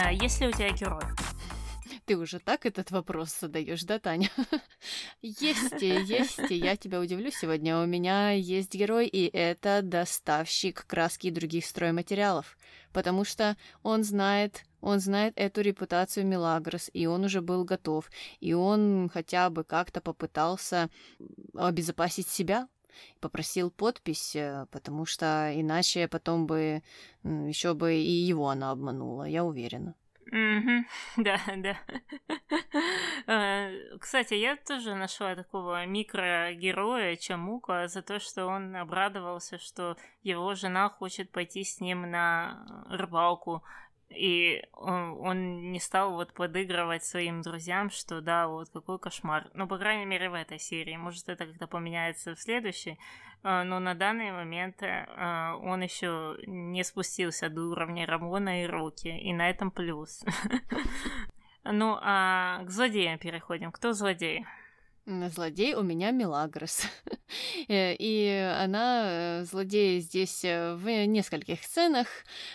А 0.00 0.12
Есть 0.12 0.40
ли 0.40 0.48
у 0.48 0.52
тебя 0.52 0.70
герой? 0.70 1.02
Ты 2.08 2.16
уже 2.16 2.38
так 2.38 2.64
этот 2.64 2.90
вопрос 2.90 3.38
задаешь, 3.38 3.82
да, 3.82 3.98
Таня? 3.98 4.30
Есть, 5.20 5.82
есть, 5.82 6.40
я 6.48 6.74
тебя 6.74 7.00
удивлю 7.00 7.30
сегодня. 7.30 7.82
У 7.82 7.84
меня 7.84 8.30
есть 8.30 8.72
герой, 8.72 9.06
и 9.06 9.28
это 9.28 9.82
доставщик 9.82 10.86
краски 10.86 11.26
и 11.26 11.30
других 11.30 11.66
стройматериалов. 11.66 12.56
Потому 12.94 13.24
что 13.24 13.58
он 13.82 14.04
знает, 14.04 14.64
он 14.80 15.00
знает 15.00 15.34
эту 15.36 15.60
репутацию 15.60 16.24
Мелагрос, 16.26 16.88
и 16.94 17.04
он 17.04 17.24
уже 17.24 17.42
был 17.42 17.64
готов. 17.64 18.10
И 18.40 18.54
он 18.54 19.10
хотя 19.12 19.50
бы 19.50 19.62
как-то 19.62 20.00
попытался 20.00 20.88
обезопасить 21.54 22.28
себя, 22.28 22.68
попросил 23.20 23.70
подпись, 23.70 24.34
э, 24.34 24.64
потому 24.70 25.04
что 25.04 25.52
иначе 25.54 26.08
потом 26.08 26.46
бы 26.46 26.82
еще 27.22 27.74
бы 27.74 27.96
и 27.96 28.10
его 28.10 28.48
она 28.48 28.70
обманула, 28.70 29.24
я 29.24 29.44
уверена. 29.44 29.94
Мгм. 30.30 30.86
Да, 31.16 31.38
да. 31.56 31.76
Э, 33.26 33.98
Кстати, 34.00 34.34
я 34.34 34.56
тоже 34.56 34.94
нашла 34.94 35.34
такого 35.34 35.84
микрогероя 35.86 37.16
Чамука 37.16 37.88
за 37.88 38.02
то, 38.02 38.20
что 38.20 38.46
он 38.46 38.76
обрадовался, 38.76 39.58
что 39.58 39.96
его 40.22 40.54
жена 40.54 40.88
хочет 40.90 41.30
пойти 41.32 41.64
с 41.64 41.80
ним 41.80 42.10
на 42.10 42.84
рыбалку. 42.90 43.62
И 44.10 44.64
он, 44.72 45.20
он 45.20 45.72
не 45.72 45.80
стал 45.80 46.12
вот 46.12 46.32
подыгрывать 46.32 47.04
своим 47.04 47.42
друзьям, 47.42 47.90
что 47.90 48.20
да, 48.20 48.48
вот 48.48 48.70
какой 48.70 48.98
кошмар. 48.98 49.50
Ну, 49.54 49.66
по 49.66 49.78
крайней 49.78 50.06
мере, 50.06 50.30
в 50.30 50.34
этой 50.34 50.58
серии. 50.58 50.96
Может, 50.96 51.28
это 51.28 51.46
как-то 51.46 51.66
поменяется 51.66 52.34
в 52.34 52.40
следующей. 52.40 52.98
Э, 53.42 53.64
Но 53.64 53.80
на 53.80 53.94
данный 53.94 54.32
момент 54.32 54.82
э, 54.82 55.52
он 55.62 55.82
еще 55.82 56.38
не 56.46 56.84
спустился 56.84 57.50
до 57.50 57.62
уровня 57.62 58.06
Рамона 58.06 58.62
и 58.64 58.66
Руки. 58.66 59.08
И 59.08 59.32
на 59.32 59.50
этом 59.50 59.70
плюс. 59.70 60.24
Ну, 61.70 61.98
а 62.00 62.64
к 62.64 62.70
злодеям 62.70 63.18
переходим. 63.18 63.72
Кто 63.72 63.92
злодей? 63.92 64.46
Злодей 65.08 65.74
у 65.74 65.82
меня 65.82 66.10
Мелагрос. 66.10 66.82
Э, 67.68 67.94
И 67.98 68.28
она 68.62 69.40
э, 69.40 69.44
злодей 69.44 70.00
здесь 70.00 70.44
э, 70.44 70.74
в 70.76 71.06
нескольких 71.06 71.62
сценах. 71.62 72.06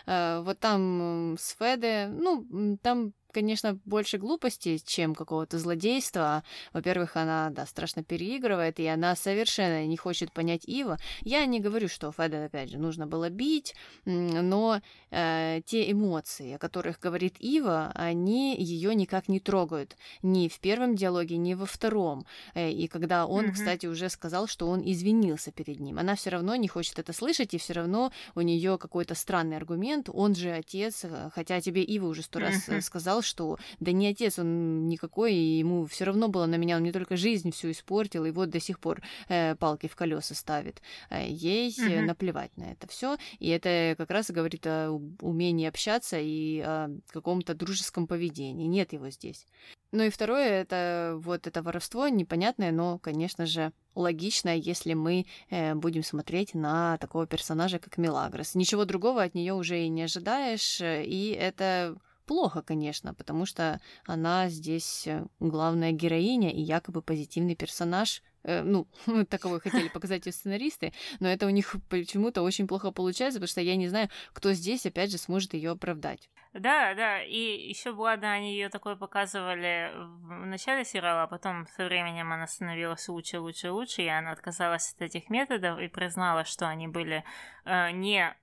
Вот 0.07 0.59
там 0.59 1.35
с 1.37 1.55
Феде, 1.59 2.07
ну, 2.07 2.77
там, 2.81 3.13
конечно, 3.33 3.77
больше 3.85 4.17
глупости, 4.17 4.77
чем 4.85 5.15
какого-то 5.15 5.57
злодейства. 5.59 6.43
Во-первых, 6.71 7.17
она, 7.17 7.49
да, 7.49 7.65
страшно 7.65 8.03
переигрывает, 8.03 8.79
и 8.79 8.85
она 8.87 9.15
совершенно 9.15 9.85
не 9.85 9.97
хочет 9.97 10.31
понять 10.31 10.63
Ива. 10.65 10.97
Я 11.21 11.45
не 11.45 11.59
говорю, 11.59 11.87
что 11.89 12.11
Феде, 12.11 12.37
опять 12.45 12.69
же, 12.69 12.77
нужно 12.77 13.07
было 13.07 13.29
бить, 13.29 13.73
но 14.05 14.81
э, 15.11 15.61
те 15.65 15.91
эмоции, 15.91 16.53
о 16.53 16.57
которых 16.59 16.99
говорит 16.99 17.35
Ива, 17.39 17.91
они 17.95 18.55
ее 18.55 18.93
никак 18.95 19.27
не 19.27 19.39
трогают. 19.39 19.97
Ни 20.21 20.47
в 20.47 20.59
первом 20.59 20.95
диалоге, 20.95 21.37
ни 21.37 21.53
во 21.55 21.65
втором. 21.65 22.25
Э, 22.53 22.69
И 22.71 22.87
когда 22.87 23.25
он, 23.25 23.45
Мгм. 23.45 23.53
кстати, 23.53 23.87
уже 23.87 24.09
сказал, 24.09 24.47
что 24.47 24.67
он 24.67 24.81
извинился 24.85 25.51
перед 25.51 25.79
ним, 25.79 25.97
она 25.99 26.15
все 26.15 26.29
равно 26.29 26.55
не 26.55 26.67
хочет 26.67 26.99
это 26.99 27.13
слышать, 27.13 27.53
и 27.53 27.57
все 27.57 27.73
равно 27.73 28.11
у 28.35 28.41
нее 28.41 28.77
какой-то 28.77 29.15
странный 29.15 29.57
аргумент. 29.57 30.09
Он 30.13 30.35
же 30.35 30.51
отец, 30.51 31.03
э, 31.05 31.29
хотя 31.33 31.59
тебе 31.61 31.81
Ива 31.83 32.07
уже 32.07 32.21
сто 32.21 32.39
раз 32.39 32.69
э, 32.69 32.81
сказал, 32.81 33.21
что 33.23 33.57
да 33.79 33.91
не 33.91 34.07
отец 34.07 34.37
он 34.37 34.87
никакой, 34.87 35.33
и 35.33 35.57
ему 35.57 35.85
все 35.85 36.05
равно 36.05 36.27
было 36.27 36.45
на 36.45 36.55
меня, 36.55 36.75
он 36.75 36.81
мне 36.81 36.91
только 36.91 37.17
жизнь 37.17 37.51
всю 37.51 37.71
испортил, 37.71 38.25
и 38.25 38.31
вот 38.31 38.49
до 38.49 38.59
сих 38.59 38.79
пор 38.79 39.01
э, 39.29 39.55
палки 39.55 39.87
в 39.87 39.95
колеса 39.95 40.35
ставит. 40.35 40.81
Э, 41.09 41.25
Ей 41.27 41.73
Мгм. 41.77 42.05
наплевать 42.05 42.55
на 42.57 42.71
это 42.71 42.87
все, 42.87 43.17
и 43.39 43.49
это 43.49 43.95
как 43.97 44.11
раз 44.11 44.29
говорит 44.29 44.65
о 44.67 44.91
умении 45.21 45.67
общаться 45.67 46.19
и 46.19 46.59
о 46.59 46.89
каком-то 47.07 47.55
дружеском 47.55 48.05
поведении. 48.07 48.67
Нет 48.67 48.93
его 48.93 49.09
здесь. 49.09 49.45
Ну 49.91 50.03
и 50.03 50.09
второе, 50.09 50.61
это 50.61 51.15
вот 51.19 51.45
это 51.45 51.61
воровство 51.61 52.07
непонятное, 52.07 52.71
но, 52.71 52.97
конечно 52.97 53.45
же, 53.45 53.71
логичное, 53.95 54.55
если 54.55 54.95
мы 54.95 55.27
э, 55.51 55.75
будем 55.75 56.03
смотреть 56.03 56.55
на 56.55 56.97
такого 56.97 57.27
персонажа, 57.27 57.77
как 57.77 57.97
Мелагрос. 57.97 58.55
Ничего 58.55 58.85
другого 58.85 59.21
от 59.21 59.35
нее 59.35 59.53
уже 59.53 59.83
и 59.83 59.89
не 59.89 60.01
ожидаешь, 60.03 60.81
э, 60.81 61.03
и 61.05 61.29
это 61.29 61.95
плохо, 62.25 62.61
конечно, 62.61 63.13
потому 63.13 63.45
что 63.45 63.79
она 64.05 64.49
здесь 64.49 65.07
э, 65.07 65.25
главная 65.39 65.91
героиня 65.91 66.51
и 66.51 66.61
якобы 66.61 67.01
позитивный 67.01 67.55
персонаж. 67.55 68.21
Э, 68.43 68.61
Ну, 68.61 68.87
таковой 69.29 69.59
хотели 69.59 69.87
показать 69.87 70.27
и 70.27 70.31
сценаристы, 70.31 70.93
но 71.19 71.27
это 71.29 71.45
у 71.45 71.49
них 71.49 71.75
почему-то 71.89 72.41
очень 72.41 72.67
плохо 72.67 72.91
получается, 72.91 73.39
потому 73.39 73.47
что 73.47 73.61
я 73.61 73.75
не 73.75 73.87
знаю, 73.87 74.09
кто 74.33 74.53
здесь, 74.53 74.85
опять 74.85 75.11
же, 75.11 75.17
сможет 75.17 75.53
ее 75.53 75.71
оправдать. 75.71 76.29
Да, 76.53 76.93
да, 76.93 77.23
и 77.23 77.67
еще 77.69 77.89
ладно, 77.89 78.31
они 78.31 78.53
ее 78.53 78.69
такой 78.69 78.95
показывали 78.95 79.91
в 79.95 80.45
начале 80.45 80.85
сериала, 80.85 81.23
а 81.23 81.27
потом 81.27 81.65
со 81.75 81.85
временем 81.85 82.31
она 82.31 82.45
становилась 82.45 83.07
лучше, 83.07 83.39
лучше, 83.39 83.71
лучше, 83.71 84.03
и 84.03 84.07
она 84.07 84.31
отказалась 84.31 84.93
от 84.93 85.01
этих 85.01 85.31
методов 85.31 85.79
и 85.79 85.87
признала, 85.87 86.45
что 86.45 86.67
они 86.67 86.87
были 86.87 87.23
э, 87.65 87.91
не 87.91 88.35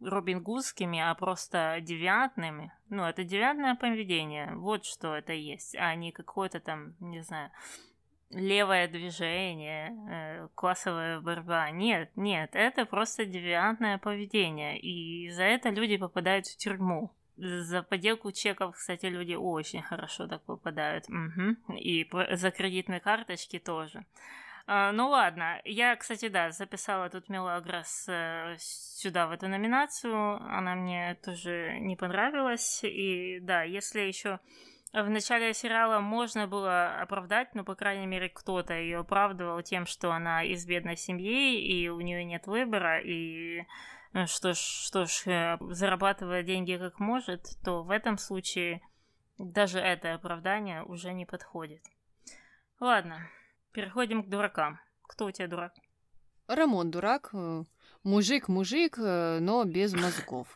Робин 0.00 0.42
Гудскими, 0.42 1.00
а 1.00 1.14
просто 1.14 1.78
девиантными. 1.80 2.70
Ну, 2.90 3.04
это 3.04 3.24
девиантное 3.24 3.76
поведение, 3.76 4.54
вот 4.54 4.84
что 4.84 5.14
это 5.16 5.32
есть, 5.32 5.74
а 5.76 5.94
не 5.94 6.12
какое-то 6.12 6.60
там, 6.60 6.94
не 7.00 7.22
знаю, 7.22 7.50
левое 8.30 8.88
движение, 8.88 9.92
э, 10.10 10.48
классовая 10.54 11.20
борьба. 11.20 11.70
Нет, 11.70 12.10
нет, 12.16 12.50
это 12.52 12.84
просто 12.86 13.24
девиантное 13.24 13.98
поведение, 13.98 14.78
и 14.78 15.30
за 15.30 15.44
это 15.44 15.70
люди 15.70 15.96
попадают 15.96 16.46
в 16.46 16.56
тюрьму. 16.56 17.12
За 17.36 17.82
подделку 17.82 18.30
чеков, 18.30 18.76
кстати, 18.76 19.06
люди 19.06 19.34
очень 19.34 19.82
хорошо 19.82 20.28
так 20.28 20.42
попадают. 20.44 21.08
Мгм. 21.08 21.56
И 21.76 22.08
за 22.32 22.50
кредитные 22.52 23.00
карточки 23.00 23.58
тоже. 23.58 24.04
А, 24.66 24.92
ну 24.92 25.08
ладно, 25.08 25.60
я, 25.64 25.94
кстати, 25.96 26.28
да, 26.28 26.50
записала 26.50 27.10
тут 27.10 27.28
Мелагрос 27.28 28.06
э, 28.08 28.56
сюда, 28.58 29.26
в 29.26 29.32
эту 29.32 29.48
номинацию. 29.48 30.36
Она 30.42 30.74
мне 30.74 31.18
тоже 31.22 31.76
не 31.80 31.96
понравилась. 31.96 32.80
И 32.82 33.40
да, 33.40 33.62
если 33.62 34.00
еще 34.00 34.38
в 35.02 35.10
начале 35.10 35.52
сериала 35.54 35.98
можно 35.98 36.46
было 36.46 37.00
оправдать, 37.00 37.54
ну, 37.54 37.64
по 37.64 37.74
крайней 37.74 38.06
мере, 38.06 38.28
кто-то 38.28 38.74
ее 38.74 38.98
оправдывал 38.98 39.60
тем, 39.62 39.86
что 39.86 40.12
она 40.12 40.44
из 40.44 40.64
бедной 40.66 40.96
семьи, 40.96 41.60
и 41.60 41.88
у 41.88 42.00
нее 42.00 42.24
нет 42.24 42.46
выбора, 42.46 43.00
и 43.00 43.64
э, 44.12 44.26
что 44.26 44.54
ж, 44.54 44.56
что 44.56 45.06
ж, 45.06 45.26
э, 45.26 45.58
зарабатывая 45.60 46.44
деньги 46.44 46.76
как 46.76 47.00
может, 47.00 47.42
то 47.64 47.82
в 47.82 47.90
этом 47.90 48.18
случае 48.18 48.82
даже 49.36 49.80
это 49.80 50.14
оправдание 50.14 50.84
уже 50.84 51.12
не 51.12 51.26
подходит. 51.26 51.82
Ладно, 52.78 53.28
переходим 53.72 54.22
к 54.22 54.28
дуракам. 54.28 54.78
Кто 55.02 55.26
у 55.26 55.32
тебя 55.32 55.48
дурак? 55.48 55.72
Рамон 56.46 56.92
дурак. 56.92 57.32
Мужик-мужик, 58.04 58.98
э, 58.98 59.38
но 59.40 59.64
без 59.64 59.94
мозгов. 59.94 60.46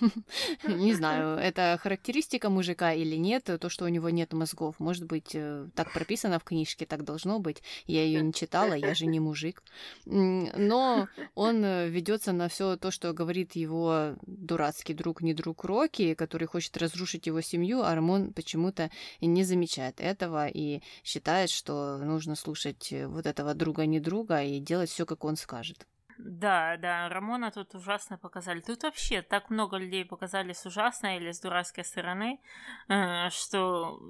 Не 0.66 0.94
знаю, 0.94 1.36
это 1.36 1.78
характеристика 1.82 2.48
мужика 2.48 2.94
или 2.94 3.16
нет, 3.16 3.44
то, 3.60 3.68
что 3.68 3.84
у 3.84 3.88
него 3.88 4.08
нет 4.08 4.32
мозгов. 4.32 4.76
Может 4.78 5.04
быть, 5.04 5.32
э, 5.34 5.68
так 5.74 5.92
прописано 5.92 6.38
в 6.38 6.44
книжке, 6.44 6.86
так 6.86 7.04
должно 7.04 7.40
быть. 7.40 7.62
Я 7.86 8.04
ее 8.04 8.22
не 8.22 8.32
читала, 8.32 8.72
я 8.72 8.94
же 8.94 9.04
не 9.04 9.20
мужик. 9.20 9.62
Но 10.06 11.08
он 11.34 11.62
э, 11.62 11.88
ведется 11.90 12.32
на 12.32 12.48
все 12.48 12.78
то, 12.78 12.90
что 12.90 13.12
говорит 13.12 13.54
его 13.54 14.16
дурацкий 14.26 14.94
друг, 14.94 15.20
не 15.20 15.34
друг 15.34 15.64
Рокки, 15.64 16.14
который 16.14 16.48
хочет 16.48 16.74
разрушить 16.78 17.26
его 17.26 17.42
семью, 17.42 17.82
а 17.82 17.94
Рамон 17.94 18.32
почему-то 18.32 18.90
не 19.20 19.44
замечает 19.44 20.00
этого 20.00 20.48
и 20.48 20.80
считает, 21.04 21.50
что 21.50 21.98
нужно 21.98 22.34
слушать 22.34 22.94
вот 23.08 23.26
этого 23.26 23.52
друга, 23.52 23.84
не 23.84 24.00
друга 24.00 24.42
и 24.42 24.58
делать 24.58 24.88
все, 24.88 25.04
как 25.04 25.24
он 25.24 25.36
скажет. 25.36 25.86
Да, 26.18 26.76
да, 26.76 27.08
Рамона 27.08 27.50
тут 27.50 27.74
ужасно 27.74 28.18
показали. 28.18 28.60
Тут 28.60 28.82
вообще 28.84 29.22
так 29.22 29.50
много 29.50 29.76
людей 29.76 30.04
показали 30.04 30.52
с 30.52 30.64
ужасной 30.64 31.16
или 31.16 31.32
с 31.32 31.40
дурацкой 31.40 31.84
стороны, 31.84 32.40
э, 32.88 33.30
что 33.30 34.00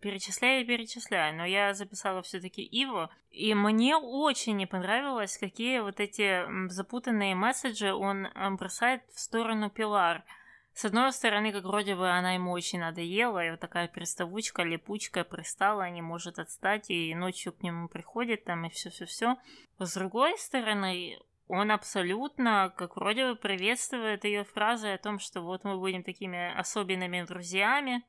перечисляю 0.00 0.62
и 0.62 0.66
перечисляю. 0.66 1.36
Но 1.36 1.44
я 1.44 1.74
записала 1.74 2.22
все-таки 2.22 2.62
Иво, 2.62 3.10
и 3.30 3.54
мне 3.54 3.96
очень 3.96 4.56
не 4.56 4.66
понравилось, 4.66 5.36
какие 5.36 5.80
вот 5.80 6.00
эти 6.00 6.44
запутанные 6.68 7.34
месседжи 7.34 7.92
он 7.92 8.28
бросает 8.56 9.02
в 9.14 9.20
сторону 9.20 9.68
Пилар. 9.70 10.24
С 10.72 10.84
одной 10.86 11.12
стороны, 11.12 11.52
как 11.52 11.64
вроде 11.64 11.94
бы 11.94 12.08
она 12.08 12.32
ему 12.32 12.52
очень 12.52 12.80
надоела, 12.80 13.44
и 13.44 13.50
вот 13.50 13.60
такая 13.60 13.88
приставучка, 13.88 14.62
липучка 14.62 15.24
пристала, 15.24 15.90
не 15.90 16.00
может 16.00 16.38
отстать, 16.38 16.88
и 16.90 17.14
ночью 17.14 17.52
к 17.52 17.62
нему 17.62 17.88
приходит 17.88 18.44
там, 18.44 18.64
и 18.64 18.70
все-все-все. 18.70 19.36
С 19.78 19.94
другой 19.94 20.38
стороны, 20.38 21.18
он 21.50 21.72
абсолютно, 21.72 22.72
как 22.76 22.96
вроде 22.96 23.32
бы, 23.32 23.34
приветствует 23.34 24.24
ее 24.24 24.44
фразы 24.44 24.92
о 24.92 24.98
том, 24.98 25.18
что 25.18 25.40
вот 25.40 25.64
мы 25.64 25.78
будем 25.78 26.04
такими 26.04 26.56
особенными 26.56 27.22
друзьями, 27.22 28.04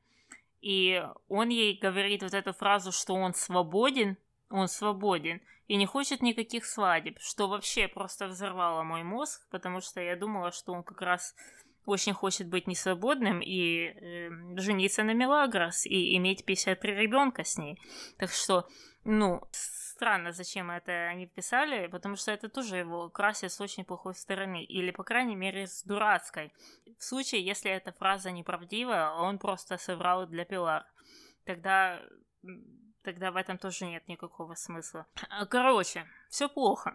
и 0.60 1.02
он 1.26 1.48
ей 1.48 1.76
говорит 1.76 2.22
вот 2.22 2.34
эту 2.34 2.52
фразу, 2.52 2.92
что 2.92 3.14
он 3.14 3.34
свободен, 3.34 4.16
он 4.48 4.68
свободен, 4.68 5.40
и 5.66 5.74
не 5.74 5.86
хочет 5.86 6.22
никаких 6.22 6.64
свадеб, 6.64 7.18
что 7.18 7.48
вообще 7.48 7.88
просто 7.88 8.28
взорвало 8.28 8.84
мой 8.84 9.02
мозг, 9.02 9.44
потому 9.50 9.80
что 9.80 10.00
я 10.00 10.14
думала, 10.14 10.52
что 10.52 10.72
он 10.72 10.84
как 10.84 11.02
раз 11.02 11.34
очень 11.84 12.12
хочет 12.12 12.48
быть 12.48 12.68
несвободным 12.68 13.40
и 13.40 13.86
э, 13.86 14.30
жениться 14.56 15.02
на 15.02 15.14
Мелагрос 15.14 15.84
и 15.84 16.16
иметь 16.16 16.44
53 16.44 16.94
ребенка 16.94 17.42
с 17.42 17.58
ней. 17.58 17.76
Так 18.18 18.30
что, 18.30 18.68
ну, 19.02 19.42
странно, 20.02 20.32
зачем 20.32 20.68
это 20.68 20.92
они 21.12 21.26
писали, 21.26 21.86
потому 21.86 22.16
что 22.16 22.32
это 22.32 22.48
тоже 22.48 22.78
его 22.78 23.08
красит 23.08 23.52
с 23.52 23.60
очень 23.60 23.84
плохой 23.84 24.14
стороны, 24.16 24.64
или, 24.64 24.90
по 24.90 25.04
крайней 25.04 25.36
мере, 25.36 25.68
с 25.68 25.84
дурацкой. 25.84 26.52
В 26.98 27.04
случае, 27.04 27.46
если 27.46 27.70
эта 27.70 27.92
фраза 27.92 28.32
неправдива, 28.32 29.14
он 29.16 29.38
просто 29.38 29.78
соврал 29.78 30.26
для 30.26 30.44
Пилар. 30.44 30.84
Тогда 31.44 32.02
тогда 33.02 33.30
в 33.30 33.36
этом 33.36 33.58
тоже 33.58 33.86
нет 33.86 34.06
никакого 34.08 34.54
смысла. 34.54 35.06
Короче, 35.50 36.06
все 36.28 36.48
плохо. 36.48 36.94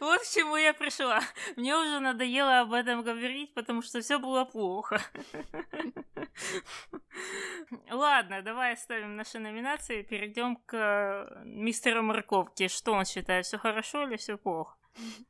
Вот 0.00 0.20
к 0.20 0.24
чему 0.24 0.56
я 0.56 0.74
пришла. 0.74 1.20
Мне 1.56 1.76
уже 1.76 2.00
надоело 2.00 2.60
об 2.60 2.72
этом 2.72 3.02
говорить, 3.02 3.54
потому 3.54 3.82
что 3.82 4.00
все 4.00 4.18
было 4.18 4.44
плохо. 4.44 5.00
Ладно, 7.90 8.42
давай 8.42 8.74
оставим 8.74 9.16
наши 9.16 9.38
номинации, 9.38 10.02
перейдем 10.02 10.56
к 10.56 11.42
мистеру 11.44 12.02
Морковке. 12.02 12.68
Что 12.68 12.92
он 12.92 13.04
считает, 13.04 13.46
все 13.46 13.58
хорошо 13.58 14.06
или 14.06 14.16
все 14.16 14.36
плохо? 14.36 14.76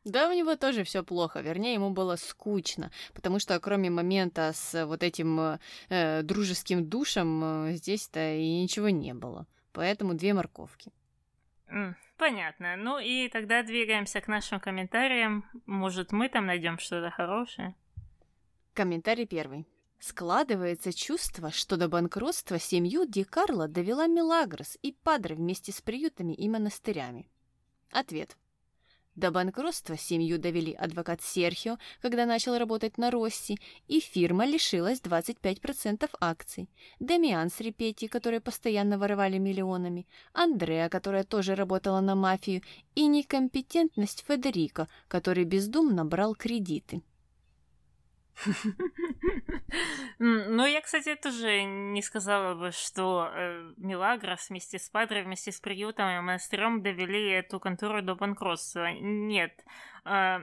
Да, 0.05 0.29
у 0.29 0.33
него 0.33 0.57
тоже 0.57 0.85
все 0.85 1.03
плохо. 1.03 1.41
Вернее, 1.41 1.75
ему 1.75 1.91
было 1.91 2.17
скучно, 2.17 2.91
потому 3.15 3.39
что 3.39 3.59
кроме 3.61 3.91
момента 3.91 4.53
с 4.55 4.87
вот 4.87 5.03
этим 5.03 5.59
э, 5.89 6.23
дружеским 6.23 6.89
душем 6.89 7.43
э, 7.45 7.73
здесь-то 7.75 8.35
и 8.35 8.63
ничего 8.63 8.89
не 8.89 9.15
было. 9.15 9.47
Поэтому 9.73 10.15
две 10.15 10.35
морковки. 10.35 10.93
Понятно. 12.17 12.77
Ну 12.77 12.99
и 12.99 13.29
тогда 13.29 13.63
двигаемся 13.63 14.21
к 14.21 14.29
нашим 14.29 14.61
комментариям. 14.61 15.45
Может, 15.67 16.13
мы 16.13 16.29
там 16.29 16.47
найдем 16.47 16.79
что-то 16.79 17.11
хорошее? 17.11 17.75
Комментарий 18.73 19.27
первый. 19.27 19.67
Складывается 19.99 20.93
чувство, 20.93 21.51
что 21.51 21.77
до 21.77 21.89
банкротства 21.89 22.59
семью 22.59 23.07
Ди 23.07 23.25
Карло 23.25 23.67
довела 23.67 24.07
Мелагрос 24.07 24.79
и 24.83 24.93
Падре 24.93 25.35
вместе 25.35 25.73
с 25.73 25.81
приютами 25.81 26.33
и 26.33 26.49
монастырями. 26.49 27.29
Ответ. 27.91 28.37
До 29.17 29.31
банкротства 29.31 29.97
семью 29.97 30.39
довели 30.39 30.75
адвокат 30.75 31.23
Серхио, 31.23 31.79
когда 32.03 32.27
начал 32.27 32.59
работать 32.59 32.99
на 32.99 33.11
Росси, 33.11 33.59
и 33.89 33.99
фирма 33.99 34.45
лишилась 34.45 35.01
25% 35.01 36.11
акций. 36.21 36.69
Демиан 37.01 37.49
с 37.51 37.61
Репетти, 37.61 38.09
которые 38.09 38.41
постоянно 38.41 38.99
воровали 38.99 39.39
миллионами, 39.39 40.07
Андреа, 40.35 40.91
которая 40.91 41.25
тоже 41.25 41.55
работала 41.55 42.01
на 42.01 42.15
мафию, 42.15 42.61
и 42.95 43.07
некомпетентность 43.07 44.23
Федерико, 44.29 44.87
который 45.09 45.45
бездумно 45.45 46.05
брал 46.05 46.35
кредиты. 46.35 47.01
Ну, 50.19 50.67
я, 50.67 50.81
кстати, 50.81 51.15
тоже 51.17 51.65
не 51.65 52.03
сказала 52.03 52.55
бы, 52.55 52.73
что 52.73 53.31
э, 53.33 53.73
Милагрос 53.77 54.49
вместе 54.49 54.79
с 54.79 54.89
Падре, 54.89 55.23
вместе 55.23 55.53
с 55.53 55.61
приютом 55.61 56.09
и 56.09 56.21
монастырем 56.21 56.83
довели 56.83 57.31
эту 57.31 57.61
контору 57.61 58.03
до 58.03 58.15
банкротства. 58.15 58.93
Нет. 58.93 59.65
Э, 60.05 60.39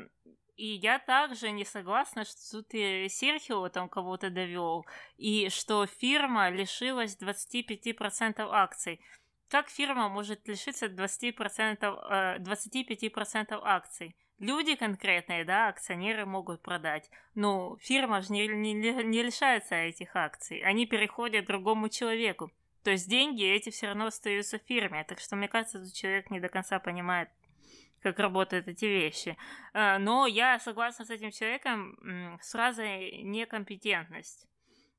и 0.55 0.67
я 0.67 0.99
также 0.99 1.51
не 1.51 1.65
согласна, 1.65 2.25
что 2.25 2.51
тут 2.51 2.73
и 2.73 3.07
Серхио 3.09 3.69
там 3.69 3.89
кого-то 3.89 4.29
довел, 4.29 4.85
и 5.17 5.49
что 5.49 5.85
фирма 5.87 6.49
лишилась 6.49 7.17
25% 7.17 8.47
акций. 8.51 9.01
Как 9.49 9.69
фирма 9.69 10.09
может 10.09 10.47
лишиться 10.47 10.87
20%, 10.87 11.99
э, 12.09 12.39
25% 12.39 13.59
акций? 13.63 14.15
Люди 14.39 14.75
конкретные, 14.75 15.45
да, 15.45 15.69
акционеры 15.69 16.25
могут 16.25 16.61
продать. 16.61 17.09
Но 17.35 17.77
фирма 17.81 18.21
же 18.21 18.31
не, 18.33 18.47
не, 18.47 18.73
не 18.73 19.23
лишается 19.23 19.75
этих 19.75 20.15
акций. 20.15 20.59
Они 20.59 20.85
переходят 20.85 21.45
другому 21.45 21.89
человеку. 21.89 22.51
То 22.83 22.91
есть 22.91 23.09
деньги 23.09 23.45
эти 23.45 23.69
все 23.69 23.87
равно 23.87 24.07
остаются 24.07 24.59
в 24.59 24.63
фирме. 24.63 25.03
Так 25.05 25.19
что, 25.19 25.35
мне 25.35 25.47
кажется, 25.47 25.79
этот 25.79 25.93
человек 25.93 26.29
не 26.29 26.39
до 26.39 26.49
конца 26.49 26.79
понимает, 26.79 27.29
как 28.01 28.19
работают 28.19 28.67
эти 28.67 28.85
вещи. 28.85 29.37
А, 29.73 29.97
но 29.97 30.27
я 30.27 30.59
согласна 30.59 31.05
с 31.05 31.09
этим 31.09 31.31
человеком 31.31 32.37
с 32.41 32.51
фразой 32.51 33.23
некомпетентность. 33.23 34.47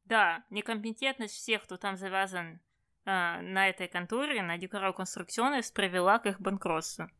Да, 0.07 0.45
некомпетентность 0.51 1.35
всех, 1.35 1.65
кто 1.65 1.77
там 1.77 1.97
завязан 1.97 2.61
а, 3.05 3.41
на 3.43 3.69
этой 3.69 3.89
конторе, 3.89 4.43
на 4.43 4.57
Декоро 4.57 4.93
Конструкционес, 4.93 5.71
привела 5.71 6.19
к 6.19 6.27
их 6.27 6.41
банкротству. 6.41 7.11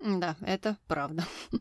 Да, 0.00 0.36
это 0.40 0.78
правда. 0.86 1.26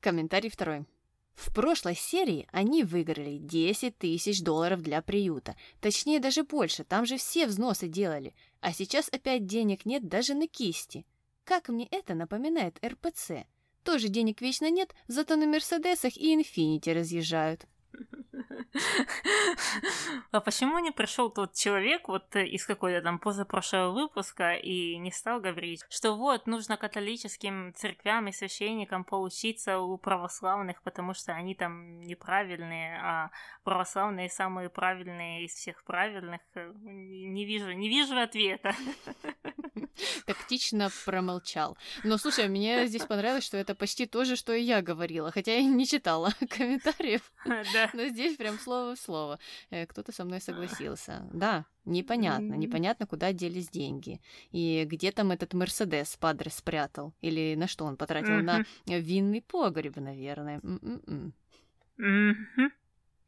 Комментарий 0.00 0.50
второй. 0.50 0.86
В 1.34 1.52
прошлой 1.52 1.94
серии 1.94 2.48
они 2.50 2.82
выиграли 2.82 3.36
10 3.36 3.98
тысяч 3.98 4.42
долларов 4.42 4.80
для 4.80 5.02
приюта. 5.02 5.54
Точнее, 5.80 6.18
даже 6.18 6.44
больше, 6.44 6.82
там 6.82 7.04
же 7.04 7.18
все 7.18 7.46
взносы 7.46 7.88
делали. 7.88 8.34
А 8.60 8.72
сейчас 8.72 9.08
опять 9.12 9.46
денег 9.46 9.84
нет 9.84 10.08
даже 10.08 10.34
на 10.34 10.48
кисти. 10.48 11.04
Как 11.44 11.68
мне 11.68 11.86
это 11.90 12.14
напоминает 12.14 12.82
РПЦ? 12.84 13.46
Тоже 13.84 14.08
денег 14.08 14.40
вечно 14.40 14.70
нет, 14.70 14.94
зато 15.06 15.36
на 15.36 15.46
Мерседесах 15.46 16.16
и 16.16 16.34
Инфинити 16.34 16.90
разъезжают. 16.90 17.66
А 20.32 20.40
почему 20.40 20.78
не 20.78 20.90
пришел 20.90 21.30
тот 21.30 21.54
человек 21.54 22.08
вот 22.08 22.34
э, 22.36 22.46
из 22.46 22.66
какой-то 22.66 23.02
там 23.02 23.18
позапрошлого 23.18 23.92
выпуска 23.92 24.54
и 24.54 24.96
не 24.98 25.10
стал 25.10 25.40
говорить, 25.40 25.84
что 25.88 26.14
вот 26.14 26.46
нужно 26.46 26.76
католическим 26.76 27.72
церквям 27.74 28.28
и 28.28 28.32
священникам 28.32 29.04
поучиться 29.04 29.78
у 29.78 29.96
православных, 29.98 30.82
потому 30.82 31.14
что 31.14 31.32
они 31.32 31.54
там 31.54 32.00
неправильные, 32.00 32.98
а 33.02 33.30
православные 33.64 34.28
самые 34.28 34.68
правильные 34.68 35.44
из 35.44 35.52
всех 35.52 35.84
правильных? 35.84 36.40
Э, 36.54 36.72
не 36.74 37.44
вижу, 37.44 37.72
не 37.72 37.88
вижу 37.88 38.18
ответа. 38.18 38.74
Тактично 40.26 40.90
промолчал. 41.04 41.76
Но 42.04 42.18
слушай, 42.18 42.48
мне 42.48 42.86
здесь 42.86 43.04
понравилось, 43.04 43.44
что 43.44 43.56
это 43.56 43.74
почти 43.74 44.06
то 44.06 44.24
же, 44.24 44.36
что 44.36 44.52
и 44.52 44.62
я 44.62 44.82
говорила, 44.82 45.30
хотя 45.30 45.54
я 45.54 45.62
не 45.62 45.86
читала 45.86 46.32
комментариев. 46.50 47.32
Да. 47.44 47.85
Но 47.94 48.06
здесь 48.08 48.36
прям 48.36 48.58
слово 48.58 48.94
в 48.94 49.00
слово. 49.00 49.38
Э, 49.70 49.86
кто-то 49.86 50.12
со 50.12 50.24
мной 50.24 50.40
согласился. 50.40 51.28
Да, 51.32 51.66
непонятно. 51.84 52.54
Непонятно, 52.54 53.06
куда 53.06 53.32
делись 53.32 53.68
деньги. 53.68 54.20
И 54.52 54.84
где 54.84 55.12
там 55.12 55.30
этот 55.30 55.54
Мерседес 55.54 56.16
Падре 56.16 56.50
спрятал? 56.50 57.12
Или 57.20 57.54
на 57.56 57.66
что 57.66 57.84
он 57.84 57.96
потратил? 57.96 58.42
На 58.42 58.64
винный 58.86 59.42
погреб, 59.42 59.96
наверное. 59.96 60.60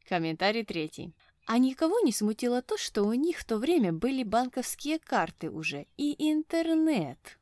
Комментарий 0.07 0.63
третий. 0.63 1.13
А 1.45 1.57
никого 1.57 1.99
не 2.01 2.11
смутило 2.11 2.61
то, 2.61 2.77
что 2.77 3.03
у 3.03 3.13
них 3.13 3.39
в 3.39 3.45
то 3.45 3.57
время 3.57 3.91
были 3.91 4.23
банковские 4.23 4.99
карты 4.99 5.49
уже 5.49 5.87
и 5.97 6.15
интернет. 6.31 7.39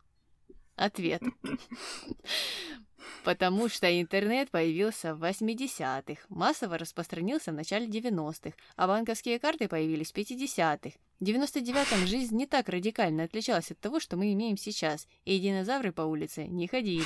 Ответ. 0.75 1.21
Потому 3.23 3.69
что 3.69 3.87
интернет 4.01 4.49
появился 4.49 5.15
в 5.15 5.23
80-х, 5.23 6.21
массово 6.29 6.77
распространился 6.77 7.51
в 7.51 7.55
начале 7.55 7.87
90-х, 7.87 8.55
а 8.75 8.87
банковские 8.87 9.39
карты 9.39 9.67
появились 9.67 10.11
в 10.11 10.15
50-х. 10.15 10.97
В 11.19 11.23
99-м 11.23 12.07
жизнь 12.07 12.35
не 12.35 12.45
так 12.45 12.69
радикально 12.69 13.23
отличалась 13.23 13.71
от 13.71 13.79
того, 13.79 13.99
что 13.99 14.17
мы 14.17 14.33
имеем 14.33 14.57
сейчас, 14.57 15.07
и 15.25 15.39
динозавры 15.39 15.91
по 15.91 16.01
улице 16.01 16.47
не 16.47 16.67
ходили. 16.67 17.03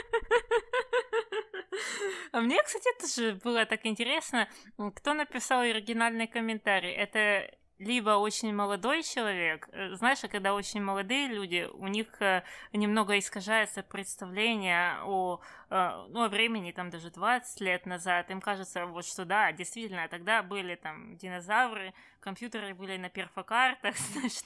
А 2.33 2.41
мне, 2.41 2.63
кстати, 2.63 2.89
тоже 3.01 3.41
было 3.43 3.65
так 3.65 3.87
интересно, 3.87 4.49
кто 4.95 5.15
написал 5.15 5.61
оригинальный 5.61 6.27
комментарий. 6.27 6.91
Это 6.91 7.51
либо 7.79 8.11
очень 8.11 8.55
молодой 8.55 9.03
человек, 9.03 9.69
э, 9.73 9.95
знаешь, 9.95 10.25
а 10.25 10.29
когда 10.29 10.55
очень 10.55 10.83
молодые 10.83 11.29
люди, 11.29 11.69
у 11.73 11.87
них 11.87 12.09
э, 12.21 12.43
немного 12.73 13.19
искажается 13.19 13.83
представление 13.83 14.99
о, 15.05 15.41
э, 15.71 16.07
ну, 16.09 16.25
о 16.25 16.29
времени, 16.29 16.73
там, 16.73 16.91
даже 16.91 17.11
20 17.11 17.61
лет 17.61 17.87
назад, 17.87 18.31
им 18.31 18.41
кажется, 18.41 18.87
вот 18.87 19.07
что 19.07 19.25
да, 19.25 19.53
действительно, 19.53 20.09
тогда 20.09 20.43
были 20.43 20.75
там 20.75 21.17
динозавры, 21.17 21.95
компьютеры 22.21 22.75
были 22.75 22.97
на 22.97 23.11
перфокартах, 23.11 23.95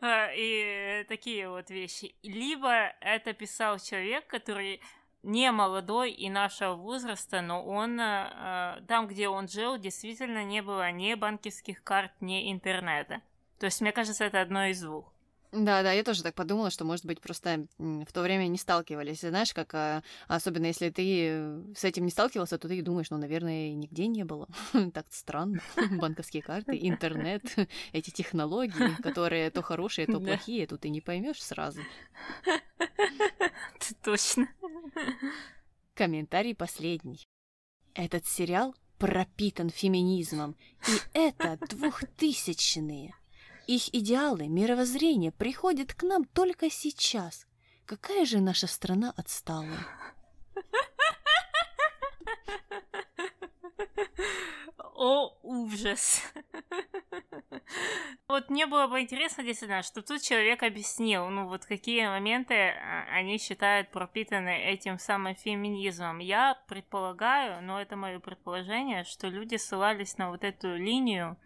там, 0.00 0.30
и 0.34 1.04
такие 1.08 1.50
вот 1.50 1.68
вещи. 1.70 2.14
Либо 2.22 2.94
это 3.00 3.34
писал 3.34 3.78
человек, 3.78 4.26
который 4.26 4.80
не 5.22 5.50
молодой 5.52 6.12
и 6.12 6.30
нашего 6.30 6.74
возраста, 6.74 7.40
но 7.40 7.64
он 7.64 8.00
э, 8.00 8.82
там, 8.88 9.06
где 9.06 9.28
он 9.28 9.48
жил, 9.48 9.78
действительно 9.78 10.44
не 10.44 10.62
было 10.62 10.90
ни 10.90 11.14
банковских 11.14 11.82
карт, 11.82 12.12
ни 12.20 12.50
интернета. 12.52 13.20
То 13.58 13.66
есть, 13.66 13.80
мне 13.80 13.92
кажется, 13.92 14.24
это 14.24 14.40
одно 14.40 14.66
из 14.66 14.80
двух. 14.80 15.12
Да, 15.52 15.82
да, 15.82 15.90
я 15.90 16.04
тоже 16.04 16.22
так 16.22 16.34
подумала, 16.34 16.70
что, 16.70 16.84
может 16.84 17.04
быть, 17.04 17.20
просто 17.20 17.66
в 17.78 18.12
то 18.12 18.22
время 18.22 18.46
не 18.46 18.56
сталкивались. 18.56 19.20
Знаешь, 19.20 19.52
как 19.52 19.74
а, 19.74 20.02
особенно 20.28 20.66
если 20.66 20.90
ты 20.90 21.74
с 21.76 21.82
этим 21.82 22.04
не 22.04 22.12
сталкивался, 22.12 22.56
то 22.56 22.68
ты 22.68 22.80
думаешь, 22.82 23.10
ну, 23.10 23.16
наверное, 23.16 23.72
нигде 23.72 24.06
не 24.06 24.24
было. 24.24 24.48
так 24.94 25.06
странно. 25.10 25.60
Банковские 25.90 26.42
карты, 26.42 26.78
интернет, 26.80 27.42
эти 27.92 28.10
технологии, 28.10 29.02
которые 29.02 29.50
то 29.50 29.62
хорошие, 29.62 30.06
то 30.06 30.20
плохие, 30.20 30.68
тут 30.68 30.82
ты 30.82 30.88
не 30.88 31.00
поймешь 31.00 31.42
сразу. 31.42 31.80
Точно. 34.02 34.48
Комментарий 35.94 36.54
последний. 36.54 37.26
Этот 37.94 38.26
сериал 38.26 38.74
пропитан 38.98 39.70
феминизмом, 39.70 40.56
и 40.86 41.18
это 41.18 41.58
двухтысячные. 41.66 43.14
Их 43.66 43.94
идеалы, 43.94 44.48
мировоззрение 44.48 45.32
приходят 45.32 45.94
к 45.94 46.02
нам 46.02 46.24
только 46.24 46.70
сейчас. 46.70 47.46
Какая 47.86 48.24
же 48.24 48.40
наша 48.40 48.66
страна 48.66 49.12
отсталая? 49.16 49.86
О, 54.94 55.38
ужас. 55.42 56.22
Вот 58.30 58.48
мне 58.48 58.68
было 58.68 58.86
бы 58.86 59.00
интересно, 59.00 59.42
действительно, 59.42 59.82
что 59.82 60.02
тут 60.02 60.22
человек 60.22 60.62
объяснил, 60.62 61.28
ну 61.30 61.48
вот 61.48 61.66
какие 61.66 62.06
моменты 62.06 62.54
а, 62.54 63.04
они 63.10 63.38
считают 63.38 63.90
пропитаны 63.90 64.56
этим 64.56 65.00
самым 65.00 65.34
феминизмом. 65.34 66.20
Я 66.20 66.56
предполагаю, 66.68 67.60
но 67.60 67.80
это 67.80 67.96
мое 67.96 68.20
предположение, 68.20 69.02
что 69.02 69.26
люди 69.26 69.56
ссылались 69.56 70.16
на 70.16 70.30
вот 70.30 70.44
эту 70.44 70.76
линию, 70.76 71.36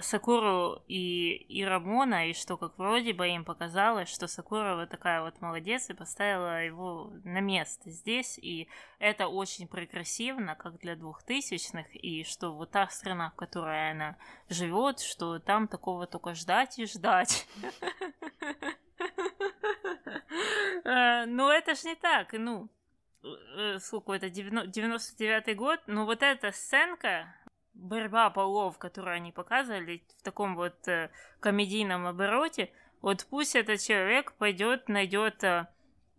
Сакуру 0.00 0.82
и, 0.88 1.34
и 1.48 1.64
Рамона, 1.64 2.28
и 2.28 2.34
что 2.34 2.56
как 2.56 2.76
вроде 2.76 3.12
бы 3.12 3.28
им 3.28 3.44
показалось, 3.44 4.08
что 4.08 4.26
Сакура 4.26 4.74
вот 4.74 4.90
такая 4.90 5.22
вот 5.22 5.40
молодец 5.40 5.88
и 5.90 5.94
поставила 5.94 6.64
его 6.64 7.12
на 7.22 7.40
место 7.40 7.90
здесь, 7.90 8.36
и 8.38 8.68
это 8.98 9.28
очень 9.28 9.68
прогрессивно, 9.68 10.56
как 10.56 10.78
для 10.78 10.96
двухтысячных, 10.96 11.86
и 11.94 12.24
что 12.24 12.52
вот 12.52 12.72
та 12.72 12.88
страна, 12.88 13.30
в 13.30 13.36
которой 13.36 13.92
она 13.92 14.16
живет, 14.48 14.98
что 14.98 15.38
там 15.38 15.68
такого 15.68 16.06
только 16.06 16.34
ждать 16.34 16.78
и 16.78 16.86
ждать. 16.86 17.46
Э, 20.84 21.24
но 21.26 21.50
это 21.50 21.74
ж 21.74 21.84
не 21.84 21.94
так, 21.94 22.32
ну, 22.32 22.68
э, 23.22 23.78
сколько 23.78 24.12
это, 24.12 24.26
99-й 24.26 25.54
год, 25.54 25.80
но 25.86 26.04
вот 26.04 26.22
эта 26.22 26.52
сценка, 26.52 27.34
борьба 27.74 28.30
полов, 28.30 28.78
которую 28.78 29.14
они 29.16 29.32
показывали 29.32 30.02
в 30.18 30.22
таком 30.22 30.56
вот 30.56 30.88
э, 30.88 31.10
комедийном 31.40 32.06
обороте, 32.06 32.70
вот 33.02 33.26
пусть 33.28 33.54
этот 33.56 33.80
человек 33.80 34.32
пойдет, 34.34 34.88
найдет 34.88 35.42
э, 35.44 35.66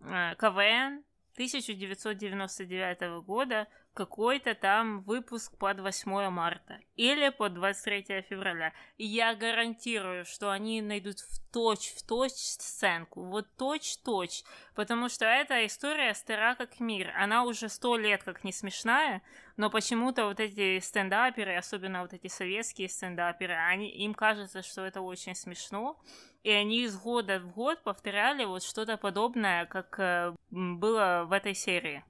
э 0.01 0.35
КВН 0.37 1.03
1999 1.33 3.25
года, 3.25 3.67
какой-то 3.95 4.53
там 4.53 5.01
выпуск 5.03 5.57
под 5.57 5.79
8 5.79 6.29
марта 6.29 6.79
или 6.95 7.29
под 7.29 7.53
23 7.53 8.21
февраля. 8.29 8.73
И 8.97 9.05
я 9.05 9.33
гарантирую, 9.33 10.25
что 10.25 10.51
они 10.51 10.81
найдут 10.81 11.19
в 11.19 11.39
точь-в-точь 11.51 12.33
сценку, 12.33 13.23
вот 13.23 13.47
точь-точь, 13.55 14.43
потому 14.75 15.07
что 15.07 15.25
эта 15.25 15.65
история 15.65 16.13
стара 16.13 16.55
как 16.55 16.81
мир. 16.81 17.13
Она 17.15 17.45
уже 17.45 17.69
сто 17.69 17.97
лет 17.97 18.23
как 18.23 18.43
не 18.43 18.51
смешная, 18.51 19.21
но 19.55 19.69
почему-то 19.69 20.25
вот 20.25 20.41
эти 20.41 20.79
стендаперы, 20.79 21.55
особенно 21.55 22.01
вот 22.01 22.13
эти 22.13 22.27
советские 22.27 22.89
стендаперы, 22.89 23.53
они, 23.53 23.89
им 23.89 24.13
кажется, 24.13 24.61
что 24.61 24.85
это 24.85 24.99
очень 24.99 25.35
смешно, 25.35 25.97
и 26.43 26.51
они 26.51 26.83
из 26.83 26.97
года 26.97 27.39
в 27.39 27.47
год 27.53 27.81
повторяли 27.83 28.43
вот 28.43 28.61
что-то 28.61 28.97
подобное, 28.97 29.65
как 29.65 29.97
э, 29.99 30.35
было 30.51 31.23
в 31.25 31.31
этой 31.31 31.55
серии. 31.55 32.03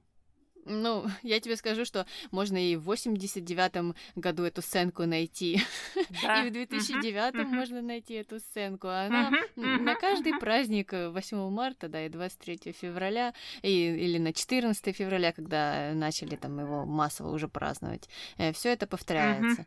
Ну, 0.66 1.06
я 1.22 1.40
тебе 1.40 1.56
скажу, 1.56 1.84
что 1.84 2.06
можно 2.30 2.56
и 2.56 2.76
в 2.76 2.90
89-м 2.90 3.94
году 4.16 4.42
эту 4.44 4.62
сценку 4.62 5.04
найти, 5.06 5.60
да. 6.22 6.44
и 6.44 6.50
в 6.50 6.52
2009-м 6.52 7.40
uh-huh. 7.40 7.54
можно 7.54 7.82
найти 7.82 8.14
эту 8.14 8.40
сценку. 8.40 8.88
Она 8.88 9.30
uh-huh. 9.30 9.56
Uh-huh. 9.56 9.80
на 9.80 9.94
каждый 9.94 10.38
праздник 10.38 10.92
8 10.92 11.36
э, 11.36 11.50
марта, 11.50 11.88
да, 11.88 12.04
и 12.04 12.08
23 12.08 12.72
февраля, 12.72 13.32
и, 13.62 13.68
или 13.70 14.18
на 14.18 14.32
14 14.32 14.94
февраля, 14.94 15.32
когда 15.32 15.92
начали 15.94 16.36
там 16.36 16.58
его 16.58 16.84
массово 16.84 17.32
уже 17.32 17.48
праздновать. 17.48 18.08
Э, 18.36 18.52
Все 18.52 18.70
это 18.70 18.86
повторяется. 18.86 19.62
Uh-huh. 19.62 19.66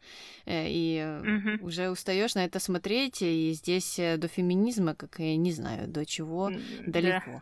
И 0.70 1.60
уже 1.62 1.90
устаешь 1.90 2.36
на 2.36 2.46
это 2.46 2.60
смотреть, 2.60 3.22
и 3.22 3.52
здесь 3.54 3.96
до 3.96 4.28
феминизма, 4.28 4.96
как 4.96 5.20
я 5.20 5.36
не 5.38 5.52
знаю, 5.52 5.88
до 5.88 6.06
чего 6.06 6.52
далеко. 6.86 7.42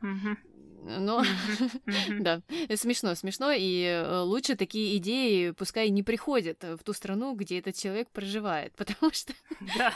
Но 0.83 1.23
да, 2.19 2.41
смешно, 2.75 3.15
смешно, 3.15 3.51
и 3.51 3.83
э, 3.83 4.19
лучше 4.19 4.55
такие 4.55 4.97
идеи 4.97 5.51
пускай 5.51 5.89
не 5.89 6.03
приходят 6.03 6.63
в 6.63 6.83
ту 6.83 6.93
страну, 6.93 7.33
где 7.33 7.59
этот 7.59 7.75
человек 7.75 8.09
проживает, 8.09 8.73
потому 8.77 9.11
что 9.11 9.33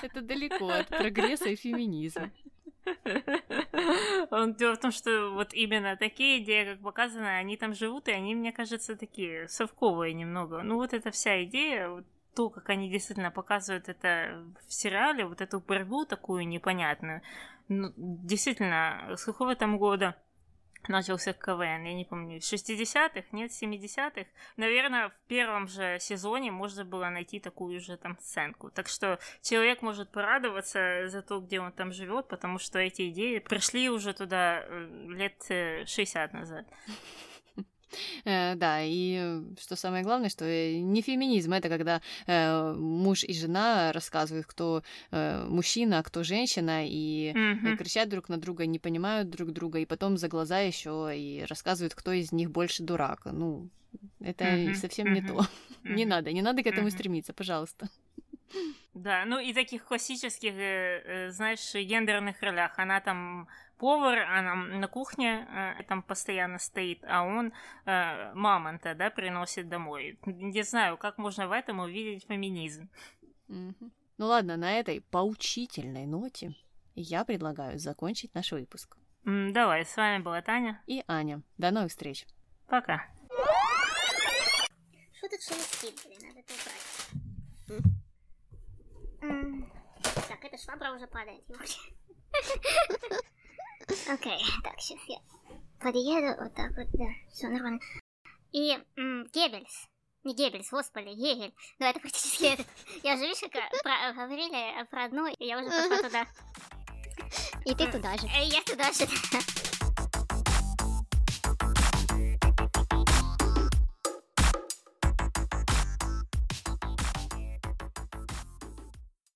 это 0.01 0.21
далеко 0.21 0.69
от 0.69 0.87
прогресса 0.87 1.49
и 1.49 1.55
феминизма. 1.55 2.31
Он 4.31 4.55
дело 4.55 4.75
в 4.75 4.79
том, 4.79 4.91
что 4.91 5.29
вот 5.29 5.53
именно 5.53 5.95
такие 5.97 6.43
идеи, 6.43 6.73
как 6.73 6.79
показано, 6.81 7.37
они 7.37 7.57
там 7.57 7.75
живут, 7.75 8.07
и 8.07 8.11
они, 8.11 8.33
мне 8.33 8.51
кажется, 8.51 8.95
такие 8.95 9.47
совковые 9.47 10.13
немного. 10.13 10.63
Ну 10.63 10.75
вот 10.75 10.93
эта 10.93 11.11
вся 11.11 11.43
идея, 11.43 11.89
вот 11.89 12.05
то, 12.33 12.49
как 12.49 12.69
они 12.69 12.89
действительно 12.89 13.29
показывают 13.29 13.87
это 13.89 14.43
в 14.67 14.73
сериале, 14.73 15.25
вот 15.25 15.41
эту 15.41 15.59
борьбу 15.59 16.05
такую 16.05 16.47
непонятную. 16.47 17.21
Ну, 17.67 17.93
действительно, 17.97 19.13
с 19.15 19.25
какого 19.25 19.55
там 19.55 19.77
года? 19.77 20.15
Начался 20.87 21.33
КВН, 21.33 21.83
я 21.85 21.93
не 21.93 22.05
помню, 22.05 22.37
60-х, 22.37 23.23
нет, 23.31 23.51
70-х. 23.51 24.25
Наверное, 24.57 25.09
в 25.09 25.27
первом 25.27 25.67
же 25.67 25.97
сезоне 25.99 26.51
можно 26.51 26.85
было 26.85 27.09
найти 27.09 27.39
такую 27.39 27.79
же 27.79 27.97
там 27.97 28.17
сценку. 28.19 28.69
Так 28.71 28.87
что 28.87 29.19
человек 29.41 29.81
может 29.81 30.09
порадоваться 30.11 31.07
за 31.07 31.21
то, 31.21 31.39
где 31.39 31.59
он 31.59 31.71
там 31.71 31.91
живет, 31.91 32.27
потому 32.27 32.59
что 32.59 32.79
эти 32.79 33.09
идеи 33.09 33.39
пришли 33.39 33.89
уже 33.89 34.13
туда 34.13 34.63
э, 34.65 34.87
лет 35.09 35.87
60 35.87 36.33
э, 36.33 36.37
назад. 36.37 36.65
Э, 38.25 38.55
да, 38.55 38.81
и 38.81 39.41
что 39.59 39.75
самое 39.75 40.03
главное, 40.03 40.29
что 40.29 40.45
э, 40.45 40.79
не 40.79 41.01
феминизм, 41.01 41.53
это 41.53 41.69
когда 41.69 42.01
э, 42.27 42.73
муж 42.73 43.23
и 43.23 43.33
жена 43.33 43.91
рассказывают, 43.91 44.47
кто 44.47 44.83
мужчина, 45.11 45.99
а 45.99 46.03
кто 46.03 46.23
женщина, 46.23 46.87
и 46.87 47.31
mm-hmm. 47.33 47.77
кричат 47.77 48.09
друг 48.09 48.29
на 48.29 48.37
друга, 48.37 48.65
не 48.65 48.79
понимают 48.79 49.29
друг 49.29 49.51
друга, 49.51 49.79
и 49.79 49.85
потом 49.85 50.17
за 50.17 50.27
глаза 50.27 50.59
еще 50.59 51.11
и 51.13 51.45
рассказывают, 51.47 51.95
кто 51.95 52.11
из 52.11 52.31
них 52.31 52.51
больше 52.51 52.83
дурак. 52.83 53.21
Ну, 53.25 53.69
это 54.19 54.45
mm-hmm. 54.45 54.75
совсем 54.75 55.07
mm-hmm. 55.07 55.21
не 55.21 55.21
то. 55.21 55.45
Не 55.83 56.05
надо, 56.05 56.31
не 56.31 56.43
надо 56.43 56.61
к 56.61 56.67
этому 56.67 56.91
стремиться, 56.91 57.33
пожалуйста. 57.33 57.89
Да, 58.93 59.25
ну 59.25 59.39
и 59.39 59.51
таких 59.51 59.83
классических, 59.83 60.53
знаешь, 61.31 61.73
гендерных 61.73 62.39
ролях. 62.41 62.77
Она 62.77 62.99
там 62.99 63.47
повар, 63.81 64.19
она 64.19 64.53
на 64.55 64.87
кухне 64.87 65.47
э, 65.49 65.83
там 65.87 66.03
постоянно 66.03 66.59
стоит, 66.59 67.03
а 67.07 67.23
он 67.23 67.51
э, 67.85 68.31
мамонта, 68.35 68.93
да, 68.93 69.09
приносит 69.09 69.69
домой. 69.69 70.19
Не 70.25 70.61
знаю, 70.61 70.97
как 70.97 71.17
можно 71.17 71.47
в 71.47 71.51
этом 71.51 71.79
увидеть 71.79 72.27
феминизм. 72.27 72.89
Mm-hmm. 73.49 73.91
Ну 74.19 74.25
ладно, 74.27 74.55
на 74.55 74.71
этой 74.73 75.01
поучительной 75.01 76.05
ноте 76.05 76.55
я 76.93 77.25
предлагаю 77.25 77.79
закончить 77.79 78.35
наш 78.35 78.51
выпуск. 78.51 78.97
Давай, 79.23 79.83
с 79.83 79.97
вами 79.97 80.21
была 80.21 80.43
Таня. 80.43 80.79
и 80.85 81.03
Аня. 81.07 81.41
До 81.57 81.71
новых 81.71 81.89
встреч. 81.89 82.27
Пока. 82.67 83.07
Что 85.17 85.27
тут 85.27 85.41
шелестит, 85.41 85.99
блин, 86.05 86.19
надо 86.27 86.39
это 86.39 86.53
убрать. 86.53 87.83
Так, 90.27 90.45
эта 90.45 90.57
швабра 90.57 90.93
уже 90.93 91.07
падает, 91.07 91.43
Окей, 94.09 94.39
так, 94.63 94.79
сейчас 94.79 94.99
я 95.07 95.17
подъеду, 95.79 96.41
вот 96.41 96.53
так 96.55 96.71
вот, 96.77 96.87
да, 96.93 97.05
все 97.31 97.47
нормально. 97.49 97.79
И 98.51 98.77
м, 98.97 99.25
Геббельс, 99.33 99.87
не 100.23 100.35
Геббельс, 100.35 100.69
господи, 100.69 101.09
Гегель, 101.09 101.53
ну 101.79 101.85
это 101.85 101.99
практически 101.99 102.45
этот. 102.45 102.67
Я 103.03 103.15
же, 103.17 103.23
видишь, 103.23 103.39
как 103.41 103.69
про- 103.83 104.13
говорили 104.13 104.85
про 104.89 105.05
одну, 105.05 105.27
и 105.27 105.45
я 105.45 105.57
уже 105.59 105.69
пошла 105.69 105.97
туда. 106.09 106.25
И 107.65 107.75
ты 107.75 107.91
туда 107.91 108.17
же. 108.17 108.27
Э, 108.27 108.43
Я 108.45 108.61
туда 108.63 108.91
же, 108.91 109.05
да. 109.31 109.39